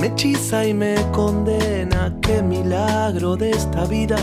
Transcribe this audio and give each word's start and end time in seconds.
me 0.00 0.06
hechiza 0.06 0.66
y 0.66 0.72
me 0.72 0.94
condena. 1.12 2.16
Qué 2.22 2.42
milagro 2.42 3.36
de 3.36 3.50
esta 3.50 3.84
vida 3.84 4.16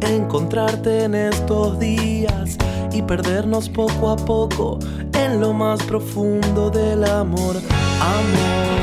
encontrarte 0.00 1.04
en 1.04 1.14
estos 1.14 1.78
días 1.78 2.58
y 2.92 3.00
perdernos 3.00 3.70
poco 3.70 4.10
a 4.10 4.16
poco 4.16 4.78
en 5.14 5.40
lo 5.40 5.54
más 5.54 5.82
profundo 5.84 6.68
del 6.70 7.04
amor. 7.04 7.56
Amor. 8.00 8.74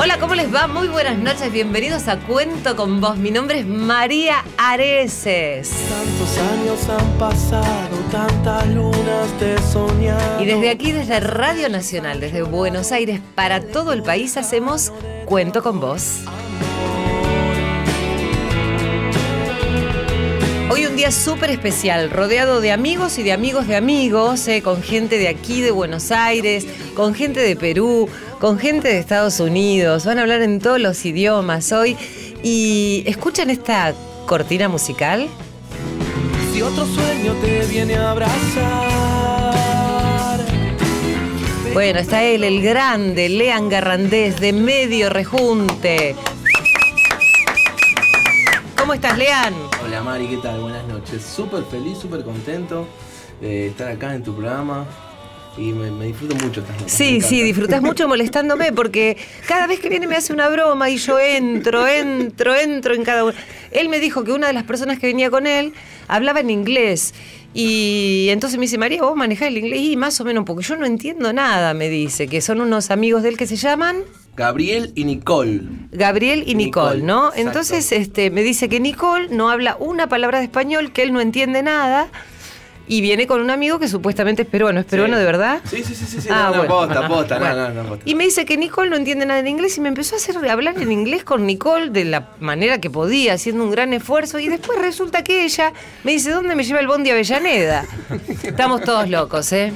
Hola, 0.00 0.18
¿cómo 0.20 0.34
les 0.34 0.54
va? 0.54 0.68
Muy 0.68 0.86
buenas 0.88 1.18
noches, 1.18 1.50
bienvenidos 1.50 2.06
a 2.08 2.18
Cuento 2.20 2.76
con 2.76 3.00
Vos. 3.00 3.16
Mi 3.16 3.30
nombre 3.30 3.60
es 3.60 3.66
María 3.66 4.44
Areces. 4.58 5.70
Tantos 5.88 6.38
años 6.38 6.88
han 6.88 7.18
pasado, 7.18 7.87
tantas 8.10 8.66
lunas 8.68 9.40
de 9.40 9.58
soñar. 9.70 10.40
Y 10.40 10.46
desde 10.46 10.70
aquí, 10.70 10.92
desde 10.92 11.20
Radio 11.20 11.68
Nacional, 11.68 12.20
desde 12.20 12.42
Buenos 12.42 12.92
Aires, 12.92 13.20
para 13.34 13.60
todo 13.60 13.92
el 13.92 14.02
país, 14.02 14.36
hacemos 14.36 14.92
Cuento 15.26 15.62
con 15.62 15.80
Vos. 15.80 16.20
Hoy 20.70 20.86
un 20.86 20.96
día 20.96 21.10
súper 21.10 21.50
especial, 21.50 22.10
rodeado 22.10 22.60
de 22.60 22.72
amigos 22.72 23.18
y 23.18 23.22
de 23.22 23.32
amigos 23.32 23.66
de 23.66 23.76
amigos, 23.76 24.46
eh, 24.48 24.62
con 24.62 24.82
gente 24.82 25.18
de 25.18 25.28
aquí, 25.28 25.60
de 25.60 25.70
Buenos 25.70 26.10
Aires, 26.10 26.66
con 26.94 27.14
gente 27.14 27.40
de 27.40 27.56
Perú, 27.56 28.08
con 28.38 28.58
gente 28.58 28.88
de 28.88 28.98
Estados 28.98 29.40
Unidos. 29.40 30.04
Van 30.06 30.18
a 30.18 30.22
hablar 30.22 30.42
en 30.42 30.60
todos 30.60 30.80
los 30.80 31.04
idiomas 31.04 31.72
hoy. 31.72 31.96
Y 32.42 33.02
escuchan 33.06 33.50
esta 33.50 33.94
cortina 34.26 34.68
musical. 34.68 35.28
Si 36.58 36.62
otro 36.62 36.84
sueño 36.86 37.34
te 37.34 37.64
viene 37.66 37.94
a 37.94 38.10
abrazar. 38.10 39.54
Bueno, 41.72 42.00
está 42.00 42.24
él, 42.24 42.42
el 42.42 42.60
grande, 42.60 43.28
Lean 43.28 43.68
Garrandés, 43.68 44.40
de 44.40 44.52
Medio 44.52 45.08
Rejunte. 45.08 46.16
¿Cómo 48.76 48.92
estás, 48.92 49.16
Lean? 49.16 49.54
Hola 49.84 50.02
Mari, 50.02 50.26
¿qué 50.26 50.38
tal? 50.38 50.58
Buenas 50.62 50.84
noches. 50.88 51.22
Súper 51.22 51.62
feliz, 51.62 51.96
súper 51.96 52.24
contento 52.24 52.88
de 53.40 53.68
estar 53.68 53.92
acá 53.92 54.16
en 54.16 54.24
tu 54.24 54.34
programa 54.34 54.84
y 55.58 55.72
me, 55.72 55.90
me 55.90 56.06
disfruto 56.06 56.34
mucho. 56.36 56.62
Sí, 56.86 57.20
sí, 57.20 57.42
disfrutas 57.42 57.82
mucho 57.82 58.06
molestándome 58.08 58.72
porque 58.72 59.16
cada 59.46 59.66
vez 59.66 59.80
que 59.80 59.88
viene 59.88 60.06
me 60.06 60.16
hace 60.16 60.32
una 60.32 60.48
broma 60.48 60.88
y 60.90 60.96
yo 60.98 61.18
entro, 61.18 61.86
entro, 61.86 62.54
entro 62.54 62.94
en 62.94 63.04
cada 63.04 63.24
uno. 63.24 63.34
Él 63.70 63.88
me 63.88 64.00
dijo 64.00 64.24
que 64.24 64.32
una 64.32 64.46
de 64.46 64.52
las 64.52 64.64
personas 64.64 64.98
que 64.98 65.06
venía 65.06 65.30
con 65.30 65.46
él 65.46 65.72
hablaba 66.06 66.40
en 66.40 66.50
inglés. 66.50 67.14
Y 67.54 68.28
entonces 68.30 68.58
me 68.58 68.66
dice, 68.66 68.78
María, 68.78 69.02
vos 69.02 69.16
manejás 69.16 69.48
el 69.48 69.58
inglés 69.58 69.80
y 69.80 69.96
más 69.96 70.20
o 70.20 70.24
menos, 70.24 70.44
porque 70.44 70.64
yo 70.64 70.76
no 70.76 70.86
entiendo 70.86 71.32
nada, 71.32 71.74
me 71.74 71.88
dice, 71.88 72.28
que 72.28 72.40
son 72.40 72.60
unos 72.60 72.90
amigos 72.90 73.22
de 73.22 73.30
él 73.30 73.36
que 73.36 73.46
se 73.46 73.56
llaman 73.56 74.02
Gabriel 74.36 74.92
y 74.94 75.04
Nicole. 75.04 75.62
Gabriel 75.90 76.44
y 76.46 76.54
Nicole, 76.54 77.00
Nicole, 77.00 77.02
¿no? 77.02 77.28
exacto. 77.28 77.40
Entonces 77.40 77.92
este, 77.92 78.30
me 78.30 78.42
dice 78.42 78.68
que 78.68 78.78
Nicole 78.78 79.28
no 79.30 79.50
habla 79.50 79.76
una 79.80 80.08
palabra 80.08 80.38
de 80.38 80.44
español, 80.44 80.92
que 80.92 81.02
él 81.02 81.12
no 81.12 81.20
entiende 81.20 81.62
nada. 81.62 82.08
Y 82.90 83.02
viene 83.02 83.26
con 83.26 83.40
un 83.42 83.50
amigo 83.50 83.78
que 83.78 83.86
supuestamente 83.86 84.42
es 84.42 84.48
peruano. 84.48 84.80
¿Es 84.80 84.86
peruano 84.86 85.14
Sí. 85.14 85.20
de 85.20 85.26
verdad? 85.26 85.60
Sí, 85.68 85.84
sí, 85.84 85.94
sí, 85.94 86.06
sí, 86.06 86.20
sí. 86.22 86.28
Ah, 86.30 86.44
no, 86.54 86.62
no, 86.64 86.68
bueno. 86.68 86.68
posta, 86.68 87.08
posta, 87.08 87.38
Bueno. 87.38 87.54
no, 87.56 87.68
no, 87.68 87.82
no, 87.82 87.88
posta. 87.90 88.02
Y 88.08 88.14
me 88.14 88.24
dice 88.24 88.44
que 88.46 88.56
Nicole 88.56 88.88
no 88.90 88.96
entiende 88.96 89.26
nada 89.26 89.42
de 89.42 89.50
inglés 89.50 89.76
y 89.76 89.80
me 89.82 89.88
empezó 89.88 90.14
a 90.14 90.18
hacer 90.18 90.36
hablar 90.48 90.76
en 90.80 90.90
inglés 90.90 91.22
con 91.22 91.46
Nicole 91.46 91.90
de 91.90 92.04
la 92.06 92.30
manera 92.40 92.80
que 92.80 92.88
podía, 92.88 93.34
haciendo 93.34 93.62
un 93.64 93.70
gran 93.70 93.92
esfuerzo. 93.92 94.38
Y 94.38 94.48
después 94.48 94.78
resulta 94.80 95.22
que 95.22 95.44
ella 95.44 95.72
me 96.02 96.12
dice, 96.12 96.30
¿dónde 96.30 96.54
me 96.54 96.64
lleva 96.64 96.80
el 96.80 96.86
bondi 96.86 97.10
Avellaneda? 97.10 97.84
Estamos 98.42 98.80
todos 98.82 99.08
locos, 99.10 99.52
¿eh? 99.52 99.72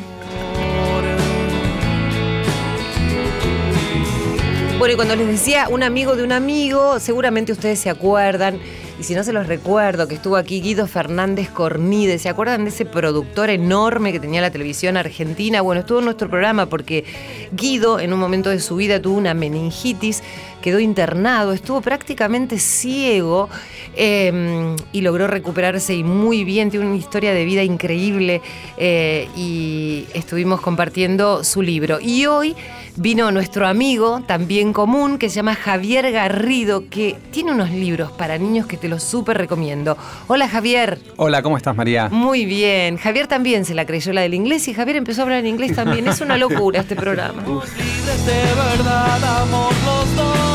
Bueno, 4.79 4.95
y 4.95 4.97
cuando 4.97 5.15
les 5.15 5.29
decía 5.29 5.69
un 5.69 5.85
amigo 5.85 6.17
de 6.17 6.25
un 6.25 6.33
amigo, 6.33 6.99
seguramente 6.99 7.53
ustedes 7.53 7.79
se 7.79 7.89
acuerdan, 7.89 8.59
y 9.03 9.05
si 9.05 9.17
no 9.17 9.25
se 9.25 9.33
los 9.33 9.49
recuerdo, 9.49 10.07
que 10.07 10.15
estuvo 10.15 10.37
aquí 10.37 10.61
Guido 10.61 10.87
Fernández 10.87 11.51
Cornide, 11.51 12.21
¿se 12.21 12.29
acuerdan 12.29 12.63
de 12.63 12.71
ese 12.71 12.85
productor 12.85 13.51
enorme 13.51 14.13
que 14.13 14.21
tenía 14.21 14.41
la 14.41 14.53
televisión 14.53 14.97
argentina? 14.97 15.61
Bueno, 15.61 15.81
estuvo 15.81 15.99
en 15.99 16.05
nuestro 16.05 16.31
programa 16.31 16.67
porque 16.67 17.05
Guido 17.51 17.99
en 17.99 18.13
un 18.13 18.21
momento 18.21 18.49
de 18.49 18.61
su 18.61 18.77
vida 18.77 19.03
tuvo 19.03 19.19
una 19.19 19.35
meningitis, 19.35 20.23
quedó 20.63 20.81
internado, 20.81 21.53
estuvo 21.53 21.83
prácticamente 21.83 22.59
ciego 22.59 23.51
eh, 23.95 24.75
y 24.93 25.03
logró 25.03 25.27
recuperarse 25.27 25.95
y 25.95 26.05
muy 26.05 26.45
bien, 26.45 26.71
tiene 26.71 26.87
una 26.87 26.97
historia 26.97 27.35
de 27.35 27.45
vida 27.45 27.63
increíble 27.63 28.41
eh, 28.79 29.29
y 29.37 30.07
estuvimos 30.15 30.63
compartiendo 30.63 31.45
su 31.45 31.61
libro. 31.61 31.99
Y 32.01 32.25
hoy 32.25 32.57
vino 32.97 33.31
nuestro 33.31 33.67
amigo, 33.67 34.23
también 34.27 34.73
común, 34.73 35.19
que 35.19 35.29
se 35.29 35.37
llama 35.37 35.55
Javier 35.55 36.11
Garrido, 36.13 36.89
que 36.89 37.17
tiene 37.31 37.53
unos 37.53 37.71
libros 37.71 38.13
para 38.13 38.39
niños 38.39 38.67
que 38.67 38.77
te 38.77 38.89
los 38.89 39.03
súper 39.03 39.39
recomiendo. 39.39 39.97
Hola 40.29 40.49
Javier. 40.49 40.99
Hola, 41.17 41.43
¿cómo 41.43 41.57
estás, 41.57 41.77
María? 41.77 42.09
Muy 42.09 42.47
bien. 42.47 42.97
Javier 42.97 43.27
también 43.27 43.65
se 43.65 43.75
la 43.75 43.85
creyó 43.85 44.13
la 44.13 44.23
del 44.23 44.35
inglés 44.35 44.69
y 44.69 44.75
Javier 44.75 44.97
empezó 44.97 45.23
a 45.23 45.25
hablar 45.25 45.41
en 45.41 45.47
inglés 45.47 45.75
también. 45.75 46.07
Es 46.09 46.21
una 46.21 46.37
locura 46.37 46.81
este 46.81 46.97
programa. 46.97 47.43
Libres 47.43 48.27
de 48.27 48.43
verdad, 48.55 49.43
amor 49.43 49.73
los 49.85 50.17
dos. 50.17 50.52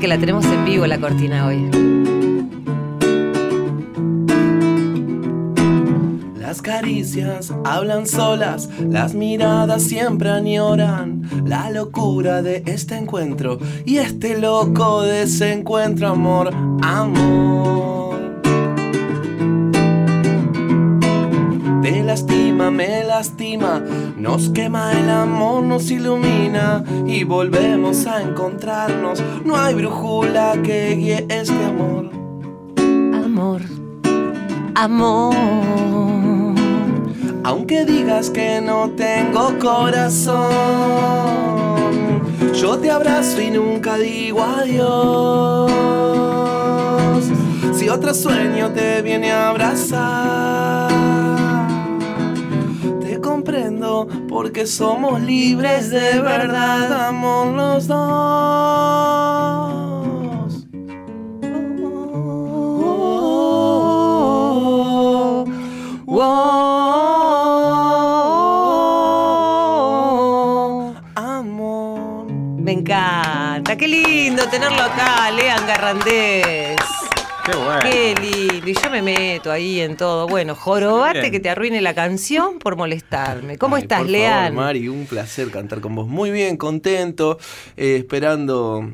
Que 0.00 0.08
la 0.08 0.18
tenemos 0.18 0.46
en 0.46 0.64
vivo 0.64 0.86
la 0.86 0.98
cortina 0.98 1.46
hoy. 1.46 1.68
Las 6.38 6.62
caricias 6.62 7.52
hablan 7.64 8.06
solas, 8.06 8.70
las 8.80 9.14
miradas 9.14 9.82
siempre 9.82 10.30
añoran 10.30 11.22
la 11.44 11.70
locura 11.70 12.40
de 12.40 12.62
este 12.64 12.96
encuentro 12.96 13.58
y 13.84 13.98
este 13.98 14.38
loco 14.38 15.02
desencuentro, 15.02 16.08
amor, 16.08 16.50
amor. 16.82 17.59
Lastima, 23.20 23.84
nos 24.16 24.48
quema 24.48 24.92
el 24.92 25.10
amor, 25.10 25.62
nos 25.62 25.90
ilumina 25.90 26.82
y 27.06 27.24
volvemos 27.24 28.06
a 28.06 28.22
encontrarnos. 28.22 29.22
No 29.44 29.58
hay 29.58 29.74
brújula 29.74 30.54
que 30.64 30.94
guíe 30.96 31.26
este 31.28 31.62
amor. 31.66 32.08
Amor. 33.22 33.60
Amor. 34.74 35.34
Aunque 37.44 37.84
digas 37.84 38.30
que 38.30 38.62
no 38.62 38.88
tengo 38.96 39.58
corazón, 39.58 40.38
yo 42.54 42.78
te 42.78 42.90
abrazo 42.90 43.42
y 43.42 43.50
nunca 43.50 43.98
digo 43.98 44.42
adiós. 44.42 45.70
Si 47.74 47.86
otro 47.90 48.14
sueño 48.14 48.70
te 48.70 49.02
viene 49.02 49.30
a 49.30 49.50
abrazar, 49.50 50.90
porque 54.28 54.66
somos 54.66 55.20
libres 55.20 55.90
de 55.90 56.20
verdad, 56.20 57.08
amor 57.08 57.48
los 57.48 57.86
dos. 57.86 58.90
Me 72.58 72.72
encanta. 72.72 73.76
Qué 73.76 73.88
lindo 73.88 74.46
tenerlo 74.48 74.82
acá, 74.82 75.30
Lean 75.32 75.66
Garrandés. 75.66 76.89
Qué 77.50 77.56
bueno. 77.56 77.80
Qué 77.82 78.14
lindo. 78.20 78.68
Y 78.70 78.74
yo 78.74 78.90
me 78.90 79.02
meto 79.02 79.50
ahí 79.50 79.80
en 79.80 79.96
todo. 79.96 80.26
Bueno, 80.28 80.54
jorobate 80.54 81.30
que 81.30 81.40
te 81.40 81.50
arruine 81.50 81.80
la 81.80 81.94
canción 81.94 82.58
por 82.58 82.76
molestarme. 82.76 83.58
¿Cómo 83.58 83.76
Ay, 83.76 83.82
estás, 83.82 84.02
por? 84.02 84.10
Favor, 84.10 84.52
Mari, 84.52 84.88
un 84.88 85.06
placer 85.06 85.50
cantar 85.50 85.80
con 85.80 85.94
vos. 85.94 86.06
Muy 86.08 86.30
bien, 86.30 86.56
contento, 86.56 87.38
eh, 87.76 87.96
esperando 87.98 88.90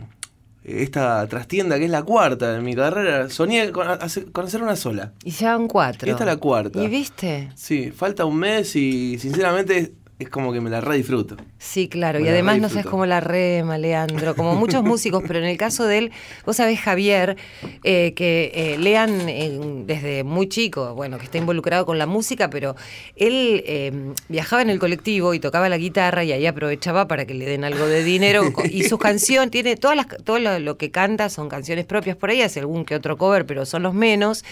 esta 0.64 1.26
trastienda 1.28 1.78
que 1.78 1.84
es 1.84 1.90
la 1.90 2.02
cuarta 2.02 2.52
de 2.52 2.60
mi 2.60 2.74
carrera. 2.74 3.28
Soñé 3.30 3.70
con, 3.70 3.86
hace- 3.88 4.24
con 4.32 4.46
hacer 4.46 4.62
una 4.62 4.74
sola. 4.76 5.12
Y 5.22 5.30
ya 5.30 5.56
van 5.56 5.68
cuatro. 5.68 6.10
Esta 6.10 6.24
es 6.24 6.26
la 6.26 6.36
cuarta. 6.38 6.82
¿Y 6.82 6.88
viste? 6.88 7.50
Sí, 7.54 7.92
falta 7.92 8.24
un 8.24 8.36
mes 8.36 8.74
y 8.74 9.18
sinceramente 9.18 9.92
es 10.18 10.30
como 10.30 10.52
que 10.52 10.62
me 10.62 10.70
la 10.70 10.80
re 10.80 10.96
disfruto. 10.96 11.36
Sí, 11.58 11.88
claro, 11.88 12.18
Me 12.20 12.26
y 12.26 12.28
además 12.28 12.58
no 12.58 12.70
sabes 12.70 12.86
cómo 12.86 13.04
la 13.04 13.20
rema, 13.20 13.76
Leandro, 13.76 14.34
como 14.34 14.54
muchos 14.54 14.82
músicos, 14.84 15.22
pero 15.26 15.40
en 15.40 15.44
el 15.44 15.58
caso 15.58 15.84
de 15.84 15.98
él, 15.98 16.12
vos 16.46 16.56
sabés, 16.56 16.80
Javier, 16.80 17.36
eh, 17.84 18.14
que 18.14 18.50
eh, 18.54 18.78
Lean 18.78 19.28
eh, 19.28 19.58
desde 19.84 20.24
muy 20.24 20.48
chico, 20.48 20.94
bueno, 20.94 21.18
que 21.18 21.24
está 21.24 21.36
involucrado 21.36 21.84
con 21.84 21.98
la 21.98 22.06
música, 22.06 22.48
pero 22.48 22.76
él 23.14 23.62
eh, 23.66 24.14
viajaba 24.28 24.62
en 24.62 24.70
el 24.70 24.78
colectivo 24.78 25.34
y 25.34 25.40
tocaba 25.40 25.68
la 25.68 25.76
guitarra 25.76 26.24
y 26.24 26.32
ahí 26.32 26.46
aprovechaba 26.46 27.06
para 27.08 27.26
que 27.26 27.34
le 27.34 27.44
den 27.44 27.64
algo 27.64 27.86
de 27.86 28.02
dinero. 28.02 28.42
Y 28.76 28.84
sus 28.84 28.98
canciones, 28.98 29.50
tiene 29.50 29.76
todas 29.76 29.96
las, 29.96 30.06
todo 30.24 30.38
lo, 30.38 30.58
lo 30.58 30.76
que 30.76 30.90
canta 30.90 31.28
son 31.28 31.48
canciones 31.48 31.86
propias 31.86 32.16
por 32.16 32.30
ahí, 32.30 32.42
hace 32.42 32.60
algún 32.60 32.84
que 32.84 32.94
otro 32.94 33.16
cover, 33.16 33.46
pero 33.46 33.64
son 33.64 33.82
los 33.82 33.94
menos. 33.94 34.44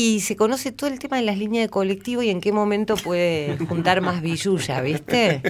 Y 0.00 0.20
se 0.20 0.36
conoce 0.36 0.70
todo 0.70 0.88
el 0.88 1.00
tema 1.00 1.16
de 1.16 1.24
las 1.24 1.38
líneas 1.38 1.64
de 1.64 1.68
colectivo 1.70 2.22
y 2.22 2.30
en 2.30 2.40
qué 2.40 2.52
momento 2.52 2.94
puede 2.94 3.58
juntar 3.68 4.00
más 4.00 4.22
billulla, 4.22 4.80
¿viste? 4.80 5.42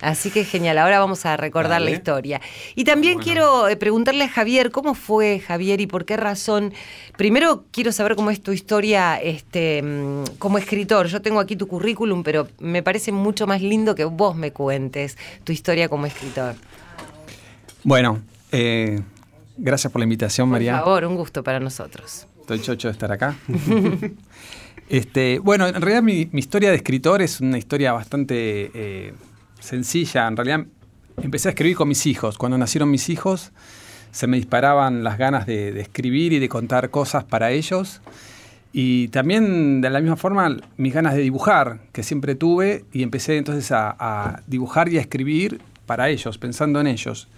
Así 0.00 0.30
que 0.30 0.44
genial, 0.44 0.78
ahora 0.78 1.00
vamos 1.00 1.26
a 1.26 1.36
recordar 1.36 1.82
la 1.82 1.90
historia. 1.90 2.40
Y 2.76 2.84
también 2.84 3.18
quiero 3.18 3.66
eh, 3.66 3.74
preguntarle 3.74 4.22
a 4.22 4.28
Javier, 4.28 4.70
¿cómo 4.70 4.94
fue 4.94 5.40
Javier 5.40 5.80
y 5.80 5.88
por 5.88 6.04
qué 6.04 6.16
razón? 6.16 6.72
Primero 7.16 7.64
quiero 7.72 7.90
saber 7.90 8.14
cómo 8.14 8.30
es 8.30 8.40
tu 8.40 8.52
historia 8.52 9.20
este, 9.20 9.82
mm, 9.82 10.36
como 10.38 10.58
escritor. 10.58 11.08
Yo 11.08 11.20
tengo 11.20 11.40
aquí 11.40 11.56
tu 11.56 11.66
currículum, 11.66 12.22
pero 12.22 12.46
me 12.60 12.84
parece 12.84 13.10
mucho 13.10 13.48
más 13.48 13.60
lindo 13.60 13.96
que 13.96 14.04
vos 14.04 14.36
me 14.36 14.52
cuentes 14.52 15.18
tu 15.42 15.50
historia 15.50 15.88
como 15.88 16.06
escritor. 16.06 16.54
Bueno, 17.82 18.20
eh, 18.52 19.00
gracias 19.56 19.92
por 19.92 19.98
la 19.98 20.04
invitación, 20.04 20.46
Por 20.46 20.52
María. 20.52 20.78
favor, 20.78 21.06
un 21.06 21.16
gusto 21.16 21.42
para 21.42 21.58
nosotros. 21.58 22.28
Estoy 22.52 22.66
chocho 22.66 22.88
de 22.88 22.92
estar 22.92 23.12
acá. 23.12 23.36
este, 24.88 25.38
bueno, 25.38 25.68
en 25.68 25.80
realidad 25.80 26.02
mi, 26.02 26.28
historia 26.32 26.70
de 26.70 26.74
escritor 26.74 27.22
es 27.22 27.40
una 27.40 27.58
historia 27.58 27.92
bastante 27.92 28.72
eh, 28.74 29.14
sencilla. 29.60 30.26
En 30.26 30.36
realidad 30.36 30.66
empecé 31.22 31.46
a 31.46 31.50
escribir 31.50 31.76
con 31.76 31.86
mis 31.86 32.06
hijos. 32.06 32.38
Cuando 32.38 32.58
nacieron 32.58 32.90
mis 32.90 33.08
hijos 33.08 33.52
se 34.10 34.26
me 34.26 34.36
disparaban 34.36 35.04
las 35.04 35.16
ganas 35.16 35.46
de, 35.46 35.80
escribir 35.80 36.32
y 36.32 36.40
de 36.40 36.48
contar 36.48 36.90
cosas 36.90 37.22
para 37.22 37.52
ellos. 37.52 38.00
Y 38.72 39.06
también 39.08 39.80
de 39.80 39.88
la 39.88 40.00
misma 40.00 40.16
forma 40.16 40.56
mis 40.76 40.92
ganas 40.92 41.14
de 41.14 41.20
dibujar, 41.20 41.82
que 41.92 42.02
siempre 42.02 42.34
tuve, 42.34 42.84
y 42.92 43.04
empecé 43.04 43.36
entonces 43.36 43.70
a 43.70 44.42
dibujar 44.48 44.88
y 44.88 44.98
a 44.98 45.02
escribir 45.02 45.60
para 45.86 46.08
ellos, 46.08 46.36
pensando 46.36 46.80
en 46.80 46.88
ellos. 46.88 47.28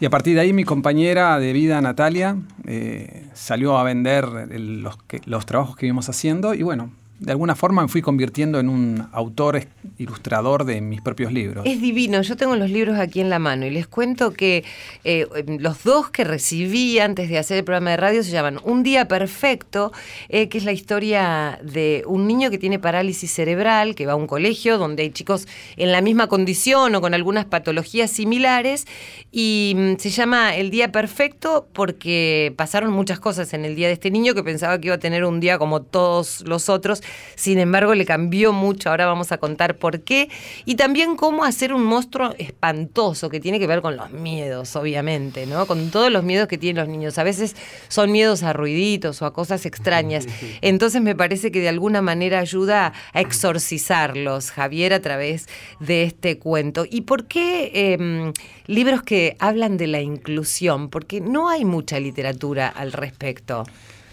Y 0.00 0.04
a 0.04 0.10
partir 0.10 0.34
de 0.34 0.40
ahí 0.42 0.52
mi 0.52 0.64
compañera 0.64 1.38
de 1.38 1.52
vida, 1.52 1.80
Natalia, 1.80 2.36
eh, 2.66 3.24
salió 3.32 3.78
a 3.78 3.82
vender 3.82 4.26
el- 4.50 4.82
los, 4.82 4.96
que- 5.04 5.22
los 5.24 5.46
trabajos 5.46 5.76
que 5.76 5.86
íbamos 5.86 6.08
haciendo 6.08 6.52
y 6.54 6.62
bueno, 6.62 6.90
de 7.18 7.32
alguna 7.32 7.54
forma 7.54 7.82
me 7.82 7.88
fui 7.88 8.02
convirtiendo 8.02 8.60
en 8.60 8.68
un 8.68 9.08
autor 9.12 9.66
ilustrador 9.96 10.64
de 10.64 10.80
mis 10.80 11.00
propios 11.00 11.32
libros. 11.32 11.64
Es 11.66 11.80
divino, 11.80 12.20
yo 12.20 12.36
tengo 12.36 12.56
los 12.56 12.70
libros 12.70 12.98
aquí 12.98 13.20
en 13.20 13.30
la 13.30 13.38
mano 13.38 13.64
y 13.64 13.70
les 13.70 13.86
cuento 13.86 14.32
que 14.32 14.64
eh, 15.04 15.26
los 15.58 15.82
dos 15.82 16.10
que 16.10 16.24
recibí 16.24 16.98
antes 16.98 17.28
de 17.28 17.38
hacer 17.38 17.58
el 17.58 17.64
programa 17.64 17.90
de 17.90 17.96
radio 17.96 18.22
se 18.22 18.30
llaman 18.30 18.60
Un 18.64 18.82
Día 18.82 19.08
Perfecto, 19.08 19.92
eh, 20.28 20.48
que 20.48 20.58
es 20.58 20.64
la 20.64 20.72
historia 20.72 21.58
de 21.62 22.02
un 22.06 22.26
niño 22.26 22.50
que 22.50 22.58
tiene 22.58 22.78
parálisis 22.78 23.32
cerebral, 23.32 23.94
que 23.94 24.04
va 24.04 24.12
a 24.12 24.16
un 24.16 24.26
colegio 24.26 24.76
donde 24.76 25.04
hay 25.04 25.10
chicos 25.10 25.48
en 25.76 25.92
la 25.92 26.02
misma 26.02 26.26
condición 26.26 26.94
o 26.94 27.00
con 27.00 27.14
algunas 27.14 27.46
patologías 27.46 28.10
similares 28.10 28.86
y 29.32 29.74
mm, 29.74 29.96
se 29.98 30.10
llama 30.10 30.54
El 30.54 30.70
Día 30.70 30.92
Perfecto 30.92 31.66
porque 31.72 32.52
pasaron 32.56 32.92
muchas 32.92 33.20
cosas 33.20 33.54
en 33.54 33.64
el 33.64 33.74
día 33.74 33.86
de 33.86 33.94
este 33.94 34.10
niño 34.10 34.34
que 34.34 34.42
pensaba 34.42 34.78
que 34.78 34.88
iba 34.88 34.96
a 34.96 34.98
tener 34.98 35.24
un 35.24 35.40
día 35.40 35.58
como 35.58 35.82
todos 35.82 36.42
los 36.46 36.68
otros, 36.68 37.02
sin 37.36 37.58
embargo 37.58 37.94
le 37.94 38.04
cambió 38.04 38.52
mucho, 38.52 38.90
ahora 38.90 39.06
vamos 39.06 39.30
a 39.30 39.38
contar 39.38 39.76
por 39.76 40.00
qué, 40.00 40.28
y 40.64 40.74
también 40.74 41.16
cómo 41.16 41.44
hacer 41.44 41.72
un 41.72 41.84
monstruo 41.84 42.34
espantoso 42.38 43.28
que 43.28 43.40
tiene 43.40 43.58
que 43.58 43.66
ver 43.66 43.82
con 43.82 43.96
los 43.96 44.10
miedos, 44.10 44.74
obviamente, 44.74 45.46
¿no? 45.46 45.66
Con 45.66 45.90
todos 45.90 46.10
los 46.10 46.24
miedos 46.24 46.48
que 46.48 46.58
tienen 46.58 46.82
los 46.82 46.88
niños. 46.88 47.18
A 47.18 47.22
veces 47.22 47.54
son 47.88 48.10
miedos 48.10 48.42
a 48.42 48.52
ruiditos 48.52 49.22
o 49.22 49.26
a 49.26 49.32
cosas 49.32 49.66
extrañas. 49.66 50.26
Entonces 50.62 51.02
me 51.02 51.14
parece 51.14 51.52
que 51.52 51.60
de 51.60 51.68
alguna 51.68 52.02
manera 52.02 52.40
ayuda 52.40 52.92
a 53.12 53.20
exorcizarlos, 53.20 54.50
Javier, 54.50 54.94
a 54.94 55.00
través 55.00 55.48
de 55.78 56.04
este 56.04 56.38
cuento. 56.38 56.84
¿Y 56.88 57.02
por 57.02 57.26
qué 57.26 57.70
eh, 57.74 58.32
libros 58.66 59.02
que 59.02 59.36
hablan 59.38 59.76
de 59.76 59.86
la 59.86 60.00
inclusión? 60.00 60.88
Porque 60.88 61.20
no 61.20 61.48
hay 61.48 61.64
mucha 61.64 62.00
literatura 62.00 62.68
al 62.68 62.92
respecto. 62.92 63.64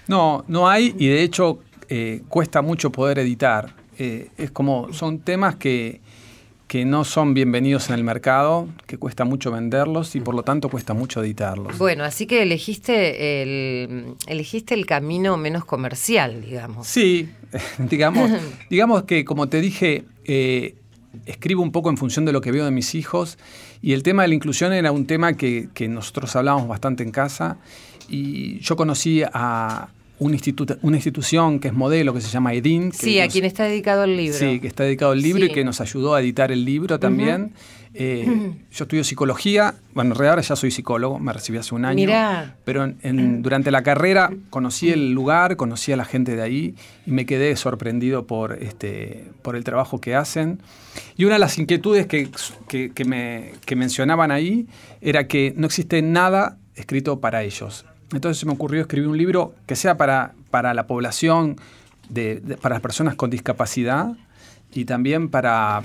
No, 0.08 0.44
no 0.48 0.68
hay 0.68 0.94
y 0.98 1.08
de 1.08 1.24
hecho 1.24 1.60
eh, 1.90 2.22
cuesta 2.30 2.62
mucho 2.62 2.92
poder 2.92 3.20
editar. 3.20 3.76
Eh, 3.98 4.30
es 4.38 4.52
como, 4.52 4.92
son 4.94 5.20
temas 5.20 5.56
que, 5.56 6.02
que 6.74 6.86
no 6.86 7.04
son 7.04 7.36
bienvenidos 7.36 7.90
en 7.90 7.96
el 7.96 8.04
mercado, 8.04 8.68
que 8.88 8.98
cuesta 8.98 9.26
mucho 9.26 9.52
venderlos 9.52 10.16
y 10.16 10.22
por 10.22 10.34
lo 10.34 10.42
tanto 10.42 10.70
cuesta 10.70 10.96
mucho 10.96 11.22
editarlos. 11.22 11.78
Bueno, 11.78 12.04
así 12.04 12.26
que 12.26 12.42
elegiste 12.42 13.44
el, 13.44 14.16
elegiste 14.26 14.74
el 14.74 14.88
camino 14.88 15.38
menos 15.38 15.66
comercial, 15.66 16.42
digamos. 16.42 16.88
Sí, 16.88 17.30
digamos, 17.78 18.32
digamos 18.72 19.04
que 19.04 19.24
como 19.24 19.50
te 19.50 19.62
dije, 19.62 20.06
eh, 20.26 20.74
escribo 21.28 21.62
un 21.62 21.72
poco 21.72 21.92
en 21.92 21.98
función 21.98 22.26
de 22.26 22.32
lo 22.32 22.42
que 22.42 22.52
veo 22.52 22.66
de 22.66 22.72
mis 22.72 22.96
hijos 22.96 23.38
y 23.84 23.94
el 23.94 24.02
tema 24.02 24.24
de 24.24 24.30
la 24.30 24.34
inclusión 24.34 24.74
era 24.74 24.92
un 24.92 25.06
tema 25.06 25.34
que, 25.34 25.70
que 25.76 25.88
nosotros 25.88 26.36
hablábamos 26.36 26.68
bastante 26.68 27.04
en 27.04 27.12
casa 27.12 27.58
y 28.10 28.58
yo 28.62 28.76
conocí 28.76 29.22
a 29.32 29.90
un 30.24 30.34
instituto- 30.34 30.78
una 30.82 30.98
institución 30.98 31.60
que 31.60 31.68
es 31.70 31.74
modelo 31.74 32.14
que 32.14 32.22
se 32.22 32.30
llama 32.30 32.54
EDIN. 32.54 32.92
que 32.92 32.98
Sí, 32.98 33.20
a 33.20 33.28
quien 33.28 33.46
está 33.46 33.64
dedicado 33.66 34.04
el 34.06 34.16
libro. 34.16 34.38
Sí, 34.38 34.60
que 34.60 34.68
está 34.68 34.84
dedicado 34.84 35.12
al 35.12 35.22
libro 35.22 35.44
Sí. 35.46 35.52
y 35.52 35.54
que 35.54 35.64
nos 35.64 35.82
ayudó 35.82 36.16
a 36.16 36.22
editar 36.22 36.52
el 36.52 36.64
libro 36.66 37.00
también. 37.00 37.54
Eh, 37.96 38.26
yo 38.72 38.86
estudio 38.86 39.04
psicología, 39.04 39.76
bueno, 39.94 40.12
en 40.12 40.16
realidad 40.16 40.32
ahora 40.32 40.42
ya 40.42 40.56
soy 40.56 40.72
psicólogo, 40.72 41.20
me 41.20 41.32
recibí 41.34 41.58
hace 41.60 41.76
un 41.76 41.86
año. 41.86 41.96
Mirá. 41.98 42.56
Pero 42.64 42.86
en- 42.86 42.98
en- 43.04 43.42
durante 43.44 43.70
la 43.70 43.84
carrera 43.84 44.32
conocí 44.50 44.90
el 44.90 45.12
lugar, 45.12 45.58
conocí 45.58 45.92
a 45.92 45.98
la 45.98 46.06
gente 46.06 46.36
de 46.36 46.42
ahí 46.42 46.76
y 47.06 47.12
me 47.12 47.26
quedé 47.26 47.56
sorprendido 47.56 48.26
por, 48.26 48.54
este, 48.64 49.26
por 49.42 49.56
el 49.56 49.64
trabajo 49.64 50.00
que 50.02 50.16
hacen. 50.16 50.60
Y 51.18 51.26
una 51.26 51.36
de 51.36 51.40
las 51.40 51.58
inquietudes 51.60 52.08
que, 52.08 52.30
que- 52.68 52.92
que 52.92 53.06
me, 53.06 53.52
que 53.66 53.76
mencionaban 53.76 54.32
ahí 54.32 54.66
era 55.02 55.28
que 55.28 55.54
no 55.56 55.68
existe 55.68 56.02
nada 56.02 56.58
escrito 56.76 57.20
para 57.20 57.44
ellos. 57.44 57.86
Entonces 58.14 58.40
se 58.40 58.46
me 58.46 58.54
ocurrió 58.54 58.82
escribir 58.82 59.10
un 59.10 59.18
libro 59.18 59.54
que 59.66 59.76
sea 59.76 59.98
para, 59.98 60.34
para 60.52 60.74
la 60.74 60.88
población, 60.88 61.58
de- 62.10 62.42
para 62.62 62.76
las 62.76 62.82
personas 62.82 63.16
con 63.16 63.30
discapacidad 63.30 64.12
y 64.74 64.86
también 64.86 65.30
para, 65.30 65.82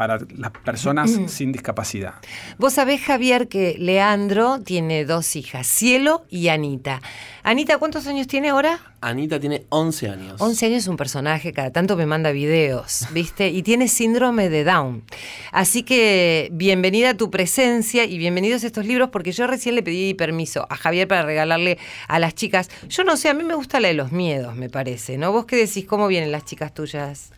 para 0.00 0.18
las 0.34 0.50
personas 0.52 1.10
sin 1.26 1.52
discapacidad. 1.52 2.14
Vos 2.56 2.72
sabés, 2.72 3.02
Javier, 3.02 3.48
que 3.48 3.76
Leandro 3.78 4.58
tiene 4.62 5.04
dos 5.04 5.36
hijas, 5.36 5.66
Cielo 5.66 6.24
y 6.30 6.48
Anita. 6.48 7.02
Anita, 7.42 7.76
¿cuántos 7.76 8.06
años 8.06 8.26
tiene 8.26 8.48
ahora? 8.48 8.80
Anita 9.02 9.38
tiene 9.38 9.66
11 9.68 10.08
años. 10.08 10.40
11 10.40 10.66
años 10.66 10.78
es 10.78 10.88
un 10.88 10.96
personaje, 10.96 11.52
cada 11.52 11.70
tanto 11.70 11.98
me 11.98 12.06
manda 12.06 12.32
videos, 12.32 13.08
¿viste? 13.12 13.48
Y 13.50 13.62
tiene 13.62 13.88
síndrome 13.88 14.48
de 14.48 14.64
Down. 14.64 15.04
Así 15.52 15.82
que 15.82 16.48
bienvenida 16.50 17.10
a 17.10 17.14
tu 17.18 17.30
presencia 17.30 18.06
y 18.06 18.16
bienvenidos 18.16 18.64
a 18.64 18.68
estos 18.68 18.86
libros, 18.86 19.10
porque 19.10 19.32
yo 19.32 19.46
recién 19.46 19.74
le 19.74 19.82
pedí 19.82 20.14
permiso 20.14 20.66
a 20.70 20.76
Javier 20.76 21.08
para 21.08 21.24
regalarle 21.24 21.76
a 22.08 22.18
las 22.18 22.34
chicas. 22.34 22.70
Yo 22.88 23.04
no 23.04 23.18
sé, 23.18 23.28
a 23.28 23.34
mí 23.34 23.44
me 23.44 23.54
gusta 23.54 23.80
la 23.80 23.88
de 23.88 23.94
los 23.94 24.12
miedos, 24.12 24.56
me 24.56 24.70
parece, 24.70 25.18
¿no? 25.18 25.30
¿Vos 25.30 25.44
qué 25.44 25.56
decís? 25.56 25.84
¿Cómo 25.84 26.08
vienen 26.08 26.32
las 26.32 26.46
chicas 26.46 26.72
tuyas? 26.72 27.32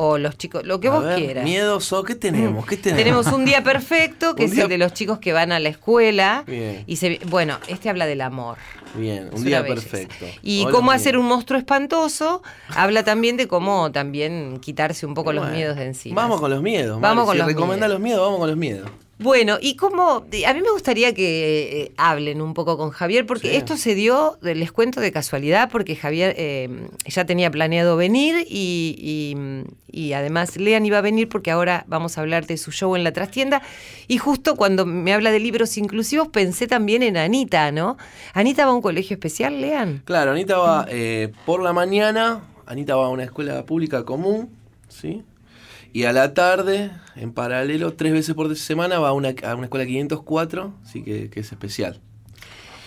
O 0.00 0.16
los 0.16 0.38
chicos, 0.38 0.62
lo 0.64 0.78
que 0.78 0.86
A 0.86 0.90
vos 0.92 1.02
ver, 1.04 1.16
quieras. 1.18 1.42
Miedos 1.44 1.92
o 1.92 2.04
qué 2.04 2.14
tenemos, 2.14 2.64
qué 2.66 2.76
tenemos. 2.76 3.02
Tenemos 3.02 3.26
un 3.32 3.44
día 3.44 3.64
perfecto, 3.64 4.34
que 4.36 4.44
es 4.44 4.52
día- 4.52 4.62
el 4.62 4.68
de 4.68 4.78
los 4.78 4.92
chicos 4.92 5.18
que 5.18 5.32
van 5.32 5.50
a 5.50 5.58
la 5.58 5.68
escuela. 5.70 6.44
Bien. 6.46 6.84
Y 6.86 6.96
se, 6.96 7.18
bueno, 7.26 7.58
este 7.66 7.88
habla 7.90 8.06
del 8.06 8.20
amor. 8.20 8.58
Bien, 8.94 9.28
un 9.32 9.42
día 9.44 9.64
perfecto. 9.66 10.24
Y 10.40 10.62
Hola, 10.62 10.70
cómo 10.70 10.90
bien. 10.90 11.00
hacer 11.00 11.18
un 11.18 11.26
monstruo 11.26 11.58
espantoso, 11.58 12.42
habla 12.76 13.02
también 13.02 13.36
de 13.36 13.48
cómo 13.48 13.90
también 13.90 14.60
quitarse 14.60 15.04
un 15.04 15.14
poco 15.14 15.32
los 15.32 15.50
miedos 15.50 15.76
de 15.76 15.86
encima. 15.86 16.22
Vamos 16.22 16.40
con 16.40 16.50
los 16.50 16.62
miedos. 16.62 17.00
Vamos 17.00 17.26
Mari. 17.26 17.26
con 17.26 17.34
si 17.34 17.38
los 17.38 17.46
recomendás 17.48 17.88
miedos. 17.88 17.92
los 17.94 18.00
miedos, 18.00 18.20
vamos 18.24 18.38
con 18.38 18.48
los 18.50 18.56
miedos. 18.56 18.90
Bueno, 19.20 19.58
y 19.60 19.74
cómo, 19.74 20.24
a 20.46 20.54
mí 20.54 20.60
me 20.62 20.70
gustaría 20.70 21.12
que 21.12 21.82
eh, 21.82 21.92
hablen 21.96 22.40
un 22.40 22.54
poco 22.54 22.76
con 22.78 22.90
Javier, 22.90 23.26
porque 23.26 23.50
Sí. 23.50 23.56
esto 23.56 23.76
se 23.76 23.96
dio, 23.96 24.38
de- 24.42 24.54
les 24.54 24.70
cuento 24.70 25.00
de 25.00 25.10
casualidad, 25.10 25.70
porque 25.72 25.96
Javier 25.96 26.34
eh, 26.38 26.86
ya 27.04 27.24
tenía 27.24 27.50
planeado 27.50 27.96
venir 27.96 28.46
y, 28.48 28.94
y- 29.00 29.64
y 29.90 30.12
además 30.12 30.56
Lean 30.56 30.86
iba 30.86 30.98
a 30.98 31.00
venir 31.00 31.28
porque 31.28 31.50
ahora 31.50 31.84
vamos 31.88 32.16
a 32.16 32.20
hablar 32.20 32.46
de 32.46 32.56
su 32.58 32.70
show 32.70 32.94
en 32.94 33.02
la 33.02 33.12
trastienda. 33.12 33.60
Y 34.06 34.18
justo 34.18 34.54
cuando 34.54 34.86
me 34.86 35.12
habla 35.12 35.32
de 35.32 35.40
libros 35.40 35.76
inclusivos 35.78 36.28
pensé 36.28 36.68
también 36.68 37.02
en 37.02 37.16
Anita, 37.16 37.72
¿no? 37.72 37.96
Anita 38.34 38.66
va 38.66 38.70
a 38.70 38.74
un 38.74 38.82
colegio 38.82 39.14
especial, 39.14 39.60
Lean. 39.60 40.02
Claro, 40.04 40.30
Anita 40.30 40.58
va 40.58 40.86
eh, 40.88 41.32
por 41.44 41.60
la 41.62 41.72
mañana, 41.72 42.44
Anita 42.66 42.94
va 42.94 43.06
a 43.06 43.08
una 43.08 43.24
escuela 43.24 43.64
pública 43.66 44.04
común, 44.04 44.50
¿sí? 44.88 45.22
Y 45.92 46.04
a 46.04 46.12
la 46.12 46.34
tarde, 46.34 46.90
en 47.16 47.32
paralelo, 47.32 47.94
tres 47.94 48.12
veces 48.12 48.34
por 48.34 48.54
semana 48.56 48.98
va 48.98 49.08
a 49.08 49.12
una, 49.12 49.34
a 49.44 49.54
una 49.54 49.64
escuela 49.64 49.86
504, 49.86 50.72
así 50.84 51.02
que, 51.02 51.30
que 51.30 51.40
es 51.40 51.50
especial. 51.50 52.00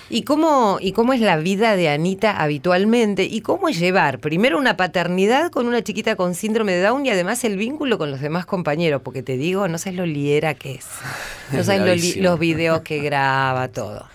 ¿Y 0.10 0.24
cómo, 0.24 0.78
¿Y 0.82 0.92
cómo 0.92 1.14
es 1.14 1.22
la 1.22 1.38
vida 1.38 1.78
de 1.78 1.88
Anita 1.88 2.42
habitualmente? 2.42 3.24
¿Y 3.24 3.40
cómo 3.42 3.70
es 3.70 3.80
llevar 3.80 4.20
primero 4.20 4.58
una 4.60 4.76
paternidad 4.76 5.52
con 5.52 5.68
una 5.68 5.82
chiquita 5.84 6.18
con 6.18 6.36
síndrome 6.36 6.74
de 6.74 6.82
Down 6.82 7.06
y 7.06 7.10
además 7.12 7.44
el 7.46 7.56
vínculo 7.56 7.98
con 7.98 8.12
los 8.12 8.20
demás 8.20 8.46
compañeros? 8.46 9.02
Porque 9.04 9.24
te 9.24 9.38
digo, 9.38 9.68
no 9.70 9.78
sabes 9.78 9.98
lo 9.98 10.06
liera 10.06 10.54
que 10.54 10.74
es. 10.76 10.86
No 11.54 11.64
sabes 11.64 11.82
lo 11.82 11.96
li- 11.96 12.22
los 12.22 12.40
videos 12.40 12.82
que 12.82 13.00
graba, 13.00 13.70
todo. 13.70 14.06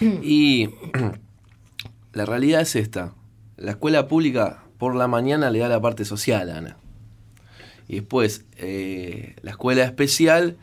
Y 0.00 0.68
la 2.12 2.24
realidad 2.26 2.60
es 2.60 2.76
esta. 2.76 3.12
La 3.56 3.72
escuela 3.72 4.08
pública 4.08 4.62
por 4.78 4.94
la 4.94 5.08
mañana 5.08 5.50
le 5.50 5.58
da 5.60 5.68
la 5.68 5.80
parte 5.80 6.04
social, 6.04 6.50
Ana. 6.50 6.76
Y 7.88 7.96
después 7.96 8.44
eh, 8.56 9.36
la 9.42 9.52
escuela 9.52 9.84
especial 9.84 10.56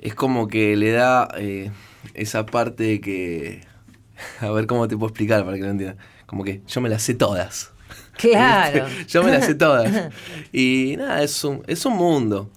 es 0.00 0.14
como 0.14 0.48
que 0.48 0.76
le 0.76 0.92
da 0.92 1.28
eh, 1.36 1.70
esa 2.14 2.46
parte 2.46 2.84
de 2.84 3.00
que... 3.00 3.60
A 4.40 4.50
ver 4.50 4.66
cómo 4.66 4.86
te 4.88 4.96
puedo 4.96 5.08
explicar 5.08 5.44
para 5.44 5.56
que 5.56 5.62
lo 5.62 5.70
entiendas. 5.70 5.96
Como 6.26 6.44
que 6.44 6.62
yo 6.66 6.80
me 6.80 6.88
las 6.88 7.02
sé 7.02 7.14
todas. 7.14 7.70
Claro. 8.16 8.86
Yo 9.08 9.24
me 9.24 9.32
las 9.32 9.44
sé 9.44 9.56
todas. 9.56 10.12
Y 10.52 10.94
nada, 10.96 11.22
es 11.24 11.42
un, 11.42 11.64
es 11.66 11.84
un 11.84 11.94
mundo. 11.94 12.48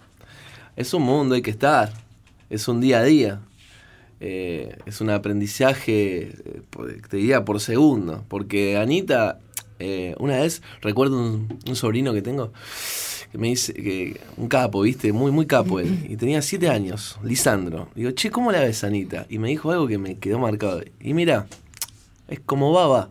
Es 0.75 0.93
un 0.93 1.01
mundo, 1.01 1.33
hay 1.33 1.41
que 1.41 1.49
estar. 1.49 1.91
Es 2.49 2.67
un 2.67 2.79
día 2.79 2.99
a 2.99 3.03
día. 3.03 3.41
Eh, 4.19 4.77
es 4.85 5.01
un 5.01 5.09
aprendizaje, 5.09 6.29
eh, 6.29 6.61
te 7.09 7.17
diría, 7.17 7.43
por 7.43 7.59
segundo. 7.59 8.23
Porque 8.27 8.77
Anita, 8.77 9.39
eh, 9.79 10.15
una 10.19 10.37
vez 10.37 10.61
recuerdo 10.81 11.19
un, 11.19 11.59
un 11.67 11.75
sobrino 11.75 12.13
que 12.13 12.21
tengo 12.21 12.53
que 13.31 13.37
me 13.37 13.47
dice 13.49 13.73
que 13.73 14.19
un 14.37 14.47
capo, 14.47 14.81
viste, 14.81 15.11
muy, 15.11 15.31
muy 15.31 15.45
capo 15.45 15.79
él. 15.79 16.05
Y 16.09 16.15
tenía 16.17 16.41
siete 16.41 16.69
años, 16.69 17.17
Lisandro. 17.23 17.89
Digo, 17.95 18.11
che, 18.11 18.31
¿cómo 18.31 18.51
la 18.51 18.59
ves, 18.61 18.83
Anita? 18.83 19.25
Y 19.29 19.37
me 19.39 19.49
dijo 19.49 19.71
algo 19.71 19.87
que 19.87 19.97
me 19.97 20.15
quedó 20.17 20.39
marcado. 20.39 20.81
Y 20.99 21.13
mira, 21.13 21.47
es 22.27 22.39
como 22.39 22.71
va, 22.71 22.87
va. 22.87 23.09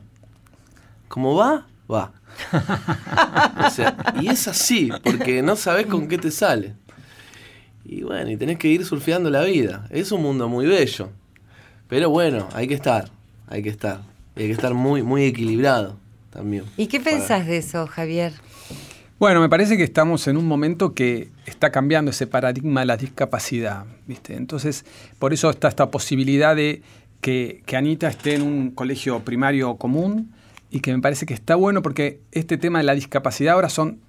Como 1.09 1.35
va, 1.35 1.67
va. 1.91 2.13
O 3.67 3.71
sea, 3.71 3.97
y 4.21 4.29
es 4.29 4.47
así, 4.49 4.91
porque 5.03 5.43
no 5.43 5.57
sabes 5.57 5.87
con 5.87 6.09
qué 6.09 6.19
te 6.19 6.31
sale. 6.31 6.75
Y 7.85 8.03
bueno, 8.03 8.31
y 8.31 8.37
tenés 8.37 8.59
que 8.59 8.69
ir 8.69 8.85
surfeando 8.85 9.31
la 9.31 9.43
vida. 9.43 9.87
Es 9.91 10.13
un 10.13 10.23
mundo 10.23 10.49
muy 10.49 10.67
bello. 10.67 11.11
Pero 11.89 12.11
bueno, 12.11 12.49
hay 12.53 12.67
que 12.69 12.75
estar, 12.75 13.11
hay 13.49 13.63
que 13.63 13.69
estar. 13.71 14.01
Hay 14.37 14.47
que 14.47 14.53
estar 14.53 14.75
muy, 14.75 15.03
muy 15.03 15.25
equilibrado 15.25 15.97
también. 16.31 16.65
¿Y 16.77 16.87
qué 16.89 17.01
Para- 17.01 17.17
pensás 17.17 17.47
de 17.47 17.59
eso, 17.59 17.87
Javier? 17.87 18.33
Bueno, 19.19 19.41
me 19.41 19.49
parece 19.49 19.79
que 19.79 19.83
estamos 19.83 20.29
en 20.29 20.37
un 20.37 20.47
momento 20.47 20.93
que 20.93 21.31
está 21.47 21.73
cambiando 21.73 22.11
ese 22.11 22.27
paradigma 22.27 22.81
de 22.81 22.87
la 22.87 22.99
discapacidad, 22.99 23.87
¿viste? 24.07 24.37
Entonces, 24.37 24.85
por 25.19 25.33
eso 25.33 25.49
está 25.49 25.69
esta 25.69 25.91
posibilidad 25.91 26.55
de 26.55 26.83
que, 27.23 27.63
que 27.65 27.79
Anita 27.79 28.09
esté 28.09 28.35
en 28.35 28.43
un 28.43 28.73
colegio 28.73 29.21
primario 29.21 29.77
común 29.77 30.35
y 30.71 30.81
que 30.81 30.95
me 30.95 31.01
parece 31.01 31.25
que 31.25 31.33
está 31.33 31.55
bueno 31.55 31.81
porque 31.81 32.21
este 32.31 32.59
tema 32.59 32.77
de 32.77 32.85
la 32.85 32.95
discapacidad 32.95 33.55
ahora 33.55 33.71
son 33.71 34.01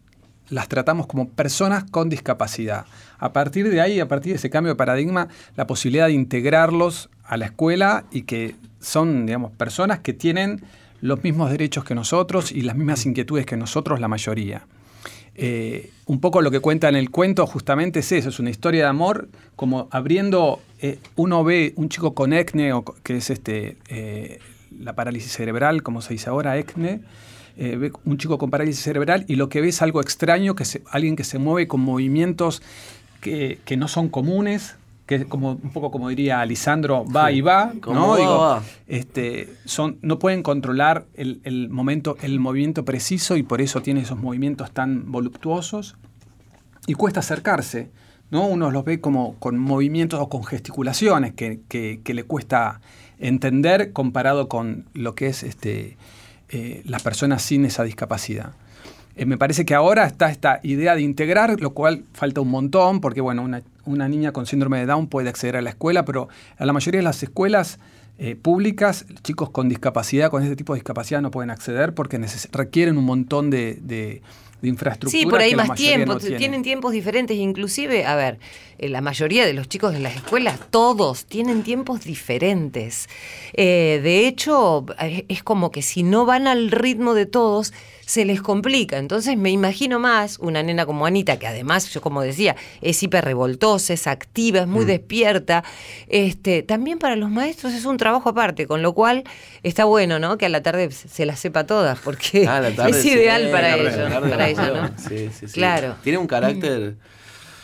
las 0.49 0.67
tratamos 0.67 1.07
como 1.07 1.29
personas 1.29 1.85
con 1.85 2.09
discapacidad. 2.09 2.85
A 3.17 3.31
partir 3.31 3.69
de 3.69 3.79
ahí, 3.79 4.01
a 4.01 4.09
partir 4.09 4.33
de 4.33 4.39
ese 4.39 4.49
cambio 4.49 4.73
de 4.73 4.77
paradigma, 4.77 5.29
la 5.55 5.67
posibilidad 5.67 6.07
de 6.07 6.13
integrarlos 6.13 7.09
a 7.23 7.37
la 7.37 7.45
escuela 7.45 8.03
y 8.11 8.23
que 8.23 8.55
son, 8.81 9.25
digamos, 9.25 9.53
personas 9.53 9.99
que 9.99 10.11
tienen 10.11 10.65
los 10.99 11.23
mismos 11.23 11.49
derechos 11.49 11.85
que 11.85 11.95
nosotros 11.95 12.51
y 12.51 12.59
las 12.63 12.75
mismas 12.75 13.05
inquietudes 13.05 13.45
que 13.45 13.55
nosotros, 13.55 14.01
la 14.01 14.09
mayoría. 14.09 14.67
Eh, 15.39 15.91
un 16.08 16.20
poco 16.20 16.41
lo 16.41 16.50
que 16.50 16.60
cuenta 16.60 16.89
en 16.89 16.96
el 16.96 17.12
cuento 17.12 17.46
justamente 17.46 18.00
es 18.00 18.12
eso, 18.12 18.29
es 18.29 18.39
una 18.39 18.50
historia 18.50 18.84
de 18.84 18.89
amor, 18.89 19.29
como 19.56 19.88
abriendo, 19.91 20.60
eh, 20.82 20.98
uno 21.15 21.44
ve 21.44 21.74
un 21.75 21.89
chico 21.89 22.13
con 22.15 22.34
ECNE, 22.34 22.74
o 22.74 22.84
que 22.84 23.17
es 23.17 23.29
este, 23.29 23.77
eh, 23.89 24.39
la 24.79 24.94
parálisis 24.94 25.32
cerebral, 25.32 25.84
como 25.84 26.01
se 26.01 26.13
dice 26.13 26.29
ahora, 26.29 26.58
eh, 26.58 26.65
ve 27.56 27.91
un 28.06 28.17
chico 28.17 28.38
con 28.39 28.50
parálisis 28.50 28.84
cerebral 28.84 29.25
y 29.27 29.36
lo 29.36 29.48
que 29.50 29.62
ve 29.62 29.67
es 29.70 29.82
algo 29.84 30.01
extraño, 30.01 30.56
que 30.56 30.65
se- 30.65 30.82
alguien 30.89 31.15
que 31.15 31.24
se 31.24 31.38
mueve 31.38 31.67
con 31.67 31.82
movimientos 31.82 32.63
que, 33.22 33.60
que 33.65 33.77
no 33.77 33.88
son 33.88 34.10
comunes, 34.10 34.75
que 35.07 35.25
como 35.25 35.51
un 35.53 35.71
poco 35.71 35.89
como 35.89 36.09
diría 36.09 36.45
Lisandro, 36.45 37.05
va 37.05 37.31
y 37.31 37.41
va, 37.41 37.73
¿no? 37.87 38.09
va, 38.09 38.17
Digo, 38.17 38.37
va. 38.39 38.63
este, 38.87 39.49
son, 39.65 39.97
no 40.01 40.19
pueden 40.19 40.43
controlar 40.43 41.05
el, 41.15 41.39
el 41.43 41.69
momento, 41.69 42.17
el 42.21 42.39
movimiento 42.39 42.85
preciso 42.85 43.37
y 43.37 43.43
por 43.43 43.61
eso 43.61 43.81
tiene 43.81 44.01
esos 44.01 44.19
movimientos 44.19 44.71
tan 44.71 45.11
voluptuosos 45.11 45.95
y 46.85 46.93
cuesta 46.93 47.21
acercarse. 47.21 47.89
¿no? 48.29 48.45
Uno 48.45 48.69
los 48.71 48.83
ve 48.83 48.99
como 48.99 49.35
con 49.39 49.57
movimientos 49.57 50.19
o 50.19 50.27
con 50.27 50.43
gesticulaciones 50.43 51.33
que, 51.33 51.61
que- 51.69 52.01
que 52.03 52.13
le 52.13 52.23
cuesta 52.25 52.81
entender 53.19 53.93
comparado 53.93 54.49
con 54.49 54.85
lo 54.93 55.15
que 55.15 55.27
es 55.27 55.43
este, 55.43 55.97
eh, 56.49 56.81
las 56.85 57.01
personas 57.01 57.41
sin 57.41 57.63
esa 57.65 57.83
discapacidad. 57.83 58.51
Eh, 59.17 59.25
me 59.25 59.38
parece 59.38 59.65
que 59.65 59.74
ahora 59.74 60.05
está 60.05 60.29
esta 60.29 60.59
idea 60.63 60.95
de 60.95 61.01
integrar, 61.01 61.59
lo 61.59 61.71
cual 61.71 62.03
falta 62.13 62.39
un 62.41 62.50
montón, 62.50 63.01
porque 63.01 63.19
bueno, 63.19 63.41
una, 63.41 63.63
una 63.86 64.07
niña 64.07 64.31
con 64.31 64.45
síndrome 64.45 64.79
de 64.79 64.86
Down 64.86 65.07
puede 65.07 65.27
acceder 65.29 65.57
a 65.57 65.62
la 65.62 65.71
escuela, 65.71 66.05
pero 66.05 66.29
a 66.57 66.65
la 66.65 66.74
mayoría 66.74 67.00
de 67.00 67.03
las 67.03 67.21
escuelas 67.24 67.79
eh, 68.19 68.36
públicas, 68.36 69.05
chicos 69.24 69.50
con 69.50 69.69
discapacidad, 69.69 70.29
con 70.31 70.43
este 70.43 70.55
tipo 70.55 70.74
de 70.74 70.77
discapacidad 70.79 71.21
no 71.21 71.31
pueden 71.31 71.50
acceder 71.51 71.93
porque 71.93 72.19
requieren 72.51 72.97
un 72.97 73.05
montón 73.05 73.50
de, 73.50 73.79
de- 73.81 74.21
de 74.62 74.69
infraestructura. 74.69 75.21
Sí, 75.21 75.27
por 75.29 75.39
ahí 75.39 75.51
que 75.51 75.55
más 75.55 75.75
tiempo, 75.77 76.13
no 76.13 76.19
tienen. 76.19 76.39
tienen 76.39 76.63
tiempos 76.63 76.91
diferentes, 76.91 77.38
inclusive, 77.38 78.05
a 78.07 78.15
ver, 78.15 78.39
eh, 78.79 78.89
la 78.89 79.01
mayoría 79.01 79.45
de 79.45 79.53
los 79.53 79.69
chicos 79.69 79.93
en 79.93 80.01
las 80.01 80.15
escuelas, 80.15 80.59
todos 80.71 81.25
tienen 81.25 81.62
tiempos 81.62 82.03
diferentes. 82.03 83.07
Eh, 83.53 84.00
de 84.01 84.27
hecho, 84.27 84.83
es 85.27 85.43
como 85.43 85.69
que 85.69 85.83
si 85.83 86.01
no 86.01 86.25
van 86.25 86.47
al 86.47 86.71
ritmo 86.71 87.13
de 87.13 87.27
todos, 87.27 87.71
se 88.07 88.23
les 88.23 88.41
complica. 88.41 88.97
Entonces 88.97 89.35
me 89.37 89.51
imagino 89.51 89.99
más 89.99 90.39
una 90.39 90.63
nena 90.63 90.85
como 90.85 91.05
Anita, 91.05 91.37
que 91.37 91.45
además, 91.45 91.89
yo 91.93 91.99
como 91.99 92.21
decía, 92.21 92.55
es 92.81 93.03
hiper 93.03 93.25
revoltosa, 93.25 93.93
es 93.93 94.07
activa, 94.07 94.61
es 94.61 94.67
muy 94.67 94.85
Mm. 94.85 94.87
despierta. 94.87 95.63
Este, 96.07 96.63
también 96.63 96.99
para 96.99 97.17
los 97.17 97.29
maestros 97.29 97.73
es 97.73 97.83
un 97.83 97.97
trabajo 97.97 98.29
aparte, 98.29 98.65
con 98.65 98.81
lo 98.81 98.93
cual 98.93 99.25
está 99.61 99.83
bueno, 99.83 100.19
¿no? 100.19 100.37
Que 100.37 100.45
a 100.45 100.49
la 100.49 100.63
tarde 100.63 100.89
se 100.89 101.25
las 101.25 101.37
sepa 101.39 101.65
todas, 101.65 101.99
porque 101.99 102.47
Ah, 102.47 102.61
es 102.87 103.05
ideal 103.05 103.49
para 103.51 103.75
ellos, 103.75 103.95
para 104.29 104.47
ella. 104.47 104.93
Sí, 104.97 105.29
sí, 105.37 105.47
sí. 105.47 105.53
Claro. 105.53 105.95
Tiene 106.01 106.17
un 106.17 106.27
carácter. 106.27 106.95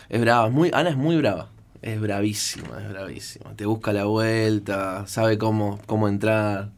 Es 0.09 0.19
brava, 0.19 0.49
muy, 0.49 0.69
Ana 0.73 0.89
es 0.89 0.97
muy 0.97 1.15
brava. 1.15 1.49
Es 1.81 1.99
bravísima, 2.01 2.81
es 2.81 2.89
bravísima. 2.89 3.53
Te 3.55 3.65
busca 3.65 3.93
la 3.93 4.03
vuelta, 4.05 5.05
sabe 5.07 5.37
cómo, 5.37 5.79
cómo 5.85 6.07
entrar. 6.09 6.69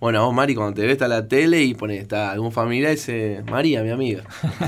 Bueno, 0.00 0.24
vos, 0.24 0.34
Mari, 0.34 0.54
cuando 0.54 0.74
te 0.74 0.82
ves 0.82 0.92
está 0.92 1.08
la 1.08 1.28
tele 1.28 1.62
y 1.62 1.74
pone, 1.74 1.98
está 1.98 2.30
algún 2.30 2.52
familiar 2.52 2.92
y 2.92 2.94
dice, 2.94 3.42
María, 3.50 3.82
mi 3.82 3.90
amiga. 3.90 4.22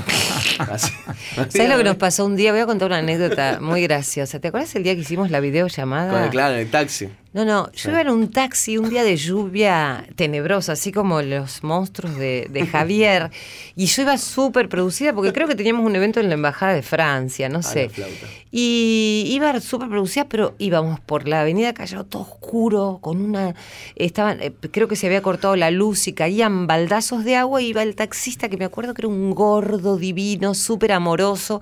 Así. 0.59 0.93
¿Sabes 1.35 1.69
lo 1.69 1.77
que 1.77 1.83
nos 1.83 1.95
pasó 1.95 2.23
un 2.23 2.35
día? 2.35 2.51
Voy 2.51 2.61
a 2.61 2.67
contar 2.67 2.89
una 2.89 2.99
anécdota 2.99 3.57
muy 3.59 3.81
graciosa. 3.81 4.39
¿Te 4.39 4.49
acuerdas 4.49 4.75
el 4.75 4.83
día 4.83 4.93
que 4.93 5.01
hicimos 5.01 5.31
la 5.31 5.39
videollamada? 5.39 6.11
Con 6.11 6.21
el, 6.21 6.29
claro, 6.29 6.53
en 6.53 6.61
el 6.61 6.69
taxi. 6.69 7.09
No, 7.33 7.45
no, 7.45 7.71
yo 7.71 7.89
iba 7.89 8.01
en 8.01 8.09
un 8.09 8.29
taxi 8.29 8.77
un 8.77 8.89
día 8.91 9.03
de 9.03 9.17
lluvia 9.17 10.05
tenebrosa, 10.15 10.73
así 10.73 10.91
como 10.91 11.23
los 11.23 11.63
monstruos 11.63 12.15
de, 12.15 12.47
de 12.51 12.67
Javier, 12.67 13.31
y 13.75 13.87
yo 13.87 14.03
iba 14.03 14.19
súper 14.19 14.69
producida 14.69 15.13
porque 15.13 15.33
creo 15.33 15.47
que 15.47 15.55
teníamos 15.55 15.83
un 15.83 15.95
evento 15.95 16.19
en 16.19 16.27
la 16.27 16.35
Embajada 16.35 16.73
de 16.73 16.83
Francia, 16.83 17.49
no 17.49 17.59
Ah, 17.59 17.63
sé. 17.63 17.89
Y 18.51 19.25
iba 19.31 19.59
súper 19.61 19.89
producida, 19.89 20.25
pero 20.29 20.53
íbamos 20.59 20.99
por 20.99 21.27
la 21.27 21.41
avenida 21.41 21.73
Callao 21.73 22.03
todo 22.03 22.21
oscuro, 22.21 22.99
con 23.01 23.19
una... 23.19 23.55
Estaban, 23.95 24.39
eh, 24.39 24.53
creo 24.69 24.87
que 24.87 24.95
se 24.95 25.07
había 25.07 25.23
cortado 25.23 25.55
la 25.55 25.71
luz 25.71 26.07
y 26.07 26.13
caían 26.13 26.67
baldazos 26.67 27.23
de 27.23 27.35
agua 27.35 27.63
y 27.63 27.69
iba 27.69 27.81
el 27.81 27.95
taxista, 27.95 28.47
que 28.47 28.57
me 28.57 28.65
acuerdo 28.65 28.93
que 28.93 29.01
era 29.01 29.07
un 29.07 29.31
gordo 29.33 29.97
divino, 29.97 30.53
súper 30.53 30.91
amoroso. 30.91 31.61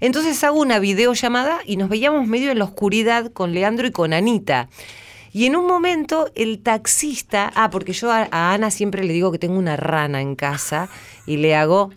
Entonces 0.00 0.42
hago 0.44 0.60
una 0.60 0.78
videollamada 0.78 1.58
y 1.66 1.76
nos 1.76 1.90
veíamos 1.90 2.26
medio 2.26 2.50
en 2.50 2.58
la 2.58 2.64
oscuridad 2.64 3.30
con 3.32 3.52
Leandro 3.52 3.86
y 3.86 3.90
con 3.90 4.14
Anita. 4.14 4.70
Y 5.32 5.46
en 5.46 5.56
un 5.56 5.66
momento 5.66 6.30
el 6.34 6.60
taxista, 6.60 7.52
ah, 7.54 7.70
porque 7.70 7.92
yo 7.92 8.10
a, 8.10 8.28
Ana 8.30 8.70
siempre 8.70 9.04
le 9.04 9.12
digo 9.12 9.30
que 9.30 9.38
tengo 9.38 9.58
una 9.58 9.76
rana 9.76 10.20
en 10.20 10.34
casa 10.34 10.88
y 11.26 11.36
le 11.36 11.54
hago 11.54 11.90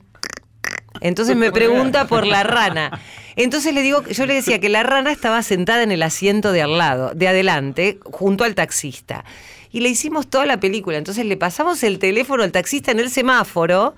entonces 1.02 1.36
me 1.36 1.52
pregunta 1.52 2.08
por 2.08 2.25
la 2.25 2.44
rana. 2.44 3.00
Entonces 3.36 3.74
le 3.74 3.82
digo, 3.82 4.04
yo 4.04 4.25
le 4.25 4.36
decía 4.36 4.60
que 4.60 4.70
la 4.70 4.84
rana 4.84 5.12
estaba 5.12 5.42
sentada 5.42 5.82
en 5.84 5.92
el 5.92 6.04
asiento 6.04 6.52
de 6.52 6.62
al 6.62 6.78
lado, 6.78 7.13
de 7.16 7.28
adelante, 7.28 8.00
junto 8.04 8.44
al 8.44 8.56
taxista. 8.56 9.25
Y 9.72 9.80
le 9.80 9.90
hicimos 9.90 10.30
toda 10.30 10.46
la 10.46 10.60
película. 10.60 10.98
Entonces 10.98 11.25
le 11.25 11.36
pasamos 11.36 11.84
el 11.84 11.98
teléfono 11.98 12.44
al 12.44 12.52
taxista 12.52 12.92
en 12.92 13.00
el 13.00 13.10
semáforo, 13.10 13.96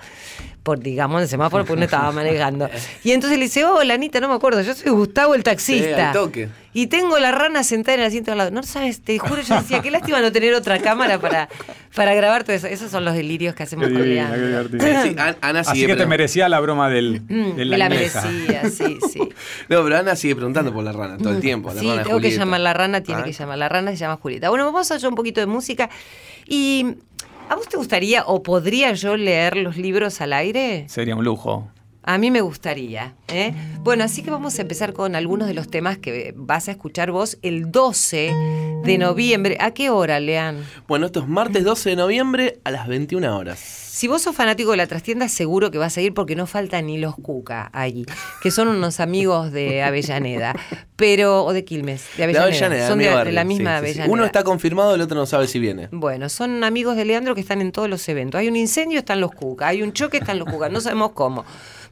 por 0.63 0.79
digamos 0.79 1.21
el 1.21 1.27
semáforo 1.27 1.65
porque 1.65 1.79
no 1.79 1.85
estaba 1.85 2.11
manejando. 2.13 2.69
Y 3.03 3.11
entonces 3.11 3.37
le 3.37 3.45
dice, 3.45 3.65
hola 3.65 3.93
Anita, 3.93 4.21
no 4.21 4.29
me 4.29 4.35
acuerdo, 4.35 4.61
yo 4.61 4.73
soy 4.73 4.91
Gustavo 4.91 5.35
el 5.35 5.43
taxista. 5.43 6.13
Y 6.75 6.87
tengo 6.87 7.17
la 7.19 7.31
rana 7.31 7.63
sentada 7.63 7.95
en 7.95 8.01
el 8.01 8.07
asiento 8.07 8.33
al 8.33 8.37
lado. 8.37 8.51
No 8.51 8.61
sabes, 8.61 8.99
te 9.01 9.17
juro, 9.17 9.41
yo 9.41 9.55
decía, 9.55 9.81
qué 9.81 9.89
lástima 9.89 10.19
no 10.19 10.31
tener 10.31 10.53
otra 10.53 10.77
cámara 10.79 11.17
para, 11.19 11.47
para 11.95 12.13
grabar 12.13 12.43
todo 12.43 12.53
eso. 12.55 12.67
Esos 12.67 12.91
son 12.91 13.05
los 13.05 13.13
delirios 13.15 13.55
que 13.55 13.63
hacemos 13.63 13.87
con 13.87 14.01
Leandro. 14.07 14.69
Sí, 14.79 15.15
An- 15.17 15.37
Ana 15.41 15.61
Así 15.61 15.71
sigue 15.71 15.87
que 15.87 15.95
te 15.95 16.05
merecía 16.05 16.49
la 16.49 16.59
broma 16.59 16.89
del, 16.89 17.21
Mm, 17.21 17.55
de 17.55 17.65
me 17.65 17.77
la 17.77 17.85
inglesa. 17.85 18.25
merecía, 18.29 18.69
sí, 18.69 18.97
sí. 19.11 19.19
No, 19.69 19.83
pero 19.83 19.97
Ana 19.97 20.15
sigue 20.17 20.35
preguntando 20.35 20.73
por 20.73 20.83
la 20.83 20.91
rana 20.91 21.17
todo 21.17 21.31
el 21.31 21.39
tiempo. 21.39 21.73
La 21.73 21.79
Sí, 21.79 21.87
rana 21.87 22.03
tengo 22.03 22.19
que 22.19 22.31
llamar 22.31 22.59
la 22.59 22.73
rana, 22.73 23.01
tiene 23.01 23.21
Ah. 23.21 23.23
que 23.23 23.31
llamar. 23.31 23.57
La 23.57 23.69
rana 23.69 23.91
se 23.91 23.97
llama 23.97 24.17
Julieta. 24.17 24.49
Bueno, 24.49 24.65
vamos 24.65 24.91
a 24.91 24.95
hacer 24.95 25.07
un 25.09 25.15
poquito 25.15 25.39
de 25.39 25.47
música. 25.47 25.89
¿Y 26.45 26.85
a 27.49 27.55
vos 27.55 27.69
te 27.69 27.77
gustaría 27.77 28.23
o 28.25 28.43
podría 28.43 28.91
yo 28.93 29.15
leer 29.15 29.55
los 29.55 29.77
libros 29.77 30.19
al 30.19 30.33
aire? 30.33 30.85
Sería 30.89 31.15
un 31.15 31.23
lujo. 31.23 31.71
A 32.07 32.19
mí 32.19 32.29
me 32.29 32.41
gustaría. 32.41 33.15
¿eh? 33.29 33.51
Bueno, 33.79 34.03
así 34.03 34.21
que 34.21 34.29
vamos 34.29 34.59
a 34.59 34.61
empezar 34.61 34.93
con 34.93 35.15
algunos 35.15 35.47
de 35.47 35.55
los 35.55 35.67
temas 35.69 35.97
que 35.97 36.33
vas 36.37 36.67
a 36.67 36.71
escuchar 36.71 37.09
vos 37.09 37.39
el 37.41 37.71
12 37.71 38.31
de 38.83 38.97
noviembre. 38.99 39.57
¿A 39.59 39.71
qué 39.71 39.89
hora, 39.89 40.19
Lean? 40.19 40.63
Bueno, 40.87 41.07
esto 41.07 41.21
es 41.21 41.27
martes 41.27 41.63
12 41.63 41.89
de 41.89 41.95
noviembre 41.95 42.59
a 42.63 42.69
las 42.69 42.87
21 42.87 43.35
horas. 43.35 43.57
Si 43.57 44.07
vos 44.07 44.21
sos 44.21 44.35
fanático 44.35 44.71
de 44.71 44.77
la 44.77 44.85
trastienda, 44.85 45.27
seguro 45.29 45.71
que 45.71 45.79
vas 45.79 45.97
a 45.97 46.01
ir 46.01 46.13
porque 46.13 46.35
no 46.35 46.45
faltan 46.45 46.85
ni 46.85 46.99
los 46.99 47.15
Cuca 47.15 47.69
allí, 47.73 48.05
que 48.41 48.51
son 48.51 48.67
unos 48.67 48.99
amigos 48.99 49.51
de 49.51 49.81
Avellaneda, 49.81 50.53
pero 50.97 51.45
o 51.45 51.53
de 51.53 51.63
Quilmes, 51.63 52.05
de 52.17 52.17
De 52.17 52.23
Avellaneda. 52.37 52.65
Avellaneda, 52.65 52.87
son 52.87 52.99
de, 52.99 53.25
de 53.25 53.31
la 53.31 53.45
misma 53.45 53.79
sí, 53.79 53.85
sí. 53.85 53.91
Avellaneda. 53.91 54.13
Uno 54.13 54.25
está 54.25 54.43
confirmado, 54.43 54.93
el 54.93 55.01
otro 55.01 55.17
no 55.17 55.25
sabe 55.25 55.47
si 55.47 55.59
viene. 55.59 55.87
Bueno, 55.91 56.27
son 56.29 56.63
amigos 56.65 56.97
de 56.97 57.05
Leandro 57.05 57.33
que 57.33 57.41
están 57.41 57.61
en 57.61 57.71
todos 57.71 57.89
los 57.89 58.07
eventos. 58.09 58.37
Hay 58.37 58.49
un 58.49 58.57
incendio, 58.57 58.99
están 58.99 59.21
los 59.21 59.31
Cuca. 59.31 59.69
Hay 59.69 59.81
un 59.81 59.93
choque, 59.93 60.17
están 60.17 60.39
los 60.39 60.49
Cuca. 60.49 60.67
No 60.67 60.81
sabemos 60.81 61.13
cómo. 61.13 61.45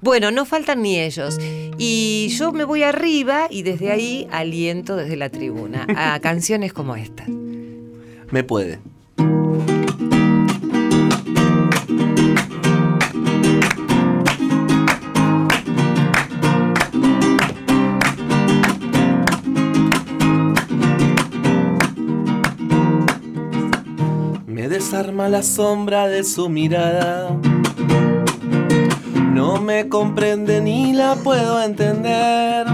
Bueno, 0.04 0.32
no 0.32 0.44
faltan 0.44 0.82
ni 0.82 1.00
ellos. 1.00 1.38
Y 1.78 2.28
yo 2.38 2.52
me 2.52 2.66
voy 2.66 2.84
arriba 2.84 3.48
y 3.50 3.64
desde 3.64 3.90
ahí 3.90 4.28
aliento 4.32 4.98
desde 4.98 5.16
la 5.16 5.30
tribuna 5.30 5.88
a 5.96 6.20
canciones 6.22 6.74
como 6.74 6.98
esta. 6.98 7.24
Me 8.30 8.44
puede. 8.44 8.80
Me 24.48 24.68
desarma 24.68 25.30
la 25.30 25.44
sombra 25.44 26.10
de 26.10 26.26
su 26.26 26.50
mirada. 26.50 27.40
No 29.34 29.60
me 29.60 29.90
comprende 29.90 30.62
ni 30.62 30.94
la 30.94 31.16
puedo 31.16 31.60
entender. 31.60 32.68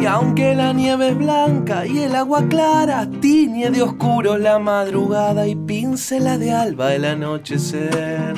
Y 0.00 0.06
aunque 0.06 0.54
la 0.54 0.72
nieve 0.72 1.08
es 1.08 1.18
blanca 1.18 1.84
y 1.84 1.98
el 1.98 2.14
agua 2.14 2.46
clara, 2.48 3.08
tiñe 3.20 3.70
de 3.70 3.82
oscuro 3.82 4.38
la 4.38 4.60
madrugada 4.60 5.48
y 5.48 5.56
pincela 5.56 6.38
de 6.38 6.52
alba 6.52 6.94
el 6.94 7.04
anochecer. 7.04 8.34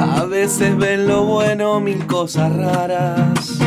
A 0.00 0.24
veces 0.24 0.76
ven 0.76 1.06
lo 1.06 1.22
bueno 1.22 1.78
mil 1.78 2.04
cosas 2.08 2.52
raras. 2.56 3.60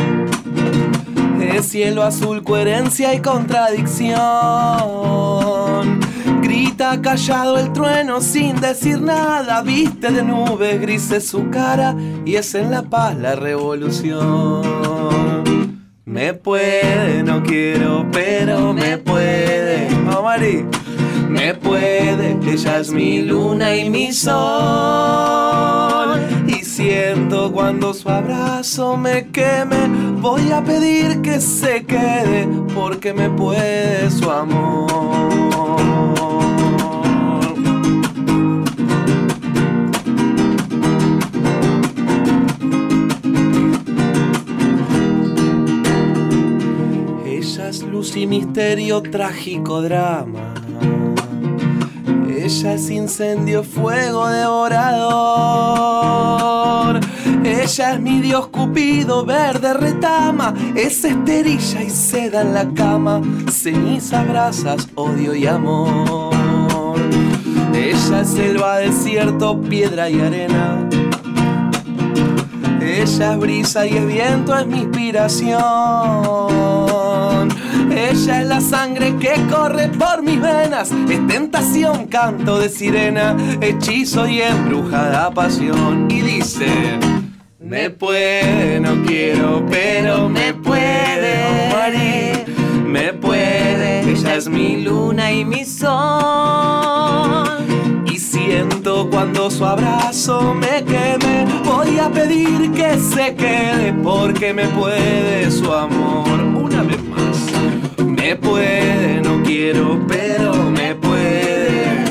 Es 1.40 1.66
cielo 1.66 2.02
azul, 2.02 2.42
coherencia 2.42 3.14
y 3.14 3.20
contradicción. 3.20 4.18
Grita 6.44 7.00
callado 7.00 7.58
el 7.58 7.72
trueno 7.72 8.20
sin 8.20 8.60
decir 8.60 9.00
nada. 9.00 9.62
Viste 9.62 10.10
de 10.10 10.22
nubes 10.22 10.78
grises 10.78 11.26
su 11.26 11.48
cara 11.48 11.96
y 12.26 12.34
es 12.34 12.54
en 12.54 12.70
la 12.70 12.82
paz 12.82 13.16
la 13.16 13.34
revolución. 13.34 14.62
Me 16.04 16.34
puede, 16.34 17.22
no 17.22 17.42
quiero, 17.42 18.06
pero 18.12 18.74
me 18.74 18.98
puede. 18.98 19.88
Vamos, 20.04 20.22
Mari. 20.22 20.66
Me 21.30 21.54
puede, 21.54 22.38
ella 22.46 22.78
es 22.78 22.90
mi 22.90 23.22
luna 23.22 23.74
y 23.74 23.88
mi 23.88 24.12
sol. 24.12 24.34
Siento 26.76 27.52
cuando 27.52 27.94
su 27.94 28.08
abrazo 28.08 28.96
me 28.96 29.30
queme, 29.30 29.86
voy 30.20 30.50
a 30.50 30.60
pedir 30.60 31.22
que 31.22 31.40
se 31.40 31.84
quede, 31.86 32.48
porque 32.74 33.14
me 33.14 33.30
puede 33.30 34.10
su 34.10 34.28
amor. 34.28 34.90
Ella 47.24 47.68
es 47.68 47.82
luz 47.84 48.16
y 48.16 48.26
misterio, 48.26 49.00
trágico 49.00 49.80
drama. 49.80 50.63
Ella 52.44 52.74
es 52.74 52.90
incendio, 52.90 53.64
fuego 53.64 54.28
devorador. 54.28 55.00
Ella 57.42 57.94
es 57.94 58.00
mi 58.00 58.20
dios 58.20 58.48
cupido, 58.48 59.24
verde 59.24 59.72
retama. 59.72 60.52
Es 60.74 61.02
esterilla 61.06 61.82
y 61.82 61.88
seda 61.88 62.42
en 62.42 62.52
la 62.52 62.68
cama. 62.74 63.22
Ceniza, 63.50 64.24
brasas, 64.24 64.86
odio 64.94 65.34
y 65.34 65.46
amor. 65.46 66.98
Ella 67.72 68.20
es 68.20 68.28
selva, 68.28 68.76
desierto, 68.76 69.58
piedra 69.62 70.10
y 70.10 70.20
arena. 70.20 70.86
Ella 72.82 73.32
es 73.32 73.38
brisa 73.38 73.86
y 73.86 73.96
es 73.96 74.06
viento, 74.06 74.54
es 74.54 74.66
mi 74.66 74.80
inspiración. 74.80 76.83
Ella 78.10 78.42
es 78.42 78.48
la 78.48 78.60
sangre 78.60 79.16
que 79.16 79.32
corre 79.50 79.88
por 79.88 80.22
mis 80.22 80.38
venas. 80.40 80.90
Es 81.08 81.26
tentación, 81.26 82.06
canto 82.06 82.58
de 82.58 82.68
sirena, 82.68 83.34
hechizo 83.62 84.28
y 84.28 84.42
embrujada 84.42 85.30
pasión. 85.30 86.08
Y 86.10 86.20
dice: 86.20 86.66
Me 87.58 87.88
puede, 87.88 88.78
no 88.80 89.02
quiero, 89.06 89.64
pero 89.70 90.28
me 90.28 90.52
puede. 90.52 91.70
Mari, 91.72 92.32
me 92.86 93.14
puede. 93.14 94.02
Ella 94.10 94.34
es 94.36 94.48
mi 94.48 94.82
luna 94.82 95.32
y 95.32 95.46
mi 95.46 95.64
sol. 95.64 97.48
Y 98.12 98.18
siento 98.18 99.08
cuando 99.10 99.50
su 99.50 99.64
abrazo 99.64 100.54
me 100.54 100.84
queme. 100.84 101.46
Voy 101.64 101.98
a 101.98 102.10
pedir 102.10 102.70
que 102.72 102.98
se 102.98 103.34
quede 103.34 103.94
porque 103.94 104.52
me 104.52 104.66
puede 104.68 105.50
su 105.50 105.72
amor. 105.72 106.53
Me 108.24 108.36
puede, 108.36 109.20
no 109.20 109.42
quiero, 109.42 110.00
pero 110.08 110.54
me 110.54 110.94
puede. 110.94 112.06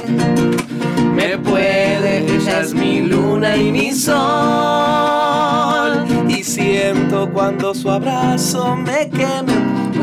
Me 1.16 1.40
puede, 1.40 2.36
ella 2.36 2.60
es 2.60 2.72
mi 2.76 3.02
luna 3.02 3.58
y 3.58 3.72
mi 3.72 3.92
sol. 3.94 4.14
Y 6.30 6.44
siento 6.44 7.28
cuando 7.34 7.74
su 7.74 7.90
abrazo 7.90 8.76
me 8.76 9.10
queme. 9.10 9.54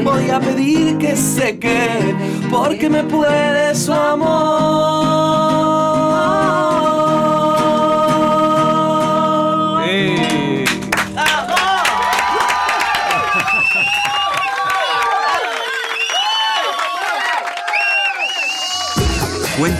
Voy 0.02 0.30
a 0.30 0.40
pedir 0.40 0.98
que 0.98 1.14
se 1.14 1.56
quede 1.60 2.16
porque 2.50 2.90
me 2.90 3.04
puede 3.04 3.72
su 3.76 3.92
amor. 3.92 4.80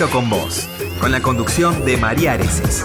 Con 0.09 0.31
vos, 0.31 0.67
con 0.99 1.13
la 1.13 1.21
conducción 1.21 1.85
de 1.85 1.99
María 1.99 2.33
Areces. 2.33 2.83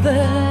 La 0.00 0.45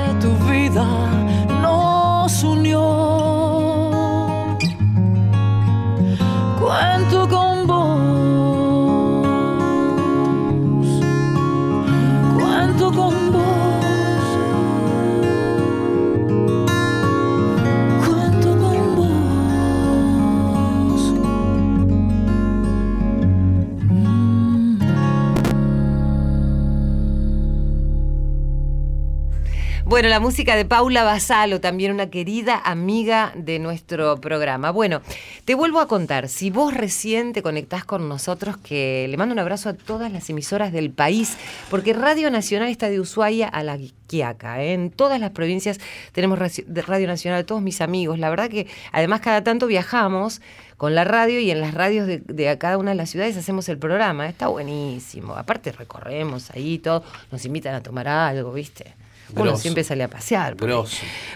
la 30.15 30.21
música 30.21 30.55
de 30.55 30.63
Paula 30.63 31.03
Basalo, 31.03 31.59
también 31.59 31.91
una 31.91 32.09
querida 32.09 32.61
amiga 32.63 33.33
de 33.35 33.59
nuestro 33.59 34.21
programa. 34.21 34.71
Bueno, 34.71 35.01
te 35.43 35.55
vuelvo 35.55 35.81
a 35.81 35.89
contar, 35.89 36.29
si 36.29 36.49
vos 36.51 36.73
recién 36.73 37.33
te 37.33 37.43
conectás 37.43 37.83
con 37.83 38.07
nosotros, 38.07 38.55
que 38.55 39.07
le 39.09 39.17
mando 39.17 39.33
un 39.33 39.39
abrazo 39.39 39.67
a 39.67 39.73
todas 39.73 40.09
las 40.13 40.29
emisoras 40.29 40.71
del 40.71 40.89
país, 40.89 41.35
porque 41.69 41.91
Radio 41.91 42.31
Nacional 42.31 42.69
está 42.69 42.87
de 42.87 43.01
Ushuaia 43.01 43.49
a 43.49 43.61
la 43.63 43.77
Quiaca. 44.07 44.63
¿eh? 44.63 44.71
En 44.71 44.89
todas 44.89 45.19
las 45.19 45.31
provincias 45.31 45.81
tenemos 46.13 46.39
Radio 46.39 47.07
Nacional, 47.07 47.45
todos 47.45 47.61
mis 47.61 47.81
amigos. 47.81 48.17
La 48.17 48.29
verdad 48.29 48.49
que 48.49 48.67
además 48.93 49.19
cada 49.19 49.43
tanto 49.43 49.67
viajamos 49.67 50.39
con 50.77 50.95
la 50.95 51.03
radio 51.03 51.41
y 51.41 51.51
en 51.51 51.59
las 51.59 51.73
radios 51.73 52.07
de, 52.07 52.57
cada 52.57 52.77
una 52.77 52.91
de 52.91 52.95
las 52.95 53.09
ciudades 53.09 53.35
hacemos 53.35 53.67
el 53.67 53.79
programa. 53.79 54.29
Está 54.29 54.47
buenísimo. 54.47 55.35
Aparte 55.35 55.73
recorremos 55.73 56.51
ahí 56.51 56.79
todo, 56.79 57.03
nos 57.33 57.43
invitan 57.43 57.75
a 57.75 57.83
tomar 57.83 58.07
algo, 58.07 58.53
¿viste? 58.53 58.93
Uno 59.35 59.57
siempre 59.57 59.83
sale 59.83 60.03
a 60.03 60.09
pasear. 60.09 60.55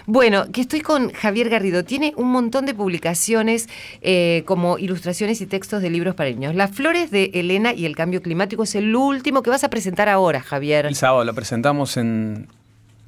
Bueno, 0.06 0.50
que 0.52 0.60
estoy 0.60 0.80
con 0.80 1.12
Javier 1.12 1.48
Garrido. 1.48 1.84
Tiene 1.84 2.12
un 2.16 2.30
montón 2.30 2.66
de 2.66 2.74
publicaciones 2.74 3.68
eh, 4.00 4.42
como 4.46 4.78
ilustraciones 4.78 5.40
y 5.40 5.46
textos 5.46 5.82
de 5.82 5.90
libros 5.90 6.14
para 6.14 6.30
niños. 6.30 6.54
Las 6.54 6.70
flores 6.70 7.10
de 7.10 7.30
Elena 7.34 7.72
y 7.72 7.86
el 7.86 7.96
cambio 7.96 8.22
climático 8.22 8.62
es 8.62 8.74
el 8.74 8.94
último 8.94 9.42
que 9.42 9.50
vas 9.50 9.64
a 9.64 9.70
presentar 9.70 10.08
ahora, 10.08 10.40
Javier. 10.40 10.86
El 10.86 10.94
sábado 10.94 11.24
lo 11.24 11.34
presentamos 11.34 11.96
en, 11.96 12.48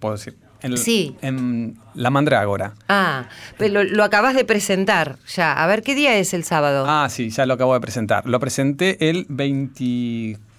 puedo 0.00 0.16
decir, 0.16 0.36
en, 0.62 0.76
sí. 0.76 1.16
en 1.22 1.78
La 1.94 2.10
Mandrágora. 2.10 2.74
Ah, 2.88 3.28
pero 3.58 3.84
lo, 3.84 4.04
acabas 4.04 4.34
de 4.34 4.44
presentar 4.44 5.16
ya. 5.26 5.52
A 5.52 5.66
ver, 5.66 5.82
¿qué 5.82 5.94
día 5.94 6.16
es 6.16 6.34
el 6.34 6.44
sábado? 6.44 6.84
Ah, 6.88 7.08
sí, 7.10 7.30
ya 7.30 7.46
lo 7.46 7.54
acabo 7.54 7.74
de 7.74 7.80
presentar. 7.80 8.26
Lo 8.26 8.40
presenté 8.40 9.10
el 9.10 9.26
24 9.28 10.51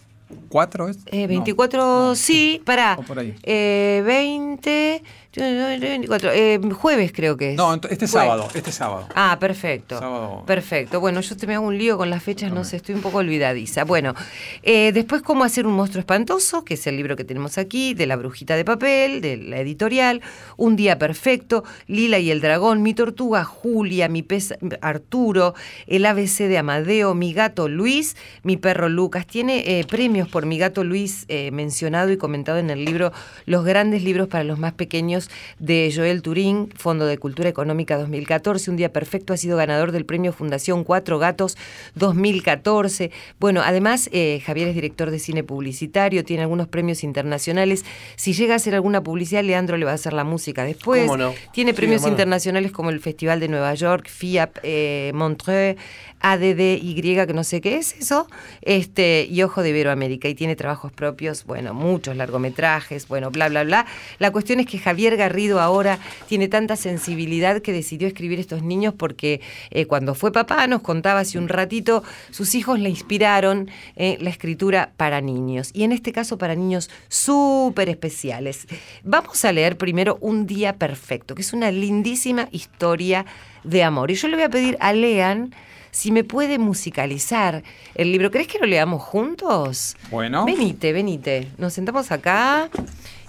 ¿4 0.49 0.89
es? 0.89 0.99
Eh, 1.07 1.27
24, 1.27 2.15
sí, 2.15 2.61
pará. 2.65 2.97
por 3.07 3.19
ahí. 3.19 3.35
Eh, 3.43 4.03
20, 4.05 5.03
eh, 5.35 6.59
jueves 6.73 7.11
creo 7.11 7.37
que 7.37 7.51
es. 7.51 7.57
No, 7.57 7.73
este 7.73 8.07
sábado, 8.07 8.47
este 8.53 8.71
sábado. 8.71 9.07
Ah, 9.15 9.37
perfecto. 9.39 10.43
Perfecto. 10.45 10.99
Bueno, 10.99 11.21
yo 11.21 11.35
te 11.35 11.47
me 11.47 11.55
hago 11.55 11.65
un 11.65 11.77
lío 11.77 11.97
con 11.97 12.09
las 12.09 12.21
fechas, 12.21 12.51
no 12.51 12.63
sé, 12.63 12.77
estoy 12.77 12.95
un 12.95 13.01
poco 13.01 13.17
olvidadiza. 13.17 13.83
Bueno, 13.83 14.13
eh, 14.61 14.91
después 14.93 15.21
cómo 15.21 15.43
hacer 15.43 15.65
un 15.65 15.73
monstruo 15.73 15.99
espantoso, 15.99 16.63
que 16.63 16.75
es 16.75 16.85
el 16.85 16.97
libro 16.97 17.15
que 17.15 17.23
tenemos 17.23 17.57
aquí, 17.57 17.93
de 17.93 18.05
la 18.05 18.15
brujita 18.15 18.55
de 18.55 18.63
papel, 18.65 19.21
de 19.21 19.37
la 19.37 19.59
editorial, 19.59 20.21
Un 20.57 20.75
día 20.75 20.99
perfecto, 20.99 21.63
Lila 21.87 22.19
y 22.19 22.29
el 22.29 22.39
dragón, 22.39 22.83
mi 22.83 22.93
tortuga 22.93 23.43
Julia, 23.43 24.07
mi 24.09 24.21
pez 24.21 24.53
Arturo, 24.81 25.55
el 25.87 26.05
ABC 26.05 26.47
de 26.47 26.57
Amadeo, 26.59 27.15
mi 27.15 27.33
gato 27.33 27.67
Luis, 27.67 28.15
mi 28.43 28.57
perro 28.57 28.87
Lucas. 28.87 29.25
Tiene 29.25 29.79
eh, 29.79 29.85
premios 29.85 30.27
por 30.29 30.45
mi 30.45 30.57
gato 30.57 30.83
Luis 30.83 31.25
mencionado 31.51 32.11
y 32.11 32.17
comentado 32.17 32.59
en 32.59 32.69
el 32.69 32.85
libro 32.85 33.11
Los 33.45 33.65
grandes 33.65 34.03
libros 34.03 34.27
para 34.27 34.43
los 34.43 34.59
más 34.59 34.73
pequeños 34.73 35.22
de 35.59 35.91
Joel 35.95 36.21
Turín, 36.21 36.69
Fondo 36.75 37.05
de 37.05 37.17
Cultura 37.17 37.49
Económica 37.49 37.97
2014. 37.97 38.71
Un 38.71 38.77
día 38.77 38.91
perfecto 38.91 39.33
ha 39.33 39.37
sido 39.37 39.57
ganador 39.57 39.91
del 39.91 40.05
premio 40.05 40.33
Fundación 40.33 40.83
Cuatro 40.83 41.19
Gatos 41.19 41.57
2014. 41.95 43.11
Bueno, 43.39 43.61
además, 43.63 44.09
eh, 44.11 44.41
Javier 44.45 44.69
es 44.69 44.75
director 44.75 45.11
de 45.11 45.19
cine 45.19 45.43
publicitario, 45.43 46.23
tiene 46.23 46.43
algunos 46.43 46.67
premios 46.67 47.03
internacionales. 47.03 47.85
Si 48.15 48.33
llega 48.33 48.53
a 48.53 48.57
hacer 48.57 48.75
alguna 48.75 49.01
publicidad, 49.03 49.43
Leandro 49.43 49.77
le 49.77 49.85
va 49.85 49.91
a 49.91 49.95
hacer 49.95 50.13
la 50.13 50.23
música 50.23 50.63
después. 50.63 51.09
Tiene 51.51 51.73
premios 51.73 52.05
internacionales 52.07 52.71
como 52.71 52.89
el 52.89 52.99
Festival 52.99 53.39
de 53.39 53.47
Nueva 53.47 53.73
York, 53.73 54.07
FIAP 54.09 54.57
eh, 54.63 55.11
Montreux, 55.13 55.77
ADDY, 56.23 57.01
que 57.27 57.33
no 57.33 57.43
sé 57.43 57.59
qué 57.59 57.77
es 57.77 57.95
eso, 57.99 58.27
este, 58.61 59.27
y 59.29 59.43
Ojo 59.43 59.61
de 59.61 59.69
Iberoamérica. 59.69 60.29
Y 60.29 60.35
tiene 60.35 60.55
trabajos 60.55 60.91
propios, 60.91 61.43
bueno, 61.43 61.73
muchos 61.73 62.15
largometrajes, 62.15 63.07
bueno, 63.07 63.29
bla, 63.29 63.49
bla, 63.49 63.63
bla. 63.63 63.85
La 64.19 64.31
cuestión 64.31 64.61
es 64.61 64.65
que 64.65 64.79
Javier 64.79 65.12
Garrido 65.15 65.59
ahora 65.59 65.99
tiene 66.27 66.47
tanta 66.47 66.75
sensibilidad 66.75 67.61
que 67.61 67.71
decidió 67.71 68.07
escribir 68.07 68.39
estos 68.39 68.63
niños 68.63 68.93
porque 68.97 69.41
eh, 69.71 69.85
cuando 69.85 70.15
fue 70.15 70.31
papá, 70.31 70.67
nos 70.67 70.81
contaba 70.81 71.21
hace 71.21 71.37
un 71.37 71.49
ratito, 71.49 72.03
sus 72.31 72.55
hijos 72.55 72.79
le 72.79 72.89
inspiraron 72.89 73.69
eh, 73.95 74.17
la 74.19 74.29
escritura 74.29 74.91
para 74.97 75.21
niños. 75.21 75.69
Y 75.73 75.83
en 75.83 75.91
este 75.91 76.11
caso 76.11 76.37
para 76.37 76.55
niños 76.55 76.89
súper 77.07 77.89
especiales. 77.89 78.67
Vamos 79.03 79.43
a 79.45 79.51
leer 79.51 79.77
primero 79.77 80.17
Un 80.21 80.45
Día 80.45 80.77
Perfecto, 80.77 81.35
que 81.35 81.41
es 81.41 81.53
una 81.53 81.71
lindísima 81.71 82.47
historia 82.51 83.25
de 83.63 83.83
amor. 83.83 84.11
Y 84.11 84.15
yo 84.15 84.27
le 84.27 84.35
voy 84.35 84.43
a 84.43 84.49
pedir 84.49 84.77
a 84.79 84.93
Lean 84.93 85.53
si 85.91 86.11
me 86.11 86.23
puede 86.23 86.57
musicalizar 86.57 87.63
el 87.95 88.11
libro. 88.11 88.31
¿Crees 88.31 88.47
que 88.47 88.59
lo 88.59 88.65
leamos 88.65 89.01
juntos? 89.01 89.95
Bueno. 90.09 90.45
Venite, 90.45 90.91
venite. 90.91 91.47
Nos 91.57 91.73
sentamos 91.73 92.11
acá 92.11 92.69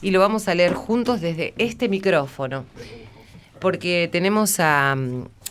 y 0.05 0.11
lo 0.11 0.21
vamos 0.21 0.49
a 0.49 0.55
leer 0.55 0.75
juntos 0.75 1.23
desde 1.23 1.55
este 1.57 1.89
micrófono. 1.89 2.67
Porque 3.59 4.07
tenemos 4.13 4.61
a, 4.61 4.95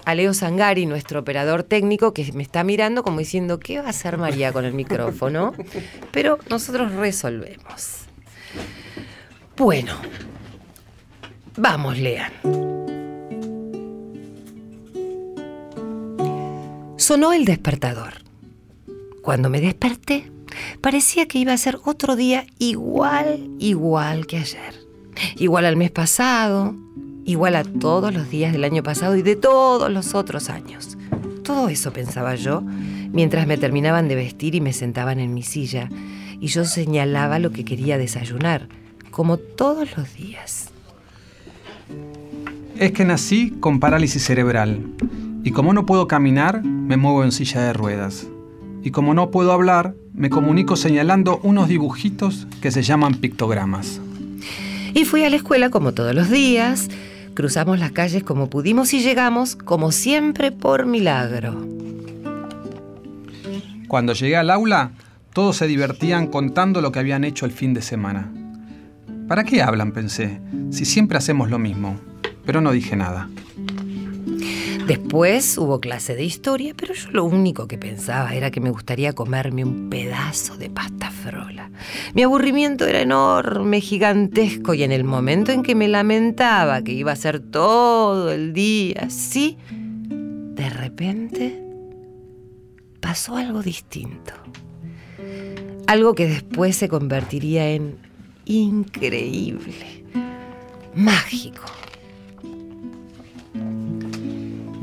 a 0.05 0.15
Leo 0.15 0.35
Sangari, 0.35 0.85
nuestro 0.85 1.21
operador 1.21 1.63
técnico, 1.63 2.13
que 2.13 2.31
me 2.33 2.43
está 2.43 2.63
mirando 2.63 3.03
como 3.03 3.17
diciendo, 3.17 3.59
¿qué 3.59 3.79
va 3.79 3.87
a 3.87 3.89
hacer 3.89 4.19
María 4.19 4.53
con 4.53 4.63
el 4.63 4.73
micrófono? 4.73 5.53
Pero 6.11 6.37
nosotros 6.51 6.93
resolvemos. 6.93 8.03
Bueno, 9.57 9.95
vamos, 11.57 11.97
lean. 11.97 12.31
Sonó 16.97 17.33
el 17.33 17.45
despertador. 17.45 18.13
Cuando 19.23 19.49
me 19.49 19.61
desperté, 19.61 20.32
parecía 20.81 21.27
que 21.27 21.39
iba 21.39 21.53
a 21.53 21.57
ser 21.57 21.79
otro 21.85 22.15
día 22.15 22.45
igual, 22.59 23.49
igual 23.59 24.27
que 24.27 24.37
ayer. 24.37 24.83
Igual 25.37 25.65
al 25.65 25.77
mes 25.77 25.91
pasado, 25.91 26.75
igual 27.25 27.55
a 27.55 27.63
todos 27.63 28.13
los 28.13 28.29
días 28.29 28.51
del 28.51 28.63
año 28.63 28.83
pasado 28.83 29.15
y 29.15 29.21
de 29.21 29.35
todos 29.35 29.91
los 29.91 30.15
otros 30.15 30.49
años. 30.49 30.97
Todo 31.43 31.69
eso 31.69 31.91
pensaba 31.93 32.35
yo 32.35 32.61
mientras 32.61 33.47
me 33.47 33.57
terminaban 33.57 34.07
de 34.07 34.15
vestir 34.15 34.55
y 34.55 34.61
me 34.61 34.73
sentaban 34.73 35.19
en 35.19 35.33
mi 35.33 35.43
silla 35.43 35.89
y 36.39 36.47
yo 36.47 36.65
señalaba 36.65 37.39
lo 37.39 37.51
que 37.51 37.63
quería 37.63 37.97
desayunar, 37.97 38.67
como 39.11 39.37
todos 39.37 39.95
los 39.95 40.13
días. 40.15 40.69
Es 42.77 42.91
que 42.91 43.05
nací 43.05 43.51
con 43.59 43.79
parálisis 43.79 44.23
cerebral 44.23 44.83
y 45.43 45.51
como 45.51 45.73
no 45.73 45.85
puedo 45.85 46.07
caminar, 46.07 46.63
me 46.63 46.97
muevo 46.97 47.23
en 47.23 47.31
silla 47.31 47.61
de 47.61 47.73
ruedas. 47.73 48.27
Y 48.83 48.91
como 48.91 49.13
no 49.13 49.31
puedo 49.31 49.53
hablar, 49.53 49.95
me 50.13 50.29
comunico 50.29 50.75
señalando 50.75 51.39
unos 51.43 51.69
dibujitos 51.69 52.47
que 52.61 52.69
se 52.69 52.83
llaman 52.83 53.15
pictogramas. 53.15 54.01
Y 54.93 55.05
fui 55.05 55.23
a 55.23 55.29
la 55.29 55.37
escuela 55.37 55.69
como 55.69 55.93
todos 55.93 56.13
los 56.13 56.29
días, 56.29 56.89
cruzamos 57.33 57.79
las 57.79 57.91
calles 57.91 58.23
como 58.23 58.49
pudimos 58.49 58.93
y 58.93 58.99
llegamos, 58.99 59.55
como 59.55 59.91
siempre, 59.91 60.51
por 60.51 60.85
milagro. 60.85 61.65
Cuando 63.87 64.13
llegué 64.13 64.35
al 64.35 64.49
aula, 64.49 64.91
todos 65.33 65.57
se 65.57 65.67
divertían 65.67 66.27
contando 66.27 66.81
lo 66.81 66.91
que 66.91 66.99
habían 66.99 67.23
hecho 67.23 67.45
el 67.45 67.51
fin 67.51 67.73
de 67.73 67.81
semana. 67.81 68.31
¿Para 69.27 69.45
qué 69.45 69.63
hablan? 69.63 69.93
pensé, 69.93 70.41
si 70.71 70.85
siempre 70.85 71.17
hacemos 71.17 71.49
lo 71.49 71.57
mismo. 71.57 71.99
Pero 72.45 72.59
no 72.59 72.71
dije 72.71 72.95
nada. 72.95 73.29
Después 74.87 75.57
hubo 75.57 75.79
clase 75.79 76.13
de 76.13 76.25
historia, 76.25 76.73
pero 76.75 76.93
yo 76.93 77.09
lo 77.11 77.23
único 77.23 77.67
que 77.67 77.77
pensaba 77.77 78.35
era 78.35 78.51
que 78.51 78.59
me 78.59 78.69
gustaría 78.69 79.13
comerme 79.13 79.63
un 79.63 79.89
pedazo 79.89 80.57
de 80.57 80.69
pasta 80.69 81.09
frola. 81.09 81.71
Mi 82.13 82.23
aburrimiento 82.23 82.85
era 82.85 82.99
enorme, 82.99 83.79
gigantesco, 83.79 84.73
y 84.73 84.83
en 84.83 84.91
el 84.91 85.05
momento 85.05 85.53
en 85.53 85.63
que 85.63 85.73
me 85.73 85.87
lamentaba 85.87 86.81
que 86.83 86.91
iba 86.91 87.13
a 87.13 87.15
ser 87.15 87.39
todo 87.39 88.31
el 88.31 88.51
día 88.51 89.03
así, 89.05 89.57
de 89.69 90.69
repente 90.69 91.63
pasó 92.99 93.37
algo 93.37 93.61
distinto. 93.61 94.33
Algo 95.87 96.13
que 96.13 96.27
después 96.27 96.75
se 96.75 96.89
convertiría 96.89 97.69
en 97.69 97.97
increíble, 98.45 100.03
mágico 100.93 101.63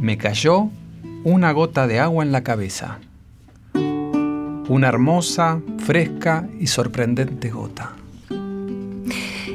me 0.01 0.17
cayó 0.17 0.71
una 1.25 1.53
gota 1.53 1.87
de 1.87 2.01
agua 2.01 2.25
en 2.25 2.33
la 2.33 2.43
cabeza. 2.43 2.99
Una 3.75 4.89
hermosa, 4.89 5.61
fresca 5.79 6.49
y 6.59 6.69
sorprendente 6.69 7.51
gota. 7.51 7.93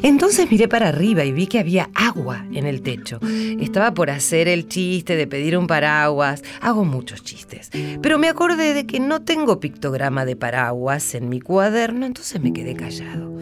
Entonces 0.03 0.51
miré 0.51 0.67
para 0.67 0.89
arriba 0.89 1.23
y 1.25 1.31
vi 1.31 1.47
que 1.47 1.57
había 1.57 1.89
agua 1.95 2.45
en 2.53 2.67
el 2.67 2.83
techo. 2.83 3.19
Estaba 3.59 3.95
por 3.95 4.11
hacer 4.11 4.47
el 4.47 4.67
chiste 4.67 5.15
de 5.15 5.25
pedir 5.25 5.57
un 5.57 5.65
paraguas. 5.65 6.43
Hago 6.61 6.85
muchos 6.85 7.23
chistes. 7.23 7.71
Pero 8.03 8.19
me 8.19 8.29
acordé 8.29 8.75
de 8.75 8.85
que 8.85 8.99
no 8.99 9.23
tengo 9.23 9.59
pictograma 9.59 10.25
de 10.25 10.35
paraguas 10.35 11.15
en 11.15 11.27
mi 11.27 11.41
cuaderno, 11.41 12.05
entonces 12.05 12.39
me 12.39 12.53
quedé 12.53 12.75
callado. 12.75 13.33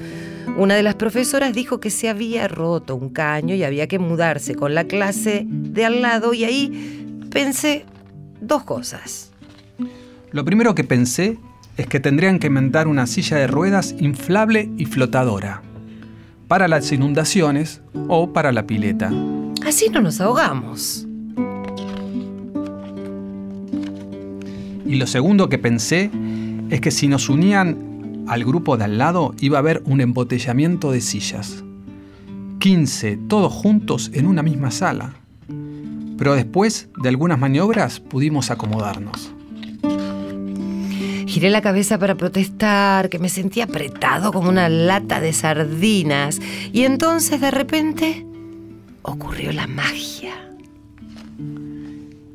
Una 0.58 0.76
de 0.76 0.84
las 0.84 0.96
profesoras 0.96 1.54
dijo 1.54 1.80
que 1.80 1.90
se 1.90 2.10
había 2.10 2.48
roto 2.48 2.96
un 2.96 3.10
caño 3.10 3.56
y 3.56 3.64
había 3.64 3.88
que 3.88 4.00
mudarse 4.00 4.56
con 4.56 4.76
la 4.76 4.86
clase 4.86 5.46
de 5.48 5.86
al 5.86 6.02
lado 6.02 6.34
y 6.34 6.44
ahí 6.44 7.20
pensé 7.32 7.86
dos 8.40 8.64
cosas. 8.64 9.32
Lo 10.32 10.46
primero 10.46 10.76
que 10.76 10.84
pensé 10.84 11.38
es 11.78 11.88
que 11.88 12.00
tendrían 12.00 12.40
que 12.40 12.48
inventar 12.48 12.88
una 12.88 13.08
silla 13.08 13.38
de 13.38 13.48
ruedas 13.48 13.96
inflable 14.00 14.70
y 14.78 14.86
flotadora. 14.86 15.62
para 16.48 16.68
las 16.68 16.92
inundaciones 16.92 17.82
o 18.08 18.32
para 18.32 18.52
la 18.52 18.68
pileta. 18.68 19.12
Así 19.66 19.90
no 19.90 20.02
nos 20.02 20.22
ahogamos. 20.22 21.08
Y 24.86 24.96
lo 24.96 25.08
segundo 25.08 25.50
que 25.50 25.58
pensé 25.58 26.12
es 26.70 26.80
que 26.80 26.92
si 26.92 27.08
nos 27.08 27.30
unían 27.30 27.93
al 28.28 28.44
grupo 28.44 28.78
de 28.78 28.86
al 28.86 28.98
lado 28.98 29.34
iba 29.40 29.58
a 29.58 29.60
haber 29.60 29.82
un 29.86 30.02
embotellamiento 30.02 30.92
de 30.92 31.02
sillas. 31.02 31.64
15, 32.60 33.18
todos 33.28 33.52
juntos 33.52 34.12
en 34.14 34.28
una 34.28 34.42
misma 34.44 34.72
sala. 34.72 35.16
Pero 36.18 36.36
después 36.36 36.90
de 37.02 37.10
algunas 37.10 37.40
maniobras 37.40 38.00
pudimos 38.00 38.52
acomodarnos. 38.52 39.34
Giré 41.28 41.50
la 41.50 41.62
cabeza 41.62 41.98
para 41.98 42.16
protestar, 42.16 43.10
que 43.10 43.18
me 43.18 43.28
sentía 43.28 43.64
apretado 43.64 44.32
como 44.32 44.50
una 44.50 44.70
lata 44.70 45.20
de 45.20 45.34
sardinas. 45.34 46.40
Y 46.72 46.84
entonces 46.84 47.42
de 47.42 47.52
repente 47.52 48.26
ocurrió 49.02 49.52
la 49.52 49.68
magia. 49.68 50.34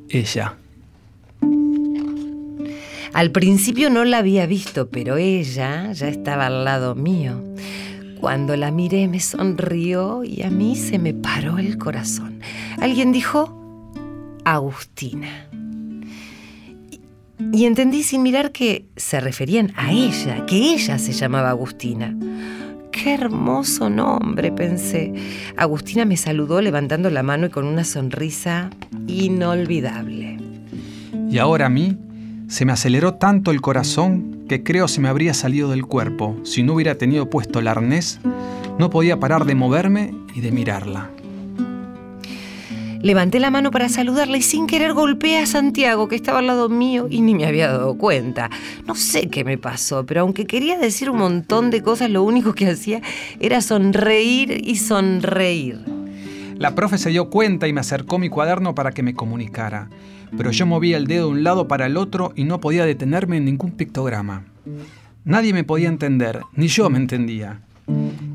Ella. 0.09 0.57
Al 3.18 3.33
principio 3.33 3.90
no 3.90 4.04
la 4.04 4.18
había 4.18 4.46
visto, 4.46 4.90
pero 4.90 5.16
ella 5.16 5.90
ya 5.90 6.07
estaba 6.07 6.46
al 6.46 6.64
lado 6.64 6.94
mío. 6.94 7.42
Cuando 8.20 8.54
la 8.54 8.70
miré 8.70 9.09
me 9.09 9.18
sonrió 9.18 10.22
y 10.22 10.42
a 10.42 10.50
mí 10.50 10.76
se 10.76 11.00
me 11.00 11.14
paró 11.14 11.59
el 11.59 11.78
corazón. 11.78 12.38
Alguien 12.81 13.11
dijo, 13.11 13.92
Agustina. 14.44 15.48
Y 17.52 17.64
entendí 17.64 18.04
sin 18.04 18.22
mirar 18.22 18.52
que 18.52 18.87
se 18.94 19.18
referían 19.18 19.72
a 19.74 19.90
ella, 19.90 20.46
que 20.46 20.74
ella 20.74 20.96
se 21.00 21.11
llamaba 21.11 21.50
Agustina. 21.50 22.16
Qué 22.92 23.14
hermoso 23.14 23.90
nombre, 23.90 24.52
pensé. 24.52 25.12
Agustina 25.57 26.04
me 26.04 26.16
saludó 26.16 26.61
levantando 26.61 27.11
la 27.11 27.24
mano 27.24 27.46
y 27.46 27.50
con 27.50 27.66
una 27.66 27.83
sonrisa 27.83 28.70
inolvidable. 29.09 30.38
Y 31.28 31.38
ahora 31.38 31.66
a 31.66 31.68
mí 31.68 31.98
se 32.48 32.64
me 32.64 32.72
aceleró 32.72 33.14
tanto 33.14 33.50
el 33.50 33.61
corazón 33.61 34.44
que 34.48 34.62
creo 34.62 34.88
se 34.88 35.00
me 35.00 35.08
habría 35.08 35.34
salido 35.34 35.70
del 35.70 35.84
cuerpo. 35.84 36.37
Si 36.44 36.62
no 36.62 36.74
hubiera 36.74 36.96
tenido 36.96 37.28
puesto 37.28 37.58
el 37.58 37.68
arnés, 37.68 38.20
no 38.78 38.90
podía 38.90 39.20
parar 39.20 39.44
de 39.44 39.54
moverme 39.54 40.14
y 40.34 40.40
de 40.40 40.50
mirarla. 40.50 41.11
Levanté 43.00 43.38
la 43.38 43.50
mano 43.50 43.70
para 43.70 43.88
saludarla 43.88 44.38
y 44.38 44.42
sin 44.42 44.66
querer 44.66 44.92
golpeé 44.92 45.38
a 45.38 45.46
Santiago, 45.46 46.08
que 46.08 46.16
estaba 46.16 46.40
al 46.40 46.48
lado 46.48 46.68
mío 46.68 47.06
y 47.08 47.20
ni 47.20 47.34
me 47.34 47.46
había 47.46 47.68
dado 47.68 47.96
cuenta. 47.96 48.50
No 48.87 48.96
sé 48.96 49.28
qué 49.28 49.44
me 49.44 49.56
pasó, 49.56 50.04
pero 50.04 50.22
aunque 50.22 50.46
quería 50.46 50.78
decir 50.78 51.11
un 51.11 51.18
montón 51.18 51.70
de 51.70 51.82
cosas, 51.82 52.11
lo 52.11 52.24
único 52.24 52.54
que 52.54 52.68
hacía 52.68 53.00
era 53.38 53.61
sonreír 53.61 54.62
y 54.66 54.76
sonreír. 54.76 55.97
La 56.58 56.74
profe 56.74 56.98
se 56.98 57.10
dio 57.10 57.30
cuenta 57.30 57.68
y 57.68 57.72
me 57.72 57.80
acercó 57.80 58.18
mi 58.18 58.28
cuaderno 58.28 58.74
para 58.74 58.90
que 58.90 59.04
me 59.04 59.14
comunicara, 59.14 59.88
pero 60.36 60.50
yo 60.50 60.66
movía 60.66 60.96
el 60.96 61.06
dedo 61.06 61.26
de 61.26 61.32
un 61.32 61.44
lado 61.44 61.68
para 61.68 61.86
el 61.86 61.96
otro 61.96 62.32
y 62.34 62.42
no 62.42 62.60
podía 62.60 62.84
detenerme 62.84 63.36
en 63.36 63.44
ningún 63.44 63.70
pictograma. 63.70 64.44
Nadie 65.24 65.52
me 65.52 65.62
podía 65.62 65.88
entender, 65.88 66.40
ni 66.54 66.66
yo 66.66 66.90
me 66.90 66.98
entendía. 66.98 67.60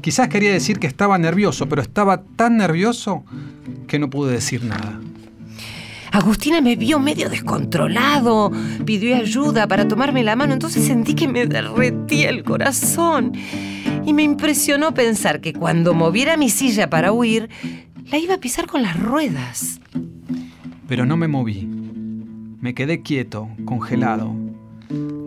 Quizás 0.02 0.30
quería 0.30 0.52
decir 0.52 0.80
que 0.80 0.88
estaba 0.88 1.18
nervioso, 1.18 1.68
pero 1.68 1.82
estaba 1.82 2.22
tan 2.38 2.56
nervioso 2.56 3.26
que 3.88 4.00
no 4.00 4.10
pude 4.10 4.32
decir 4.32 4.64
nada. 4.64 5.02
Agustina 6.12 6.62
me 6.62 6.76
vio 6.76 7.00
medio 7.00 7.28
descontrolado, 7.28 8.52
pidió 8.86 9.16
ayuda 9.18 9.68
para 9.68 9.88
tomarme 9.88 10.24
la 10.24 10.36
mano, 10.36 10.54
entonces 10.54 10.86
sentí 10.86 11.14
que 11.14 11.28
me 11.28 11.46
derretía 11.46 12.30
el 12.30 12.44
corazón. 12.44 13.34
Y 14.06 14.14
me 14.14 14.24
impresionó 14.24 14.94
pensar 14.94 15.42
que 15.42 15.54
cuando 15.54 15.94
moviera 15.94 16.38
mi 16.38 16.50
silla 16.50 16.90
para 16.90 17.12
huir, 17.12 17.50
la 18.14 18.20
iba 18.20 18.36
a 18.36 18.38
pisar 18.38 18.68
con 18.68 18.84
las 18.84 19.00
ruedas. 19.00 19.80
Pero 20.88 21.04
no 21.08 21.18
me 21.18 21.28
moví. 21.28 21.68
Me 22.62 22.76
quedé 22.76 23.02
quieto, 23.02 23.50
congelado. 23.66 24.32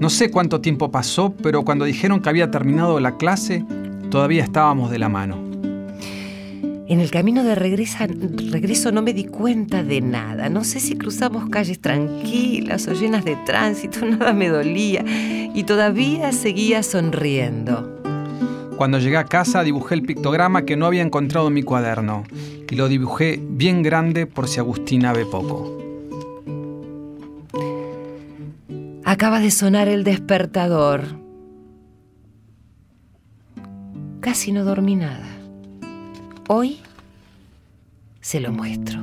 No 0.01 0.09
sé 0.09 0.31
cuánto 0.31 0.61
tiempo 0.61 0.93
pasó, 0.93 1.35
pero 1.35 1.65
cuando 1.65 1.85
dijeron 1.85 2.21
que 2.21 2.29
había 2.29 2.49
terminado 2.53 3.01
la 3.01 3.17
clase, 3.17 3.65
todavía 4.09 4.45
estábamos 4.45 4.93
de 4.93 5.01
la 5.01 5.09
mano. 5.09 5.37
En 6.89 7.01
el 7.01 7.11
camino 7.11 7.43
de 7.43 7.57
regresa- 7.57 8.07
regreso 8.53 8.93
no 8.93 9.03
me 9.03 9.13
di 9.13 9.25
cuenta 9.25 9.83
de 9.83 10.01
nada. 10.01 10.49
No 10.49 10.63
sé 10.63 10.79
si 10.79 10.95
cruzamos 10.97 11.49
calles 11.49 11.81
tranquilas 11.81 12.87
o 12.87 12.93
llenas 12.93 13.25
de 13.25 13.37
tránsito, 13.45 14.07
nada 14.07 14.33
me 14.33 14.47
dolía. 14.49 15.05
Y 15.53 15.65
todavía 15.65 16.31
seguía 16.31 16.85
sonriendo. 16.85 17.96
Cuando 18.77 18.99
llegué 18.99 19.17
a 19.17 19.25
casa 19.25 19.63
dibujé 19.63 19.95
el 19.95 20.03
pictograma 20.03 20.67
que 20.67 20.77
no 20.77 20.87
había 20.87 21.03
encontrado 21.03 21.49
en 21.49 21.55
mi 21.55 21.63
cuaderno 21.63 22.25
y 22.71 22.75
lo 22.75 22.89
dibujé 22.89 23.41
bien 23.43 23.83
grande 23.83 24.27
por 24.27 24.49
si 24.49 24.59
Agustina 24.59 25.13
ve 25.15 25.25
poco. 25.25 25.79
Acaba 29.05 29.41
de 29.41 29.51
sonar 29.51 29.89
el 29.89 30.05
despertador. 30.05 31.05
Casi 34.21 34.53
no 34.53 34.65
dormí 34.65 34.97
nada. 34.97 35.29
Hoy 36.49 36.81
se 38.21 38.41
lo 38.41 38.53
muestro. 38.53 39.01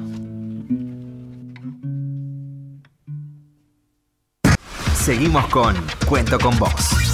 Seguimos 4.93 5.47
con 5.47 5.75
Cuento 6.05 6.37
con 6.37 6.57
Vos. 6.59 7.12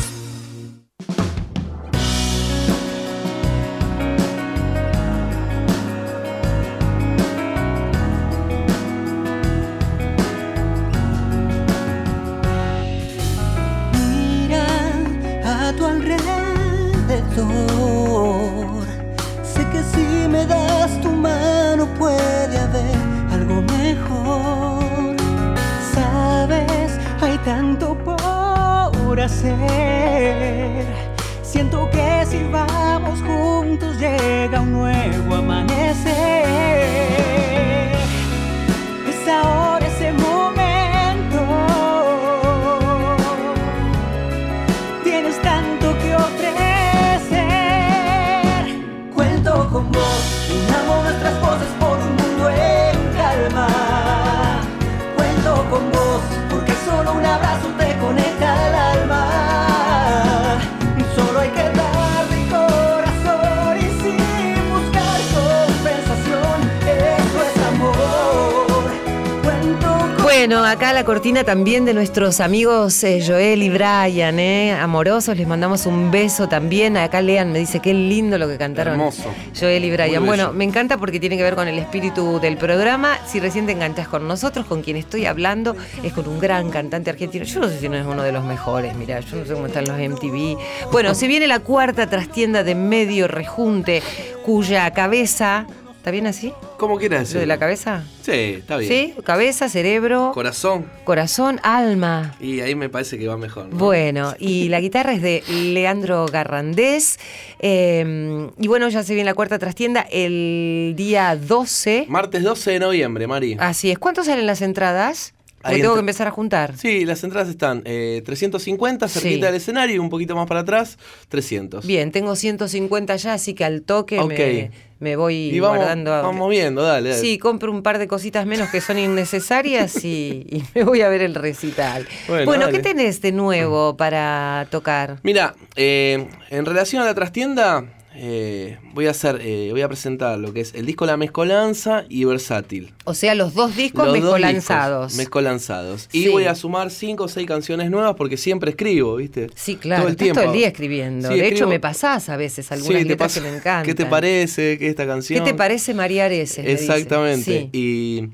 Cortina 71.20 71.44
también 71.44 71.84
de 71.84 71.94
nuestros 71.94 72.40
amigos 72.40 73.04
eh, 73.04 73.22
Joel 73.22 73.62
y 73.62 73.70
Brian, 73.70 74.40
¿eh? 74.40 74.72
amorosos, 74.72 75.36
les 75.36 75.46
mandamos 75.46 75.86
un 75.86 76.12
beso 76.12 76.48
también. 76.48 76.96
Acá 76.96 77.22
Lean 77.22 77.52
me 77.52 77.60
dice 77.60 77.82
qué 77.82 77.94
lindo 77.94 78.38
lo 78.38 78.48
que 78.48 78.58
cantaron 78.58 78.94
Hermoso. 78.94 79.30
Joel 79.54 79.84
y 79.84 79.92
Brian. 79.92 80.26
Bueno, 80.26 80.54
me 80.54 80.64
encanta 80.64 80.98
porque 80.98 81.20
tiene 81.20 81.36
que 81.36 81.44
ver 81.44 81.56
con 81.56 81.68
el 81.68 81.78
espíritu 81.78 82.40
del 82.40 82.56
programa. 82.56 83.18
Si 83.28 83.42
recién 83.42 83.66
te 83.66 83.74
enganchas 83.74 84.08
con 84.08 84.30
nosotros, 84.30 84.66
con 84.66 84.82
quien 84.82 84.96
estoy 84.96 85.26
hablando, 85.26 85.76
es 86.04 86.14
con 86.14 86.26
un 86.26 86.40
gran 86.40 86.70
cantante 86.70 87.10
argentino. 87.10 87.44
Yo 87.44 87.60
no 87.60 87.68
sé 87.68 87.82
si 87.82 87.90
no 87.90 87.98
es 87.98 88.06
uno 88.06 88.24
de 88.24 88.32
los 88.32 88.46
mejores, 88.46 88.96
mira, 88.96 89.20
yo 89.20 89.36
no 89.36 89.46
sé 89.46 89.54
cómo 89.56 89.68
están 89.68 89.90
los 89.90 89.98
MTV. 89.98 90.58
Bueno, 90.90 91.14
se 91.16 91.28
viene 91.28 91.48
la 91.48 91.60
cuarta 91.60 92.10
trastienda 92.10 92.64
de 92.64 92.76
medio 92.76 93.28
rejunte, 93.28 94.02
cuya 94.46 94.90
cabeza. 94.92 95.68
¿Está 95.98 96.12
bien 96.12 96.28
así? 96.28 96.54
¿Cómo 96.80 96.98
quieras 96.98 97.20
¿Lo 97.20 97.24
decir? 97.26 97.40
de 97.42 97.46
la 97.46 97.60
cabeza? 97.60 98.04
Sí, 98.24 98.32
está 98.32 98.78
bien. 98.78 98.92
¿Sí? 98.92 99.14
Cabeza, 99.24 99.70
cerebro, 99.70 100.32
Corazón. 100.34 100.86
corazón, 101.04 101.60
alma. 101.62 102.36
Y 102.40 102.62
ahí 102.62 102.74
me 102.74 102.90
parece 102.90 103.20
que 103.20 103.28
va 103.28 103.38
mejor. 103.38 103.68
¿no? 103.68 103.78
Bueno, 103.78 104.34
y 104.40 104.70
la 104.70 104.80
guitarra 104.80 105.14
es 105.14 105.22
de 105.22 105.44
Leandro 105.50 106.26
Garrandés. 106.26 107.20
eh, 107.60 108.50
y 108.58 108.68
bueno, 108.68 108.90
ya 108.90 109.04
se 109.04 109.14
viene 109.14 109.26
la 109.26 109.34
cuarta 109.36 109.60
trastienda 109.60 110.06
el 110.12 110.94
día 110.96 111.36
12. 111.36 112.06
Martes 112.08 112.42
12 112.44 112.72
de 112.72 112.80
noviembre, 112.80 113.28
Mari. 113.28 113.58
Así 113.60 113.92
es. 113.92 114.00
¿Cuánto 114.00 114.24
salen 114.24 114.48
las 114.48 114.62
entradas? 114.62 115.34
Tengo 115.64 115.94
que 115.94 116.00
empezar 116.00 116.28
a 116.28 116.32
juntar. 116.32 116.78
Sí, 116.78 117.06
las 117.06 117.24
entradas 117.24 117.50
están 117.50 117.82
eh, 117.86 118.22
350 118.26 119.08
cerquita 119.08 119.36
Sí. 119.36 119.40
del 119.42 119.56
escenario 119.56 119.96
y 119.96 120.00
un 120.00 120.10
poquito 120.10 120.36
más 120.36 120.48
para 120.48 120.62
atrás, 120.62 120.98
300. 121.28 121.86
Bien, 121.86 122.12
tengo 122.12 122.36
150 122.36 123.16
ya, 123.18 123.34
así 123.34 123.54
que 123.54 123.66
al 123.66 123.82
toque 123.82 124.22
me, 124.24 124.72
me 125.00 125.16
voy 125.16 125.36
Y 125.36 125.60
vamos, 125.60 125.78
guardando. 125.80 126.12
vamos 126.12 126.50
viendo, 126.50 126.82
dale. 126.82 127.10
dale. 127.10 127.22
Sí, 127.22 127.38
compro 127.38 127.72
un 127.72 127.84
par 127.84 127.98
de 128.00 128.08
cositas 128.08 128.46
menos 128.46 128.70
que 128.70 128.80
son 128.82 128.98
innecesarias 129.00 130.04
y, 130.06 130.46
y 130.50 130.64
me 130.76 130.84
voy 130.84 131.02
a 131.02 131.10
ver 131.10 131.22
el 131.22 131.36
recital. 131.36 132.08
Bueno, 132.28 132.46
Bueno, 132.46 132.70
¿qué 132.70 132.80
tenés 132.80 133.22
de 133.22 133.32
nuevo 133.32 133.98
para 133.98 134.68
tocar? 134.72 135.20
Mira, 135.24 135.56
eh, 135.76 136.28
en 136.50 136.66
relación 136.66 137.02
a 137.02 137.06
la 137.06 137.14
trastienda, 137.14 137.86
eh, 138.22 138.78
voy 138.94 139.08
a 139.08 139.12
hacer, 139.12 139.40
eh, 139.42 139.70
voy 139.72 139.82
a 139.82 139.88
presentar 139.88 140.38
lo 140.38 140.52
que 140.52 140.60
es 140.60 140.74
el 140.74 140.86
disco 140.86 141.06
La 141.06 141.16
Mezcolanza 141.16 142.04
y 142.10 142.26
Versátil. 142.26 142.92
O 143.06 143.14
sea, 143.14 143.34
los 143.34 143.54
dos 143.54 143.76
discos 143.78 144.06
Los 144.06 144.14
dos 144.16 144.24
mezcolanzados. 144.24 145.08
discos 145.08 145.18
Mezcolanzados. 145.18 146.10
Y 146.12 146.28
voy 146.28 146.44
a 146.44 146.56
sumar 146.56 146.92
cinco 146.92 147.24
o 147.24 147.28
seis 147.30 147.48
canciones 147.48 147.90
nuevas 147.90 148.16
porque 148.18 148.36
siempre 148.36 148.72
escribo, 148.72 149.16
¿viste? 149.16 149.48
Sí, 149.56 149.78
claro, 149.78 150.02
Todo 150.04 150.10
el 150.12 150.18
tiempo. 150.18 150.42
todo 150.42 150.52
el 150.52 150.58
día 150.58 150.68
escribiendo. 150.68 151.30
Sí, 151.30 151.36
de 151.40 151.48
hecho, 151.48 151.66
me 151.68 151.80
pasás 151.80 152.28
a 152.30 152.36
veces 152.36 152.70
algunas 152.74 153.02
Sí, 153.02 153.08
letras 153.08 153.34
que 153.34 153.42
me 153.42 153.50
encantan. 153.50 153.86
¿Qué 153.86 153.96
te 153.96 154.06
parece 154.06 154.78
que 154.78 154.88
esta 154.90 155.04
¿Qué 155.04 155.08
canción? 155.10 155.44
te 155.46 155.54
parece 155.54 155.94
María 155.94 156.26
Areces? 156.26 156.66
Exactamente. 156.68 157.70
Y, 157.72 158.30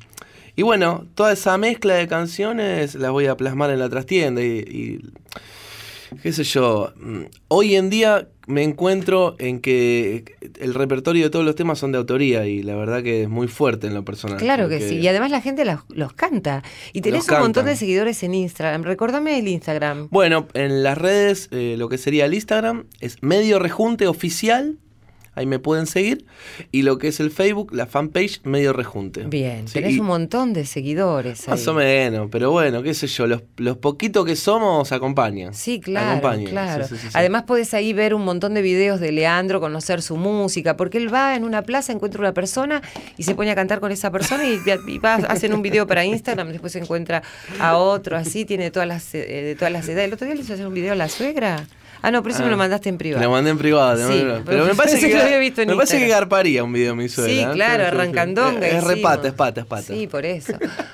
y 0.55 0.61
bueno, 0.63 1.05
toda 1.13 1.33
esa 1.33 1.57
mezcla 1.59 1.93
de 1.93 2.07
canciones 2.07 2.95
las 2.95 3.11
voy 3.11 3.27
a 3.27 3.37
plasmar 3.37 3.69
en 3.69 3.77
la 3.79 3.89
trastienda 3.89 4.41
y, 4.41 4.45
y 4.45 4.99
qué 6.21 6.31
sé 6.31 6.43
yo. 6.43 6.93
mm, 6.95 7.21
Hoy 7.47 7.75
en 7.75 7.89
día 7.89 8.27
me 8.47 8.63
encuentro 8.63 9.35
en 9.39 9.59
que 9.59 10.23
el 10.59 10.73
repertorio 10.73 11.23
de 11.23 11.29
todos 11.29 11.45
los 11.45 11.55
temas 11.55 11.79
son 11.79 11.91
de 11.91 11.97
autoría 11.97 12.45
y 12.45 12.61
la 12.63 12.75
verdad 12.75 13.01
que 13.01 13.23
es 13.23 13.29
muy 13.29 13.47
fuerte 13.47 13.87
en 13.87 13.93
lo 13.93 14.05
personal. 14.05 14.37
Claro 14.37 14.69
que 14.69 14.79
sí. 14.87 14.97
Y 14.97 15.07
además 15.07 15.31
la 15.31 15.41
gente 15.41 15.65
los, 15.65 15.79
los 15.89 16.13
canta. 16.13 16.63
Y 16.93 17.01
tenés 17.01 17.27
un 17.29 17.39
montón 17.39 17.65
de 17.65 17.75
seguidores 17.75 18.21
en 18.23 18.33
Instagram. 18.35 18.83
Recordame 18.83 19.39
el 19.39 19.47
Instagram. 19.47 20.09
Bueno, 20.11 20.47
en 20.53 20.83
las 20.83 20.97
redes, 20.97 21.49
eh, 21.51 21.75
lo 21.77 21.89
que 21.89 21.97
sería 21.97 22.25
el 22.25 22.33
Instagram 22.33 22.85
es 22.99 23.17
Medio 23.21 23.59
Rejunte 23.59 24.07
Oficial. 24.07 24.77
Ahí 25.35 25.45
me 25.45 25.59
pueden 25.59 25.85
seguir. 25.85 26.25
Y 26.71 26.81
lo 26.83 26.97
que 26.97 27.09
es 27.09 27.19
el 27.19 27.29
Facebook, 27.31 27.73
la 27.73 27.85
fanpage 27.85 28.41
Medio 28.43 28.73
Rejunte. 28.73 29.23
Bien, 29.25 29.67
Sí, 29.67 29.73
tenés 29.75 29.99
un 29.99 30.05
montón 30.07 30.53
de 30.53 30.65
seguidores. 30.65 31.47
Más 31.47 31.59
ahí. 31.61 31.67
o 31.67 31.73
menos, 31.73 32.29
pero 32.31 32.51
bueno, 32.51 32.81
qué 32.83 32.93
sé 32.93 33.07
yo, 33.07 33.27
los, 33.27 33.43
los 33.57 33.77
poquitos 33.77 34.25
que 34.25 34.35
somos 34.35 34.91
acompañan. 34.91 35.53
Sí, 35.53 35.79
claro, 35.79 36.11
Acompañan, 36.11 36.51
claro. 36.51 36.87
sí, 36.87 36.95
sí. 36.97 37.07
Además 37.13 37.43
podés 37.43 37.73
ahí 37.73 37.93
ver 37.93 38.13
un 38.13 38.23
montón 38.23 38.53
de 38.53 38.61
videos 38.61 38.99
de 38.99 39.11
Leandro, 39.11 39.59
conocer 39.59 40.01
su 40.01 40.17
música, 40.17 40.77
porque 40.77 40.97
él 40.97 41.13
va 41.13 41.35
en 41.35 41.43
una 41.43 41.61
plaza, 41.63 41.91
encuentra 41.91 42.19
una 42.21 42.33
persona 42.33 42.81
y 43.17 43.23
se 43.23 43.35
pone 43.35 43.51
a 43.51 43.55
cantar 43.55 43.79
con 43.79 43.91
esa 43.91 44.11
persona 44.11 44.45
y, 44.47 44.59
y 44.87 44.97
va, 44.99 45.15
hacen 45.15 45.53
un 45.53 45.61
video 45.61 45.85
para 45.87 46.05
Instagram, 46.05 46.49
después 46.49 46.71
se 46.73 46.79
encuentra 46.79 47.23
a 47.59 47.77
otro, 47.77 48.15
así, 48.17 48.45
tiene 48.45 48.71
todas 48.71 48.87
las, 48.87 49.13
eh, 49.15 49.19
de 49.43 49.55
todas 49.55 49.71
las 49.71 49.87
edades. 49.89 50.07
El 50.07 50.13
otro 50.13 50.25
día 50.25 50.35
le 50.35 50.41
hizo 50.41 50.53
hacer 50.53 50.67
un 50.67 50.73
video 50.73 50.93
a 50.93 50.95
la 50.95 51.09
suegra. 51.09 51.65
Ah, 52.05 52.11
no, 52.11 52.21
pero 52.21 52.35
eso 52.35 52.43
Ah, 52.43 52.45
me 52.45 52.51
lo 52.51 52.57
mandaste 52.57 52.89
en 52.89 52.97
privado. 52.99 53.23
Lo 53.23 53.31
mandé 53.31 53.49
en 53.49 53.57
privado. 53.57 53.97
Sí, 54.07 54.19
pero 54.21 54.43
pero 54.45 54.65
me 54.65 54.75
parece 54.75 54.99
que, 54.99 55.07
que 55.09 55.15
lo 55.15 55.23
había 55.23 55.39
visto 55.39 55.61
en 55.63 55.69
me 55.69 55.75
parece 55.75 55.97
que 55.97 56.07
garparía 56.07 56.63
un 56.63 56.71
video 56.71 56.91
de 56.91 57.01
mi 57.01 57.09
suegra. 57.09 57.33
Sí, 57.33 57.39
¿eh? 57.39 57.47
claro, 57.53 57.83
sí. 57.83 57.87
arrancandonga. 57.87 58.67
Es, 58.67 58.83
repata, 58.83 59.27
es 59.27 59.33
pata, 59.33 59.61
es 59.61 59.65
pata. 59.67 59.81
Sí, 59.93 60.05
por 60.05 60.23
eso. 60.25 60.53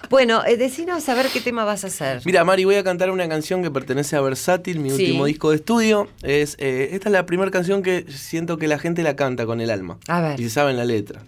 Bueno, 0.09 0.41
eh, 0.45 0.55
decinos 0.55 1.07
a 1.09 1.13
ver 1.15 1.25
qué 1.33 1.41
tema 1.41 1.65
vas 1.65 1.83
a 1.83 1.87
hacer. 1.87 2.21
Mira, 2.25 2.43
Mari, 2.45 2.63
voy 2.63 2.75
a 2.75 2.83
cantar 2.83 3.11
una 3.11 3.27
canción 3.27 3.61
que 3.61 3.69
pertenece 3.71 4.15
a 4.15 4.21
Versátil, 4.21 4.79
mi 4.79 4.89
Sí. 4.91 5.03
último 5.03 5.25
disco 5.25 5.49
de 5.49 5.57
estudio. 5.57 6.07
Es, 6.23 6.55
eh, 6.59 6.89
esta 6.93 7.09
es 7.09 7.13
la 7.13 7.25
primera 7.25 7.51
canción 7.51 7.83
que 7.83 8.05
siento 8.09 8.57
que 8.57 8.67
la 8.67 8.79
gente 8.79 9.03
la 9.03 9.15
canta 9.17 9.45
con 9.45 9.59
el 9.61 9.69
alma. 9.69 9.97
A 10.07 10.21
ver. 10.21 10.39
Y 10.39 10.49
saben 10.49 10.77
la 10.77 10.85
letra. 10.85 11.21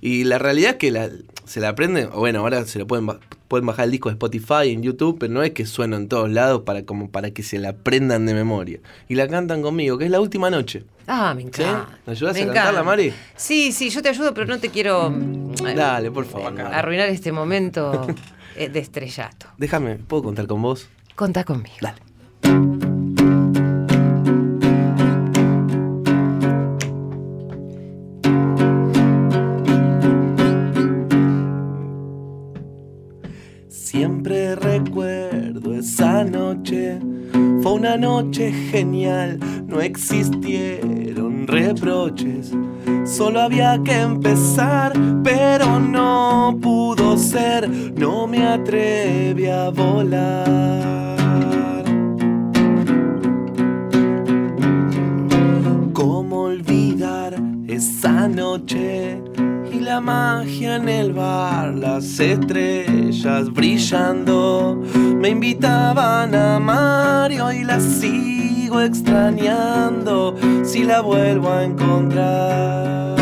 Y 0.00 0.24
la 0.24 0.38
realidad 0.38 0.70
es 0.72 0.76
que 0.76 0.90
la- 0.92 1.10
se 1.48 1.60
la 1.60 1.70
aprenden, 1.70 2.08
o 2.12 2.18
bueno, 2.20 2.40
ahora 2.40 2.64
se 2.66 2.78
lo 2.78 2.86
pueden, 2.86 3.08
pueden 3.48 3.66
bajar 3.66 3.86
el 3.86 3.90
disco 3.90 4.08
de 4.08 4.12
Spotify, 4.14 4.68
en 4.70 4.82
YouTube, 4.82 5.16
pero 5.18 5.32
no 5.32 5.42
es 5.42 5.50
que 5.52 5.66
suena 5.66 5.96
en 5.96 6.06
todos 6.08 6.30
lados 6.30 6.62
para, 6.62 6.84
como 6.84 7.10
para 7.10 7.30
que 7.32 7.42
se 7.42 7.58
la 7.58 7.70
aprendan 7.70 8.26
de 8.26 8.34
memoria. 8.34 8.80
Y 9.08 9.14
la 9.14 9.26
cantan 9.28 9.62
conmigo, 9.62 9.98
que 9.98 10.04
es 10.04 10.10
la 10.10 10.20
última 10.20 10.50
noche. 10.50 10.84
Ah, 11.06 11.32
me 11.34 11.40
¿Sí? 11.42 11.46
encanta. 11.48 11.98
¿Me 12.06 12.12
ayudas 12.12 12.34
Me 12.34 12.42
a 12.42 12.44
cantarla, 12.44 12.70
encanta. 12.70 12.82
Mari? 12.84 13.12
Sí, 13.34 13.72
sí, 13.72 13.88
yo 13.90 14.02
te 14.02 14.10
ayudo, 14.10 14.34
pero 14.34 14.46
no 14.46 14.58
te 14.58 14.68
quiero 14.68 15.08
eh, 15.08 15.74
Dale, 15.74 16.10
por 16.10 16.26
favor. 16.26 16.52
Mari. 16.52 16.74
arruinar 16.74 17.08
este 17.08 17.32
momento 17.32 18.06
eh, 18.56 18.68
de 18.68 18.78
estrellato. 18.78 19.46
Déjame, 19.56 19.96
¿puedo 19.96 20.22
contar 20.22 20.46
con 20.46 20.60
vos? 20.62 20.88
Contá 21.16 21.44
conmigo. 21.44 21.76
Dale. 21.80 21.98
Noche, 36.30 36.98
fue 37.62 37.72
una 37.72 37.96
noche 37.96 38.52
genial, 38.70 39.38
no 39.66 39.80
existieron 39.80 41.46
reproches, 41.46 42.52
solo 43.04 43.40
había 43.40 43.80
que 43.84 44.00
empezar, 44.00 44.92
pero 45.22 45.78
no 45.80 46.58
pudo 46.60 47.16
ser, 47.16 47.68
no 47.96 48.26
me 48.26 48.46
atreví 48.46 49.46
a 49.46 49.70
volar. 49.70 51.16
¿Cómo 55.92 56.42
olvidar 56.42 56.87
esa 57.78 58.26
noche 58.26 59.22
y 59.72 59.78
la 59.78 60.00
magia 60.00 60.76
en 60.76 60.88
el 60.88 61.12
bar? 61.12 61.74
Las 61.74 62.18
estrellas 62.18 63.52
brillando 63.52 64.82
me 64.94 65.28
invitaban 65.28 66.34
a 66.34 66.58
Mario 66.58 67.52
y 67.52 67.62
la 67.62 67.78
sigo 67.78 68.80
extrañando 68.80 70.34
si 70.64 70.82
la 70.82 71.02
vuelvo 71.02 71.50
a 71.52 71.64
encontrar. 71.64 73.16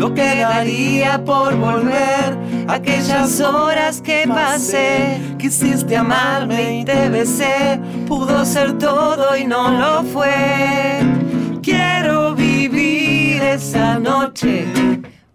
Lo 0.00 0.12
que 0.12 0.36
daría 0.40 1.24
por 1.24 1.54
volver 1.56 2.36
aquellas 2.68 3.40
horas 3.40 4.00
que 4.00 4.24
pasé. 4.26 5.18
Quisiste 5.38 5.96
amarme 5.96 6.80
y 6.80 6.84
te 6.84 7.08
besé. 7.08 7.80
Pudo 8.06 8.44
ser 8.44 8.78
todo 8.78 9.36
y 9.36 9.44
no 9.44 9.70
lo 9.70 10.02
fue. 10.04 11.00
Quiero 11.62 12.34
vivir 12.34 13.42
esa 13.42 13.98
noche 13.98 14.66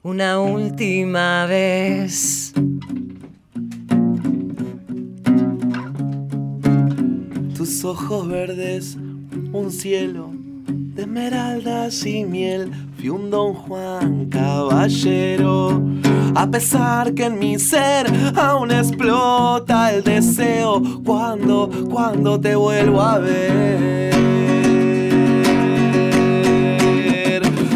Una 0.03 0.39
última 0.39 1.45
vez. 1.45 2.53
Tus 7.55 7.83
ojos 7.83 8.27
verdes, 8.27 8.97
un 9.51 9.71
cielo 9.71 10.31
de 10.95 11.01
esmeraldas 11.01 12.05
y 12.05 12.23
miel. 12.23 12.87
Fui 12.97 13.10
un 13.10 13.29
don 13.29 13.53
Juan 13.53 14.25
caballero. 14.25 15.83
A 16.33 16.47
pesar 16.47 17.13
que 17.13 17.25
en 17.25 17.38
mi 17.38 17.60
ser 17.60 18.07
aún 18.36 18.71
explota 18.71 19.93
el 19.93 20.03
deseo 20.03 20.81
cuando, 21.05 21.69
cuando 21.91 22.39
te 22.39 22.55
vuelvo 22.55 22.99
a 22.99 23.19
ver. 23.19 24.13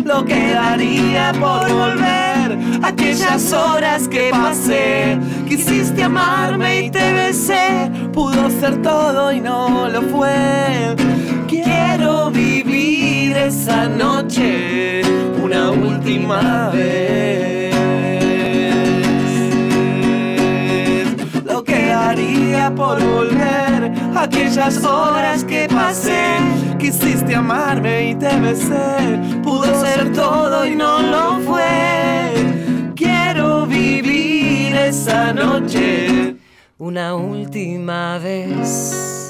Lo 0.04 0.26
que 0.26 0.54
daría 0.54 1.34
por 1.34 1.72
volver 1.72 2.58
aquellas 2.82 3.54
horas 3.54 4.08
que 4.08 4.32
pasé. 4.32 5.20
Quisiste 5.48 6.02
amarme 6.02 6.86
y 6.86 6.90
te 6.90 7.14
besé. 7.14 7.92
Pudo 8.12 8.50
ser 8.50 8.82
todo 8.82 9.32
y 9.32 9.40
no 9.40 9.88
lo 9.88 10.02
fue. 10.02 10.96
Quiero 11.48 12.32
vivir 12.32 12.81
esa 13.48 13.88
noche 13.88 15.02
una 15.42 15.72
última 15.72 16.70
vez. 16.70 17.74
Lo 21.44 21.64
que 21.64 21.88
daría 21.88 22.74
por 22.76 23.02
volver 23.04 23.92
aquellas 24.16 24.84
horas 24.84 25.44
que 25.44 25.68
pasé. 25.68 26.38
Quisiste 26.78 27.36
amarme 27.36 28.12
y 28.12 28.16
te 28.16 28.40
besé. 28.40 29.20
Pudo 29.44 29.66
ser 29.82 30.12
todo 30.14 30.66
y 30.66 30.76
no 30.76 31.02
lo 31.02 31.40
fue. 31.40 32.94
Quiero 32.96 33.66
vivir 33.66 34.76
esa 34.76 35.34
noche. 35.34 36.36
Una 36.78 37.16
última 37.16 38.18
vez. 38.20 39.21